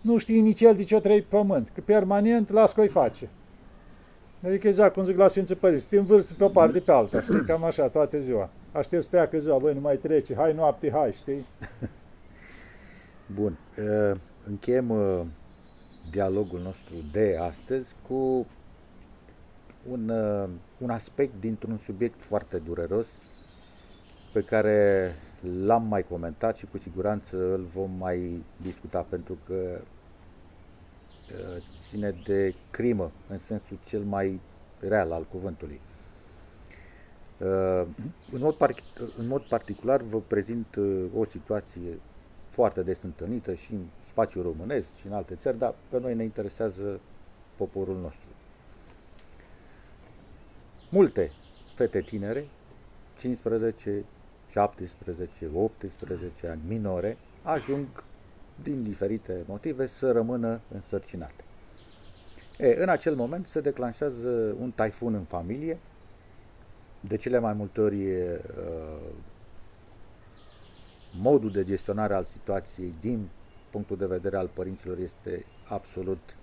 nu 0.00 0.16
știe 0.16 0.40
nici 0.40 0.60
el 0.60 0.74
de 0.74 0.82
ce 0.82 0.96
o 0.96 1.00
trăi 1.00 1.22
pământ, 1.22 1.68
că 1.74 1.80
permanent 1.80 2.50
las 2.50 2.72
că 2.72 2.80
o 2.80 2.86
face. 2.86 3.28
Adică 4.42 4.66
exact 4.66 4.94
cum 4.94 5.04
zic 5.04 5.16
la 5.16 5.28
Sfinții 5.28 5.54
Părinți, 5.54 5.88
te 5.88 5.96
învârți 5.96 6.34
pe 6.34 6.44
o 6.44 6.48
parte 6.48 6.80
pe 6.80 6.92
alta, 6.92 7.20
știi, 7.20 7.44
cam 7.46 7.64
așa, 7.64 7.88
toată 7.88 8.18
ziua. 8.18 8.50
Aștept 8.72 9.02
să 9.02 9.10
treacă 9.10 9.38
ziua, 9.38 9.58
băi, 9.58 9.74
nu 9.74 9.80
mai 9.80 9.96
trece, 9.96 10.34
hai 10.34 10.52
noapte, 10.52 10.90
hai, 10.90 11.12
știi? 11.12 11.46
Bun, 13.36 13.58
încheiem 14.44 14.92
dialogul 16.10 16.60
nostru 16.60 16.94
de 17.12 17.36
astăzi 17.40 17.94
cu 18.08 18.46
un, 19.90 20.08
un 20.78 20.90
aspect 20.90 21.32
dintr-un 21.40 21.76
subiect 21.76 22.22
foarte 22.22 22.58
dureros 22.58 23.18
pe 24.32 24.42
care 24.42 25.10
l-am 25.64 25.86
mai 25.86 26.02
comentat 26.02 26.56
și 26.56 26.66
cu 26.66 26.78
siguranță 26.78 27.52
îl 27.54 27.62
vom 27.62 27.90
mai 27.98 28.44
discuta 28.62 29.02
pentru 29.08 29.38
că 29.46 29.80
ține 31.78 32.14
de 32.24 32.54
crimă 32.70 33.12
în 33.28 33.38
sensul 33.38 33.78
cel 33.84 34.02
mai 34.02 34.40
real 34.80 35.12
al 35.12 35.26
cuvântului. 35.30 35.80
În 38.30 38.40
mod, 38.40 38.56
în 39.16 39.26
mod 39.26 39.42
particular 39.42 40.00
vă 40.00 40.20
prezint 40.20 40.78
o 41.16 41.24
situație 41.24 41.98
foarte 42.50 42.82
des 42.82 43.02
întâlnită 43.02 43.54
și 43.54 43.72
în 43.72 43.84
spațiul 44.00 44.42
românesc 44.42 44.94
și 44.94 45.06
în 45.06 45.12
alte 45.12 45.34
țări, 45.34 45.58
dar 45.58 45.74
pe 45.88 46.00
noi 46.00 46.14
ne 46.14 46.22
interesează 46.22 47.00
poporul 47.56 47.98
nostru. 48.00 48.30
Multe 50.88 51.32
fete 51.74 52.00
tinere, 52.00 52.48
15, 53.16 54.04
17, 54.50 55.50
18 55.54 56.48
ani, 56.48 56.60
minore, 56.66 57.16
ajung 57.42 57.86
din 58.62 58.82
diferite 58.82 59.44
motive 59.46 59.86
să 59.86 60.12
rămână 60.12 60.60
însărcinate. 60.74 61.44
E, 62.58 62.82
în 62.82 62.88
acel 62.88 63.14
moment 63.14 63.46
se 63.46 63.60
declanșează 63.60 64.56
un 64.60 64.70
taifun 64.70 65.14
în 65.14 65.24
familie, 65.24 65.78
de 67.00 67.16
cele 67.16 67.38
mai 67.38 67.52
multe 67.52 67.80
ori 67.80 68.04
uh, 68.04 69.10
modul 71.20 71.50
de 71.50 71.64
gestionare 71.64 72.14
al 72.14 72.24
situației 72.24 72.94
din 73.00 73.28
punctul 73.70 73.96
de 73.96 74.06
vedere 74.06 74.36
al 74.36 74.50
părinților 74.52 74.98
este 74.98 75.44
absolut 75.64 76.36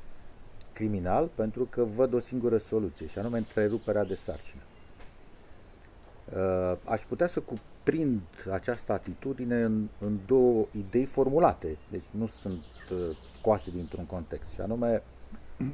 criminal 0.73 1.29
pentru 1.35 1.63
că 1.69 1.83
văd 1.83 2.13
o 2.13 2.19
singură 2.19 2.57
soluție 2.57 3.05
și 3.05 3.19
anume 3.19 3.37
întreruperea 3.37 4.03
de 4.03 4.15
sarcină. 4.15 4.61
Uh, 6.35 6.77
aș 6.85 7.01
putea 7.01 7.27
să 7.27 7.39
cuprind 7.39 8.21
această 8.51 8.93
atitudine 8.93 9.61
în, 9.61 9.87
în 9.99 10.19
două 10.25 10.65
idei 10.71 11.05
formulate, 11.05 11.77
deci 11.89 12.09
nu 12.11 12.25
sunt 12.25 12.63
uh, 12.91 13.17
scoase 13.31 13.71
dintr-un 13.71 14.05
context, 14.05 14.53
și 14.53 14.61
anume 14.61 15.03
uh, 15.59 15.67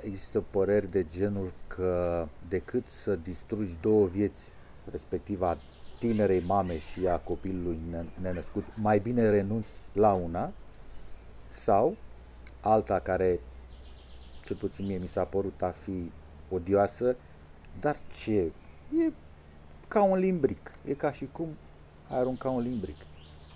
există 0.00 0.40
păreri 0.50 0.90
de 0.90 1.04
genul 1.04 1.52
că 1.66 2.26
decât 2.48 2.86
să 2.86 3.16
distrugi 3.16 3.76
două 3.80 4.06
vieți, 4.06 4.52
respectiv 4.90 5.42
a 5.42 5.58
tinerei 5.98 6.40
mame 6.40 6.78
și 6.78 7.06
a 7.06 7.18
copilului 7.18 7.80
nenăscut, 8.20 8.64
mai 8.74 8.98
bine 8.98 9.30
renunți 9.30 9.84
la 9.92 10.12
una 10.12 10.52
sau 11.48 11.96
alta 12.60 12.98
care, 12.98 13.40
cel 14.44 14.56
puțin 14.56 14.86
mie 14.86 14.98
mi 14.98 15.06
s-a 15.06 15.24
părut 15.24 15.62
a 15.62 15.70
fi 15.70 16.10
odioasă, 16.48 17.16
dar 17.80 17.96
ce? 18.12 18.52
E 19.06 19.12
ca 19.88 20.02
un 20.02 20.18
limbric. 20.18 20.72
E 20.84 20.94
ca 20.94 21.10
și 21.10 21.28
cum 21.32 21.48
ai 22.08 22.18
arunca 22.18 22.48
un 22.48 22.60
limbric. 22.60 22.96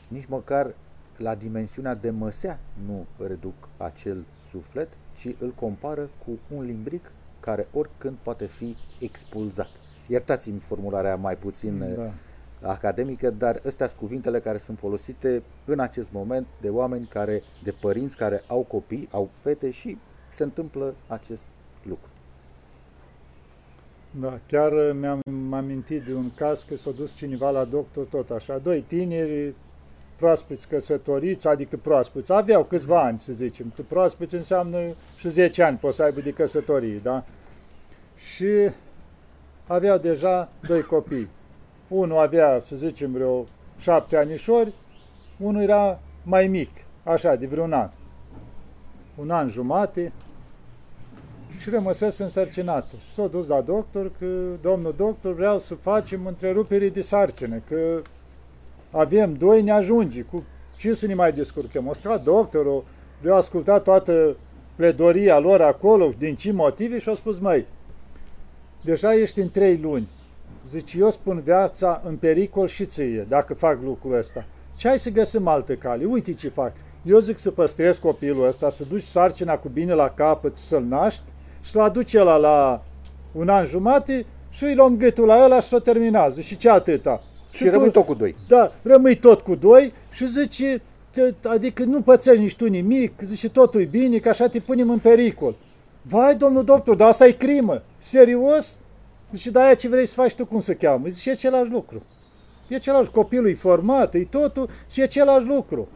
Nici 0.09 0.27
măcar 0.27 0.75
la 1.17 1.35
dimensiunea 1.35 1.95
de 1.95 2.11
măsea 2.11 2.61
nu 2.87 3.07
reduc 3.27 3.69
acel 3.77 4.25
suflet, 4.51 4.89
ci 5.17 5.35
îl 5.39 5.51
compară 5.51 6.11
cu 6.25 6.39
un 6.57 6.65
limbric 6.65 7.13
care 7.41 7.69
oricând 7.73 8.17
poate 8.23 8.47
fi 8.47 8.77
expulzat. 8.99 9.71
Iertați-mi 10.07 10.61
formularea 10.61 11.17
mai 11.17 11.37
puțin 11.37 11.79
da 11.79 12.13
academică, 12.63 13.31
dar 13.31 13.61
astea 13.67 13.87
sunt 13.87 14.01
cuvintele 14.01 14.41
care 14.41 14.59
sunt 14.59 14.79
folosite 14.79 15.43
în 15.65 15.79
acest 15.81 16.13
moment 16.13 16.47
de 16.61 16.69
oameni 16.69 17.07
care, 17.07 17.43
de 17.63 17.71
părinți 17.71 18.17
care 18.17 18.43
au 18.47 18.63
copii, 18.63 19.09
au 19.11 19.31
fete 19.33 19.71
și 19.71 19.99
se 20.29 20.43
întâmplă 20.43 20.95
acest 21.07 21.47
lucru. 21.83 22.11
Da, 24.11 24.39
chiar 24.47 24.73
mi-am 24.93 25.21
amintit 25.51 26.03
de 26.03 26.15
un 26.15 26.31
caz 26.35 26.63
că 26.63 26.77
s-a 26.77 26.91
dus 26.91 27.15
cineva 27.15 27.51
la 27.51 27.65
doctor 27.65 28.05
tot 28.05 28.31
așa, 28.31 28.59
doi 28.59 28.81
tineri 28.81 29.55
proaspeți 30.17 30.69
căsătoriți, 30.69 31.49
adică 31.49 31.77
proaspeți, 31.77 32.33
aveau 32.33 32.65
câțiva 32.65 33.03
ani, 33.03 33.19
să 33.19 33.33
zicem, 33.33 33.73
că 33.77 33.83
proaspeți 33.83 34.35
înseamnă 34.35 34.79
și 35.17 35.29
10 35.29 35.63
ani 35.63 35.77
poți 35.77 35.97
să 35.97 36.03
aibă 36.03 36.21
de 36.21 36.31
căsătorie, 36.31 36.99
da? 36.99 37.25
Și 38.17 38.47
aveau 39.67 39.99
deja 39.99 40.49
doi 40.67 40.83
copii. 40.83 41.29
Unul 41.89 42.19
avea, 42.19 42.61
să 42.61 42.77
zicem, 42.77 43.13
vreo 43.13 43.45
șapte 43.79 44.17
anișori, 44.17 44.73
unul 45.39 45.63
era 45.63 46.01
mai 46.23 46.49
mic, 46.49 46.71
așa, 47.05 47.35
de 47.35 47.47
vreun 47.47 47.73
an. 47.73 47.91
Un 49.15 49.31
an 49.31 49.49
jumate 49.49 50.13
și 51.59 51.71
rămăsese 51.71 52.23
însărcinată. 52.23 52.97
Și 52.99 53.13
s-a 53.13 53.27
dus 53.27 53.47
la 53.47 53.61
doctor 53.61 54.11
că, 54.19 54.27
domnul 54.61 54.95
doctor, 54.97 55.35
vreau 55.35 55.59
să 55.59 55.75
facem 55.75 56.27
întrerupere 56.27 56.89
de 56.89 57.01
sarcină, 57.01 57.63
că 57.69 58.03
avem 58.91 59.35
doi, 59.35 59.63
ne 59.63 59.71
ajunge. 59.71 60.23
Cu 60.23 60.45
ce 60.77 60.93
să 60.93 61.07
ne 61.07 61.15
mai 61.15 61.33
descurcăm? 61.33 61.87
O 61.87 61.93
stat 61.93 62.23
doctorul, 62.23 62.85
eu 63.25 63.35
ascultat 63.35 63.83
toată 63.83 64.37
pledoria 64.77 65.39
lor 65.39 65.61
acolo, 65.61 66.13
din 66.19 66.35
ce 66.37 66.53
motive, 66.53 66.99
și 66.99 67.09
a 67.09 67.15
spus, 67.15 67.39
măi, 67.39 67.67
deja 68.81 69.15
ești 69.15 69.41
în 69.41 69.51
trei 69.51 69.77
luni. 69.77 70.09
Zice, 70.69 70.99
eu 70.99 71.11
spun 71.11 71.41
viața 71.41 72.03
în 72.05 72.17
pericol 72.17 72.67
și 72.67 72.85
ție, 72.85 73.27
dacă 73.29 73.55
fac 73.55 73.79
lucrul 73.83 74.17
ăsta. 74.17 74.45
Ce 74.77 74.89
hai 74.89 74.99
să 74.99 75.11
găsim 75.11 75.47
altă 75.47 75.75
cale? 75.75 76.05
Uite 76.05 76.33
ce 76.33 76.49
fac. 76.49 76.73
Eu 77.03 77.19
zic 77.19 77.39
să 77.39 77.51
păstrezi 77.51 78.01
copilul 78.01 78.47
ăsta, 78.47 78.69
să 78.69 78.85
duci 78.85 79.03
sarcina 79.03 79.57
cu 79.57 79.69
bine 79.69 79.93
la 79.93 80.09
capăt, 80.09 80.57
să-l 80.57 80.83
naști 80.83 81.23
și 81.61 81.71
să-l 81.71 81.81
aduci 81.81 82.13
la 82.13 82.37
la 82.37 82.83
un 83.33 83.49
an 83.49 83.65
jumate 83.65 84.27
și 84.51 84.65
îi 84.65 84.75
luăm 84.75 84.97
gâtul 84.97 85.27
la 85.27 85.45
ăla 85.45 85.61
și 85.61 85.67
s-o 85.67 85.79
terminează. 85.79 86.41
Și 86.41 86.57
ce 86.57 86.69
atâta? 86.71 87.23
Și, 87.51 87.65
și 87.65 87.69
rămâi 87.69 87.91
tot 87.91 88.07
cu 88.07 88.15
doi. 88.15 88.37
Da, 88.49 88.73
rămâi 88.83 89.17
tot 89.17 89.41
cu 89.41 89.55
doi 89.55 89.93
și 90.13 90.27
zice, 90.27 90.83
adică 91.43 91.85
nu 91.85 92.01
pățești 92.01 92.43
nici 92.43 92.57
tu 92.57 92.67
nimic, 92.67 93.21
zice 93.21 93.49
totul 93.49 93.81
e 93.81 93.85
bine, 93.85 94.19
că 94.19 94.29
așa 94.29 94.49
te 94.49 94.59
punem 94.59 94.91
în 94.91 94.99
pericol. 94.99 95.57
Vai, 96.03 96.35
domnul 96.35 96.65
doctor, 96.65 96.97
dar 96.97 97.09
asta 97.09 97.27
e 97.27 97.31
crimă. 97.33 97.83
Serios? 97.99 98.79
Zice, 99.33 99.51
da, 99.51 99.65
aia 99.65 99.75
ce 99.75 99.89
vrei 99.89 100.07
să 100.07 100.15
faci 100.21 100.35
tu, 100.35 100.47
cum 100.47 100.59
se 100.59 100.75
cheamă? 100.75 101.09
Zice, 101.09 101.29
e 101.29 101.33
același 101.33 101.71
lucru. 101.71 102.03
E 102.69 102.75
același, 102.75 103.11
copilul 103.11 103.49
e 103.49 103.55
format, 103.55 104.15
e 104.15 104.25
totul, 104.31 104.69
și 104.91 105.01
e 105.01 105.03
același 105.03 105.47
lucru. 105.47 105.89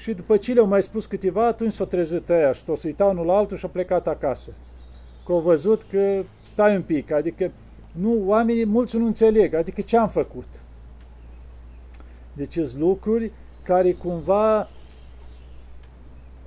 Și 0.00 0.12
după 0.12 0.36
ce 0.36 0.52
le-au 0.52 0.66
mai 0.66 0.82
spus 0.82 1.06
câteva, 1.06 1.46
atunci 1.46 1.72
s-au 1.72 1.86
trezit 1.86 2.30
aia 2.30 2.52
și 2.52 2.64
s-au 2.64 2.76
uitat 2.84 3.10
unul 3.10 3.26
la 3.26 3.36
altul 3.36 3.56
și 3.56 3.64
au 3.64 3.70
plecat 3.70 4.06
acasă. 4.06 4.52
Că 5.26 5.32
au 5.32 5.40
văzut 5.40 5.82
că 5.82 6.24
stai 6.42 6.76
un 6.76 6.82
pic, 6.82 7.12
adică 7.12 7.52
nu, 7.92 8.22
oamenii 8.26 8.66
mulți 8.66 8.96
nu 8.96 9.06
înțeleg, 9.06 9.54
adică 9.54 9.80
ce 9.80 9.96
am 9.96 10.08
făcut. 10.08 10.46
Deci 12.32 12.52
sunt 12.52 12.80
lucruri 12.80 13.32
care 13.62 13.92
cumva 13.92 14.68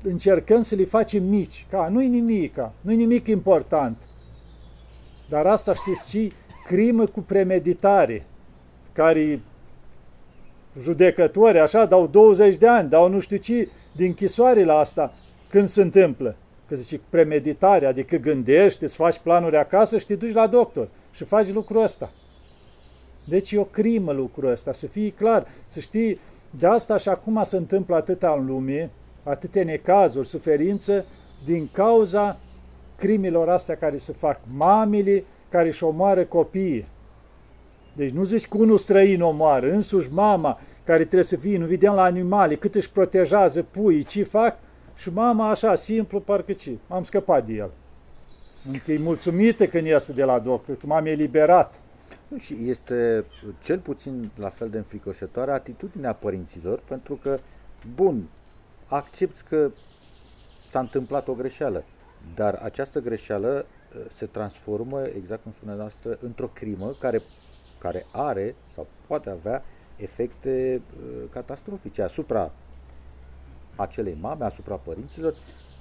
încercăm 0.03 0.61
să 0.61 0.75
le 0.75 0.85
facem 0.85 1.23
mici, 1.23 1.65
ca 1.69 1.89
nu-i 1.89 2.07
nimic, 2.07 2.55
nu-i 2.81 2.95
nimic 2.95 3.27
important. 3.27 3.97
Dar 5.29 5.45
asta 5.45 5.73
știți 5.73 6.05
ce? 6.05 6.31
Crimă 6.65 7.05
cu 7.05 7.21
premeditare, 7.21 8.25
care 8.91 9.41
judecători 10.79 11.59
așa 11.59 11.85
dau 11.85 12.07
20 12.07 12.55
de 12.55 12.67
ani, 12.67 12.89
dau 12.89 13.09
nu 13.09 13.19
știu 13.19 13.37
ce, 13.37 13.69
din 13.95 14.05
închisoare 14.05 14.63
la 14.63 14.77
asta, 14.77 15.13
când 15.49 15.67
se 15.67 15.81
întâmplă. 15.81 16.35
Că 16.67 16.75
zice 16.75 17.01
premeditare, 17.09 17.85
adică 17.85 18.15
gândești, 18.15 18.83
îți 18.83 18.95
faci 18.95 19.19
planuri 19.19 19.57
acasă 19.57 19.97
și 19.97 20.05
te 20.05 20.15
duci 20.15 20.33
la 20.33 20.47
doctor 20.47 20.89
și 21.11 21.23
faci 21.23 21.51
lucrul 21.51 21.83
ăsta. 21.83 22.11
Deci 23.25 23.51
e 23.51 23.59
o 23.59 23.63
crimă 23.63 24.11
lucrul 24.11 24.51
ăsta, 24.51 24.71
să 24.71 24.87
fie 24.87 25.09
clar, 25.09 25.47
să 25.65 25.79
știi, 25.79 26.19
de 26.49 26.67
asta 26.67 26.97
și 26.97 27.09
acum 27.09 27.43
se 27.43 27.57
întâmplă 27.57 27.95
atâta 27.95 28.35
în 28.39 28.45
lume, 28.45 28.91
atâtea 29.23 29.63
necazuri, 29.63 30.27
suferință, 30.27 31.05
din 31.45 31.69
cauza 31.71 32.39
crimilor 32.95 33.49
astea 33.49 33.75
care 33.75 33.97
se 33.97 34.13
fac. 34.13 34.39
Mamele 34.55 35.23
care 35.49 35.67
își 35.67 35.83
omoară 35.83 36.25
copiii. 36.25 36.87
Deci 37.95 38.11
nu 38.11 38.23
zici 38.23 38.47
că 38.47 38.57
unul 38.57 38.77
străin 38.77 39.21
omoară, 39.21 39.71
însuși 39.71 40.11
mama 40.11 40.59
care 40.83 40.99
trebuie 40.99 41.23
să 41.23 41.35
fie, 41.35 41.57
nu 41.57 41.65
vedem 41.65 41.93
la 41.93 42.03
animale, 42.03 42.55
cât 42.55 42.75
își 42.75 42.91
protejează 42.91 43.63
puii, 43.63 44.03
ce 44.03 44.23
fac, 44.23 44.57
și 44.95 45.09
mama 45.09 45.49
așa, 45.49 45.75
simplu, 45.75 46.19
parcă 46.19 46.53
ce, 46.53 46.77
am 46.87 47.03
scăpat 47.03 47.45
de 47.45 47.53
el. 47.53 47.71
Încă 48.71 48.91
e 48.91 48.97
mulțumită 48.97 49.67
când 49.67 49.85
iasă 49.85 50.13
de 50.13 50.23
la 50.23 50.39
doctor, 50.39 50.77
că 50.77 50.85
m-am 50.85 51.05
eliberat. 51.05 51.81
Și 52.37 52.57
este 52.65 53.25
cel 53.61 53.79
puțin 53.79 54.31
la 54.35 54.49
fel 54.49 54.69
de 54.69 54.77
înfricoșătoare 54.77 55.51
atitudinea 55.51 56.13
părinților, 56.13 56.79
pentru 56.87 57.15
că, 57.15 57.39
bun, 57.95 58.29
accepti 58.87 59.41
că 59.41 59.71
s-a 60.61 60.79
întâmplat 60.79 61.27
o 61.27 61.33
greșeală, 61.33 61.83
dar 62.35 62.59
această 62.63 62.99
greșeală 62.99 63.65
uh, 63.65 64.05
se 64.07 64.25
transformă, 64.25 65.01
exact 65.15 65.43
cum 65.43 65.51
spunea 65.51 65.75
noastră, 65.75 66.17
într-o 66.21 66.47
crimă 66.47 66.95
care, 66.99 67.21
care 67.79 68.05
are 68.11 68.55
sau 68.67 68.87
poate 69.07 69.29
avea 69.29 69.63
efecte 69.95 70.81
uh, 70.99 71.23
catastrofice 71.29 72.01
asupra 72.01 72.51
acelei 73.75 74.17
mame, 74.21 74.45
asupra 74.45 74.75
părinților, 74.75 75.35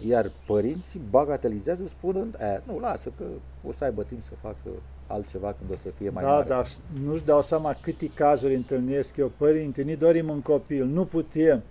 iar 0.06 0.32
părinții 0.46 1.00
bagatelizează 1.10 1.86
spunând, 1.86 2.34
e, 2.34 2.62
nu, 2.66 2.78
lasă 2.78 3.12
că 3.16 3.24
o 3.66 3.72
să 3.72 3.84
aibă 3.84 4.02
timp 4.02 4.22
să 4.22 4.32
facă 4.40 4.70
altceva 5.06 5.52
când 5.58 5.70
o 5.70 5.78
să 5.82 5.88
fie 5.98 6.10
mai 6.10 6.22
da, 6.22 6.30
mare. 6.30 6.48
Da, 6.48 6.54
dar 6.54 6.66
nu-și 7.04 7.24
dau 7.24 7.42
seama 7.42 7.76
câte 7.80 8.10
cazuri 8.14 8.54
întâlnesc 8.54 9.16
eu, 9.16 9.32
părinți, 9.36 9.82
ne 9.82 9.94
dorim 9.94 10.28
un 10.28 10.40
copil, 10.40 10.86
nu 10.86 11.04
putem. 11.04 11.62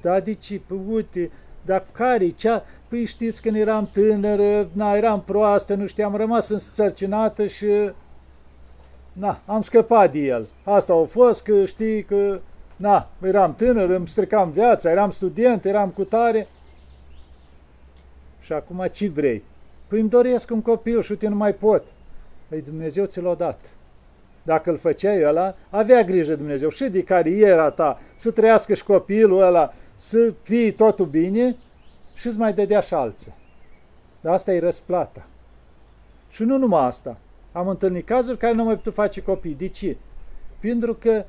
Da, 0.00 0.20
de 0.20 0.32
ce? 0.32 0.60
Păi, 0.66 0.78
uite, 0.88 1.30
dar 1.64 1.84
care 1.92 2.28
cea? 2.28 2.64
Păi 2.88 3.04
știți, 3.04 3.42
când 3.42 3.56
eram 3.56 3.86
tânără, 3.86 4.68
na, 4.72 4.94
eram 4.94 5.22
proastă, 5.22 5.74
nu 5.74 5.86
știam, 5.86 6.12
am 6.12 6.18
rămas 6.18 6.48
însărcinată 6.48 7.46
și 7.46 7.66
na, 9.12 9.40
am 9.46 9.60
scăpat 9.60 10.12
de 10.12 10.18
el. 10.18 10.48
Asta 10.64 10.92
a 10.92 11.04
fost 11.04 11.42
că 11.42 11.64
știi 11.64 12.02
că, 12.02 12.40
na, 12.76 13.08
eram 13.22 13.54
tânăr, 13.54 13.90
îmi 13.90 14.08
stricam 14.08 14.50
viața, 14.50 14.90
eram 14.90 15.10
student, 15.10 15.64
eram 15.64 15.90
cu 15.90 16.04
tare. 16.04 16.48
Și 18.40 18.52
acum 18.52 18.86
ce 18.92 19.08
vrei? 19.08 19.42
Păi 19.88 20.00
îmi 20.00 20.08
doresc 20.08 20.50
un 20.50 20.62
copil 20.62 21.02
și 21.02 21.10
uite, 21.10 21.28
nu 21.28 21.34
mai 21.34 21.54
pot. 21.54 21.84
Păi 22.48 22.62
Dumnezeu 22.62 23.04
ți 23.04 23.20
l-a 23.20 23.34
dat. 23.34 23.76
Dacă 24.42 24.70
îl 24.70 24.76
făceai 24.76 25.24
ăla, 25.24 25.54
avea 25.70 26.02
grijă 26.02 26.36
Dumnezeu 26.36 26.68
și 26.68 26.84
de 26.84 27.02
cariera 27.02 27.70
ta, 27.70 27.98
să 28.14 28.30
trăiască 28.30 28.74
și 28.74 28.84
copilul 28.84 29.42
ăla, 29.42 29.72
să 29.94 30.32
fie 30.42 30.72
totul 30.72 31.06
bine 31.06 31.56
și 32.14 32.26
îți 32.26 32.38
mai 32.38 32.52
dădea 32.52 32.80
și 32.80 32.94
alții. 32.94 33.34
Dar 34.20 34.32
asta 34.32 34.52
e 34.52 34.58
răsplata. 34.58 35.26
Și 36.30 36.42
nu 36.42 36.56
numai 36.56 36.86
asta. 36.86 37.16
Am 37.52 37.68
întâlnit 37.68 38.06
cazuri 38.06 38.38
care 38.38 38.54
nu 38.54 38.64
mai 38.64 38.74
putut 38.74 38.94
face 38.94 39.22
copii. 39.22 39.54
De 39.54 39.68
ce? 39.68 39.96
Pentru 40.60 40.94
că 40.94 41.24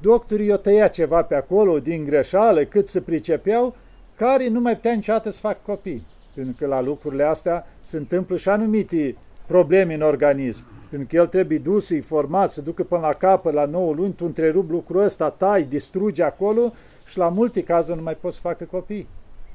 doctorii 0.00 0.52
o 0.52 0.56
tăia 0.56 0.88
ceva 0.88 1.22
pe 1.22 1.34
acolo 1.34 1.78
din 1.78 2.04
greșeală, 2.04 2.64
cât 2.64 2.88
se 2.88 3.00
pricepeau, 3.00 3.74
care 4.16 4.48
nu 4.48 4.60
mai 4.60 4.74
putea 4.74 4.92
niciodată 4.92 5.30
să 5.30 5.40
facă 5.40 5.58
copii. 5.62 6.06
Pentru 6.34 6.54
că 6.58 6.66
la 6.66 6.80
lucrurile 6.80 7.22
astea 7.22 7.66
se 7.80 7.96
întâmplă 7.96 8.36
și 8.36 8.48
anumite 8.48 9.16
probleme 9.46 9.94
în 9.94 10.02
organism. 10.02 10.64
Pentru 10.90 11.08
că 11.08 11.16
el 11.16 11.26
trebuie 11.26 11.58
dus, 11.58 11.90
format, 12.00 12.50
să 12.50 12.62
ducă 12.62 12.82
până 12.82 13.00
la 13.00 13.12
capăt, 13.12 13.52
la 13.52 13.64
9 13.64 13.92
luni, 13.92 14.12
tu 14.12 14.24
întrerupi 14.24 14.72
lucrul 14.72 15.02
ăsta, 15.02 15.30
tai, 15.30 15.62
distrugi 15.62 16.22
acolo 16.22 16.72
și 17.06 17.18
la 17.18 17.28
multe 17.28 17.62
cazuri 17.62 17.96
nu 17.96 18.02
mai 18.02 18.16
poți 18.16 18.34
să 18.34 18.40
facă 18.40 18.64
copii. 18.64 19.08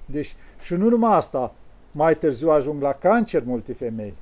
Deci, 0.05 0.35
și 0.61 0.73
nu 0.73 0.89
numai 0.89 1.15
asta, 1.15 1.53
mai 1.91 2.17
târziu 2.17 2.49
ajung 2.49 2.81
la 2.81 2.91
cancer 2.91 3.43
multe 3.45 3.73
femei. 3.73 4.13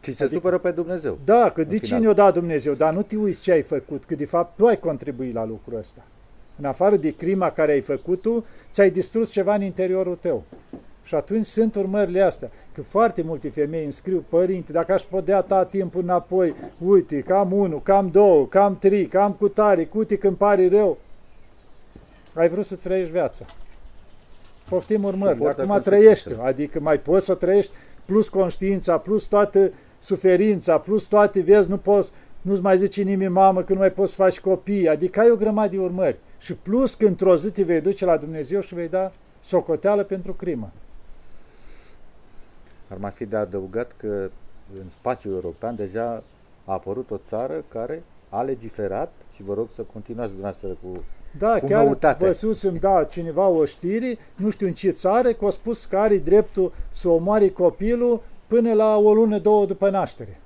Și 0.00 0.12
se 0.12 0.22
adică, 0.22 0.36
supără 0.36 0.58
pe 0.58 0.70
Dumnezeu. 0.70 1.18
Da, 1.24 1.50
că 1.50 1.64
de 1.64 1.78
ce 1.78 1.96
ne-o 1.96 2.12
dat 2.12 2.32
Dumnezeu? 2.32 2.74
Dar 2.74 2.94
nu 2.94 3.02
te 3.02 3.16
uiți 3.16 3.40
ce 3.40 3.52
ai 3.52 3.62
făcut, 3.62 4.04
că 4.04 4.14
de 4.14 4.24
fapt 4.24 4.56
tu 4.56 4.66
ai 4.66 4.78
contribuit 4.78 5.34
la 5.34 5.44
lucrul 5.44 5.78
ăsta. 5.78 6.02
În 6.58 6.64
afară 6.64 6.96
de 6.96 7.10
crima 7.10 7.50
care 7.50 7.72
ai 7.72 7.80
făcut-o, 7.80 8.44
ți-ai 8.70 8.90
distrus 8.90 9.30
ceva 9.30 9.54
în 9.54 9.62
interiorul 9.62 10.16
tău. 10.16 10.42
Și 11.02 11.14
atunci 11.14 11.46
sunt 11.46 11.74
urmările 11.74 12.20
astea. 12.20 12.50
Că 12.72 12.82
foarte 12.82 13.22
multe 13.22 13.50
femei 13.50 13.84
înscriu, 13.84 14.24
părinte, 14.28 14.72
dacă 14.72 14.92
aș 14.92 15.02
putea 15.02 15.40
ta 15.40 15.64
timpul 15.64 16.02
înapoi, 16.02 16.54
uite, 16.78 17.20
cam 17.20 17.52
unul, 17.52 17.82
cam 17.82 18.08
două, 18.10 18.46
cam 18.46 18.78
trei, 18.78 19.06
cam 19.06 19.32
cu 19.32 19.48
tare, 19.48 19.84
cu 19.84 19.98
uite 19.98 20.16
când 20.16 20.36
pare 20.36 20.68
rău. 20.68 20.98
Ai 22.34 22.48
vrut 22.48 22.64
să 22.64 22.76
trăiești 22.76 23.12
viața. 23.12 23.46
Poftim 24.68 25.04
urmările. 25.04 25.48
Acum 25.48 25.80
trăiește. 25.80 26.36
Adică 26.42 26.80
mai 26.80 26.98
poți 26.98 27.24
să 27.24 27.34
trăiești 27.34 27.72
plus 28.04 28.28
conștiința, 28.28 28.98
plus 28.98 29.24
toată 29.24 29.72
suferința, 30.00 30.78
plus 30.78 31.06
toate, 31.06 31.40
vezi, 31.40 31.68
nu 31.68 31.76
poți, 31.76 32.10
nu-ți 32.40 32.62
mai 32.62 32.78
zice 32.78 33.02
nimeni 33.02 33.32
mamă 33.32 33.62
că 33.62 33.72
nu 33.72 33.78
mai 33.78 33.92
poți 33.92 34.10
să 34.10 34.16
faci 34.16 34.40
copii, 34.40 34.88
adică 34.88 35.20
ai 35.20 35.30
o 35.30 35.36
grămadă 35.36 35.68
de 35.68 35.78
urmări. 35.78 36.18
Și 36.38 36.54
plus 36.54 36.94
că 36.94 37.06
într-o 37.06 37.36
zi 37.36 37.50
te 37.50 37.62
vei 37.62 37.80
duce 37.80 38.04
la 38.04 38.16
Dumnezeu 38.16 38.60
și 38.60 38.74
vei 38.74 38.88
da 38.88 39.12
socoteală 39.40 40.02
pentru 40.02 40.34
crimă. 40.34 40.70
Ar 42.88 42.96
mai 42.98 43.10
fi 43.10 43.24
de 43.24 43.36
adăugat 43.36 43.92
că 43.96 44.30
în 44.82 44.88
spațiul 44.88 45.34
european 45.34 45.76
deja 45.76 46.22
a 46.64 46.72
apărut 46.72 47.10
o 47.10 47.16
țară 47.16 47.64
care 47.68 48.02
a 48.28 48.42
legiferat 48.42 49.12
și 49.32 49.42
vă 49.42 49.54
rog 49.54 49.70
să 49.70 49.82
continuați 49.82 50.30
dumneavoastră 50.30 50.68
cu 50.68 51.02
da, 51.38 51.58
cu 51.60 51.66
chiar 51.66 51.84
noutate. 51.84 52.24
văzusem, 52.24 52.76
da, 52.76 53.04
cineva 53.04 53.48
o 53.48 53.64
știri, 53.64 54.18
nu 54.36 54.50
știu 54.50 54.66
în 54.66 54.72
ce 54.72 54.90
țară, 54.90 55.32
că 55.32 55.46
a 55.46 55.50
spus 55.50 55.84
că 55.84 55.96
are 55.96 56.18
dreptul 56.18 56.72
să 56.90 57.08
omoare 57.08 57.48
copilul 57.48 58.22
până 58.50 58.72
la 58.72 58.96
o 58.96 59.14
lună, 59.14 59.38
două 59.38 59.66
după 59.66 59.90
naștere. 59.90 60.40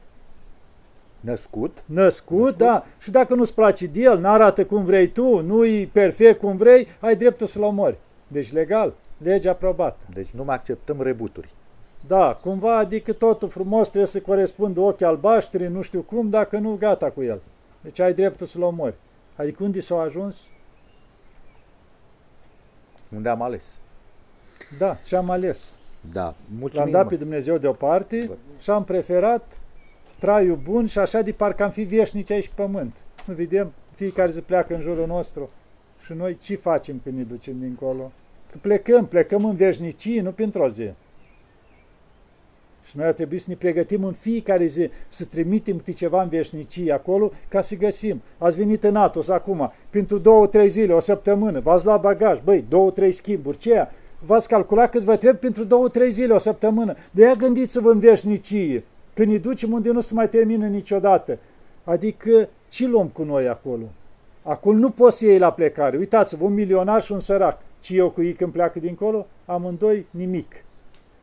Născut? 1.20 1.84
Născut, 1.86 2.38
Născut? 2.38 2.56
da. 2.56 2.84
Și 2.98 3.10
dacă 3.10 3.34
nu-ți 3.34 3.54
place 3.54 3.86
de 3.86 4.00
el, 4.00 4.18
n-arată 4.18 4.66
cum 4.66 4.84
vrei 4.84 5.08
tu, 5.08 5.40
nu-i 5.40 5.86
perfect 5.86 6.40
cum 6.40 6.56
vrei, 6.56 6.88
ai 7.00 7.16
dreptul 7.16 7.46
să-l 7.46 7.62
omori. 7.62 7.98
Deci 8.26 8.52
legal, 8.52 8.94
legea 9.18 9.50
aprobată. 9.50 10.04
Deci 10.12 10.30
nu 10.30 10.44
mai 10.44 10.54
acceptăm 10.54 11.02
rebuturi. 11.02 11.48
Da, 12.06 12.38
cumva, 12.42 12.76
adică 12.78 13.12
totul 13.12 13.48
frumos 13.48 13.86
trebuie 13.86 14.06
să 14.06 14.20
corespundă 14.20 14.80
ochii 14.80 15.06
albaștri, 15.06 15.66
nu 15.66 15.82
știu 15.82 16.02
cum, 16.02 16.30
dacă 16.30 16.58
nu, 16.58 16.76
gata 16.78 17.10
cu 17.10 17.22
el. 17.22 17.40
Deci 17.80 17.98
ai 17.98 18.14
dreptul 18.14 18.46
să-l 18.46 18.62
omori. 18.62 18.94
Adică 19.36 19.62
unde 19.62 19.80
s-au 19.80 19.98
ajuns? 19.98 20.50
Unde 23.14 23.28
am 23.28 23.42
ales. 23.42 23.78
Da, 24.78 24.98
și 25.04 25.14
am 25.14 25.30
ales. 25.30 25.76
Da, 26.12 26.34
mulțumim. 26.58 26.92
L-am 26.92 27.02
dat 27.02 27.08
pe 27.08 27.16
Dumnezeu 27.16 27.58
deoparte 27.58 28.24
Bă. 28.26 28.34
și 28.58 28.70
am 28.70 28.84
preferat 28.84 29.60
traiul 30.18 30.56
bun 30.56 30.86
și 30.86 30.98
așa 30.98 31.20
de 31.20 31.32
parcă 31.32 31.64
am 31.64 31.70
fi 31.70 31.82
veșnici 31.82 32.30
aici 32.30 32.48
pe 32.48 32.62
pământ. 32.62 33.04
Nu 33.24 33.34
vedem? 33.34 33.72
Fiecare 33.94 34.30
zi 34.30 34.40
pleacă 34.40 34.74
în 34.74 34.80
jurul 34.80 35.06
nostru 35.06 35.50
Și 36.04 36.12
noi 36.12 36.36
ce 36.36 36.56
facem 36.56 37.00
când 37.02 37.16
ne 37.16 37.22
ducem 37.22 37.58
dincolo? 37.60 38.12
Că 38.50 38.58
plecăm, 38.60 39.06
plecăm 39.06 39.44
în 39.44 39.56
veșnicii, 39.56 40.20
nu 40.20 40.32
pentru 40.32 40.62
o 40.62 40.68
zi. 40.68 40.90
Și 42.84 42.96
noi 42.96 43.06
ar 43.06 43.12
trebui 43.12 43.38
să 43.38 43.46
ne 43.48 43.54
pregătim 43.54 44.04
în 44.04 44.12
fiecare 44.12 44.64
zi, 44.64 44.90
să 45.08 45.24
trimitem 45.24 45.76
câte 45.76 45.92
ceva 45.92 46.22
în 46.22 46.28
veșnicii 46.28 46.92
acolo 46.92 47.30
ca 47.48 47.60
să 47.60 47.74
găsim. 47.74 48.22
Ați 48.38 48.56
venit 48.56 48.84
în 48.84 48.96
Atos 48.96 49.28
acum, 49.28 49.72
pentru 49.90 50.18
două, 50.18 50.46
trei 50.46 50.68
zile, 50.68 50.92
o 50.92 51.00
săptămână, 51.00 51.60
v-ați 51.60 51.84
luat 51.84 52.00
bagaj, 52.00 52.40
băi, 52.40 52.64
două, 52.68 52.90
trei 52.90 53.12
schimburi, 53.12 53.58
ce 53.58 53.72
aia? 53.72 53.90
V-ați 54.26 54.48
calculat 54.48 54.90
cât 54.90 55.02
vă 55.02 55.16
trebuie 55.16 55.40
pentru 55.40 55.64
două, 55.64 55.88
trei 55.88 56.10
zile, 56.10 56.32
o 56.32 56.38
săptămână. 56.38 56.94
De 57.10 57.24
aia 57.24 57.34
gândiți-vă 57.34 57.90
în 57.90 57.98
veșnicie, 57.98 58.84
când 59.14 59.30
ne 59.30 59.38
ducem 59.38 59.72
unde 59.72 59.90
nu 59.90 60.00
se 60.00 60.14
mai 60.14 60.28
termină 60.28 60.66
niciodată. 60.66 61.38
Adică, 61.84 62.48
ce 62.68 62.86
luăm 62.86 63.08
cu 63.08 63.22
noi 63.22 63.48
acolo? 63.48 63.84
Acolo 64.42 64.78
nu 64.78 64.90
poți 64.90 65.18
să 65.18 65.24
iei 65.24 65.38
la 65.38 65.52
plecare. 65.52 65.96
Uitați-vă, 65.96 66.44
un 66.44 66.54
milionar 66.54 67.02
și 67.02 67.12
un 67.12 67.20
sărac. 67.20 67.58
Ce 67.80 67.96
eu 67.96 68.10
cu 68.10 68.22
ei 68.22 68.32
când 68.32 68.52
pleacă 68.52 68.78
dincolo? 68.78 69.26
Amândoi 69.44 70.06
nimic. 70.10 70.64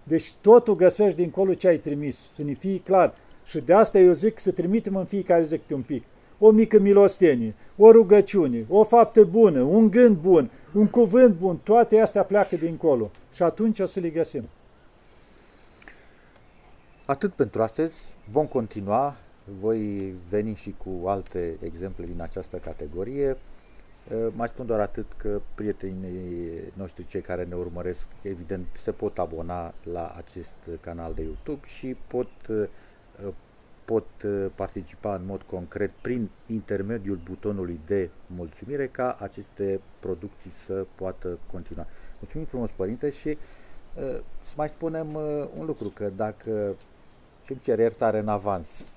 Deci 0.03 0.33
totul 0.41 0.75
găsești 0.75 1.17
dincolo 1.17 1.53
ce 1.53 1.67
ai 1.67 1.77
trimis, 1.77 2.31
să 2.33 2.43
ne 2.43 2.53
fie 2.53 2.79
clar. 2.79 3.13
Și 3.45 3.59
de 3.59 3.73
asta 3.73 3.99
eu 3.99 4.11
zic 4.11 4.39
să 4.39 4.51
trimitem 4.51 4.95
în 4.95 5.05
fiecare 5.05 5.43
zi 5.43 5.57
câte 5.57 5.73
un 5.73 5.81
pic. 5.81 6.03
O 6.43 6.51
mică 6.51 6.79
milostenie, 6.79 7.55
o 7.77 7.91
rugăciune, 7.91 8.65
o 8.69 8.83
faptă 8.83 9.23
bună, 9.23 9.61
un 9.61 9.89
gând 9.89 10.17
bun, 10.17 10.51
un 10.73 10.87
cuvânt 10.87 11.35
bun, 11.35 11.57
toate 11.57 11.99
astea 11.99 12.23
pleacă 12.23 12.55
dincolo. 12.55 13.11
Și 13.33 13.43
atunci 13.43 13.79
o 13.79 13.85
să 13.85 13.99
le 13.99 14.09
găsim. 14.09 14.49
Atât 17.05 17.33
pentru 17.33 17.61
astăzi. 17.61 18.17
Vom 18.29 18.45
continua. 18.45 19.15
Voi 19.59 20.13
veni 20.29 20.55
și 20.55 20.75
cu 20.77 21.07
alte 21.07 21.57
exemple 21.63 22.05
din 22.05 22.21
această 22.21 22.57
categorie. 22.57 23.37
Eh, 24.09 24.27
mai 24.35 24.47
spun 24.47 24.65
doar 24.65 24.79
atât 24.79 25.13
că 25.17 25.41
prietenii 25.55 26.49
noștri, 26.73 27.05
cei 27.05 27.21
care 27.21 27.43
ne 27.43 27.55
urmăresc, 27.55 28.09
evident, 28.21 28.67
se 28.71 28.91
pot 28.91 29.17
abona 29.17 29.73
la 29.83 30.13
acest 30.17 30.55
canal 30.79 31.13
de 31.13 31.21
YouTube 31.21 31.65
și 31.65 31.95
pot, 32.07 32.29
eh, 32.49 32.67
pot 33.91 34.07
eh, 34.23 34.45
participa 34.55 35.15
în 35.15 35.25
mod 35.25 35.41
concret 35.41 35.91
prin 35.91 36.29
intermediul 36.45 37.19
butonului 37.23 37.79
de 37.85 38.09
mulțumire 38.25 38.87
ca 38.87 39.15
aceste 39.19 39.81
producții 39.99 40.49
să 40.49 40.85
poată 40.95 41.39
continua. 41.51 41.87
Mulțumim 42.19 42.45
frumos, 42.45 42.71
Părinte, 42.71 43.09
și 43.09 43.37
să 44.39 44.53
mai 44.57 44.69
spunem 44.69 45.15
un 45.57 45.65
lucru, 45.65 45.89
că 45.89 46.11
dacă 46.15 46.75
și 47.43 47.59
cer 47.59 47.79
iertare 47.79 48.19
în 48.19 48.27
avans 48.27 48.93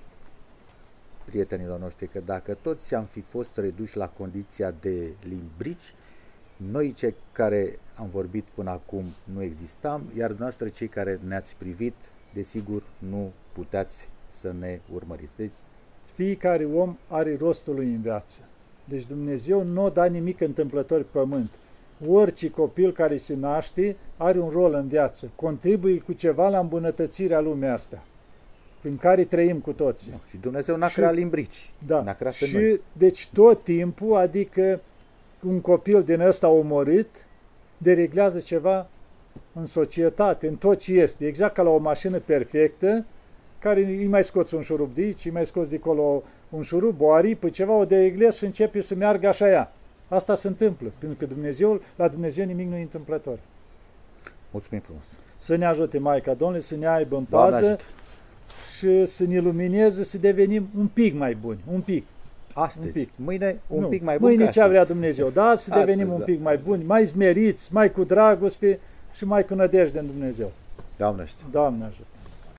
prietenilor 1.25 1.79
noștri 1.79 2.07
că 2.07 2.19
dacă 2.19 2.57
toți 2.61 2.95
am 2.95 3.05
fi 3.05 3.21
fost 3.21 3.57
reduși 3.57 3.97
la 3.97 4.09
condiția 4.09 4.73
de 4.79 5.13
limbrici, 5.23 5.93
noi 6.57 6.91
cei 6.91 7.15
care 7.31 7.79
am 7.95 8.09
vorbit 8.09 8.45
până 8.53 8.69
acum 8.69 9.05
nu 9.23 9.41
existam, 9.41 10.11
iar 10.17 10.31
noastră 10.31 10.67
cei 10.67 10.87
care 10.87 11.19
ne-ați 11.27 11.55
privit, 11.55 11.95
desigur, 12.33 12.83
nu 12.97 13.31
puteți 13.53 14.09
să 14.35 14.53
ne 14.59 14.79
urmăriți. 14.93 15.35
Deci, 15.35 15.53
Fiecare 16.13 16.65
om 16.65 16.97
are 17.07 17.37
rostul 17.39 17.75
lui 17.75 17.85
în 17.85 18.01
viață. 18.01 18.41
Deci 18.85 19.05
Dumnezeu 19.05 19.63
nu 19.63 19.83
o 19.83 19.89
da 19.89 20.05
nimic 20.05 20.41
întâmplător 20.41 20.99
pe 20.99 21.07
pământ. 21.11 21.49
Orice 22.07 22.49
copil 22.49 22.91
care 22.91 23.17
se 23.17 23.35
naște 23.35 23.95
are 24.17 24.39
un 24.39 24.49
rol 24.49 24.73
în 24.73 24.87
viață, 24.87 25.31
contribuie 25.35 25.99
cu 25.99 26.13
ceva 26.13 26.49
la 26.49 26.59
îmbunătățirea 26.59 27.39
lumii 27.39 27.67
asta 27.67 28.03
prin 28.81 28.97
care 28.97 29.23
trăim 29.23 29.59
cu 29.59 29.71
toții. 29.71 30.11
Da, 30.11 30.19
și 30.27 30.37
Dumnezeu 30.37 30.75
n-a 30.75 30.87
și, 30.87 30.95
creat 30.95 31.13
limbrici. 31.13 31.71
Da. 31.85 32.01
N-a 32.01 32.13
creat 32.13 32.33
și 32.33 32.53
noi. 32.53 32.81
deci 32.93 33.27
tot 33.27 33.63
timpul, 33.63 34.15
adică 34.15 34.81
un 35.43 35.61
copil 35.61 36.03
din 36.03 36.19
ăsta 36.19 36.47
omorât, 36.47 37.27
dereglează 37.77 38.39
ceva 38.39 38.89
în 39.53 39.65
societate, 39.65 40.47
în 40.47 40.55
tot 40.55 40.77
ce 40.77 40.93
este. 40.93 41.27
Exact 41.27 41.53
ca 41.53 41.61
la 41.61 41.69
o 41.69 41.77
mașină 41.77 42.19
perfectă, 42.19 43.05
care 43.59 43.79
îi 43.79 44.07
mai 44.07 44.23
scoți 44.23 44.55
un 44.55 44.61
șurub 44.61 44.93
de 44.93 45.01
aici, 45.01 45.25
îi 45.25 45.31
mai 45.31 45.45
scoți 45.45 45.69
de 45.69 45.75
acolo 45.75 46.23
un 46.49 46.61
șurub, 46.61 47.01
o 47.01 47.11
aripă, 47.11 47.49
ceva, 47.49 47.73
o 47.73 47.85
dereglezi 47.85 48.37
și 48.37 48.45
începe 48.45 48.81
să 48.81 48.95
meargă 48.95 49.27
așa 49.27 49.49
ea. 49.49 49.71
Asta 50.07 50.35
se 50.35 50.47
întâmplă, 50.47 50.91
pentru 50.97 51.17
că 51.17 51.25
Dumnezeu, 51.25 51.81
la 51.95 52.07
Dumnezeu 52.07 52.45
nimic 52.45 52.67
nu 52.67 52.75
e 52.75 52.81
întâmplător. 52.81 53.39
Mulțumim 54.51 54.81
frumos! 54.81 55.05
Să 55.37 55.55
ne 55.55 55.65
ajute 55.65 55.99
Maica 55.99 56.33
Domnului, 56.33 56.63
să 56.63 56.75
ne 56.75 56.87
aibă 56.87 57.17
în 57.17 57.23
pază. 57.23 57.59
Doamne 57.59 57.77
și 58.77 59.05
să 59.05 59.25
ne 59.25 59.39
lumineze, 59.39 60.03
să 60.03 60.17
devenim 60.17 60.67
un 60.77 60.87
pic 60.87 61.17
mai 61.17 61.35
buni, 61.35 61.59
un 61.71 61.81
pic. 61.81 62.05
Astăzi, 62.53 62.85
un 62.87 63.03
pic. 63.03 63.09
mâine 63.15 63.59
un 63.67 63.81
nu, 63.81 63.87
pic 63.87 64.03
mai 64.03 64.17
bun 64.17 64.27
Mâine 64.27 64.49
ce 64.49 64.67
vrea 64.67 64.85
Dumnezeu, 64.85 65.29
da? 65.29 65.41
Să 65.41 65.49
astăzi, 65.49 65.85
devenim 65.85 66.11
un 66.11 66.17
da. 66.19 66.23
pic 66.23 66.41
mai 66.41 66.57
buni, 66.57 66.83
mai 66.83 67.05
smeriți, 67.05 67.73
mai 67.73 67.91
cu 67.91 68.03
dragoste 68.03 68.79
și 69.13 69.25
mai 69.25 69.45
cu 69.45 69.55
nădejde 69.55 69.99
în 69.99 70.05
Dumnezeu. 70.05 70.51
Doamne 70.97 71.21
ajută! 71.21 71.43
Doamne 71.51 71.85
ajută! 71.85 72.07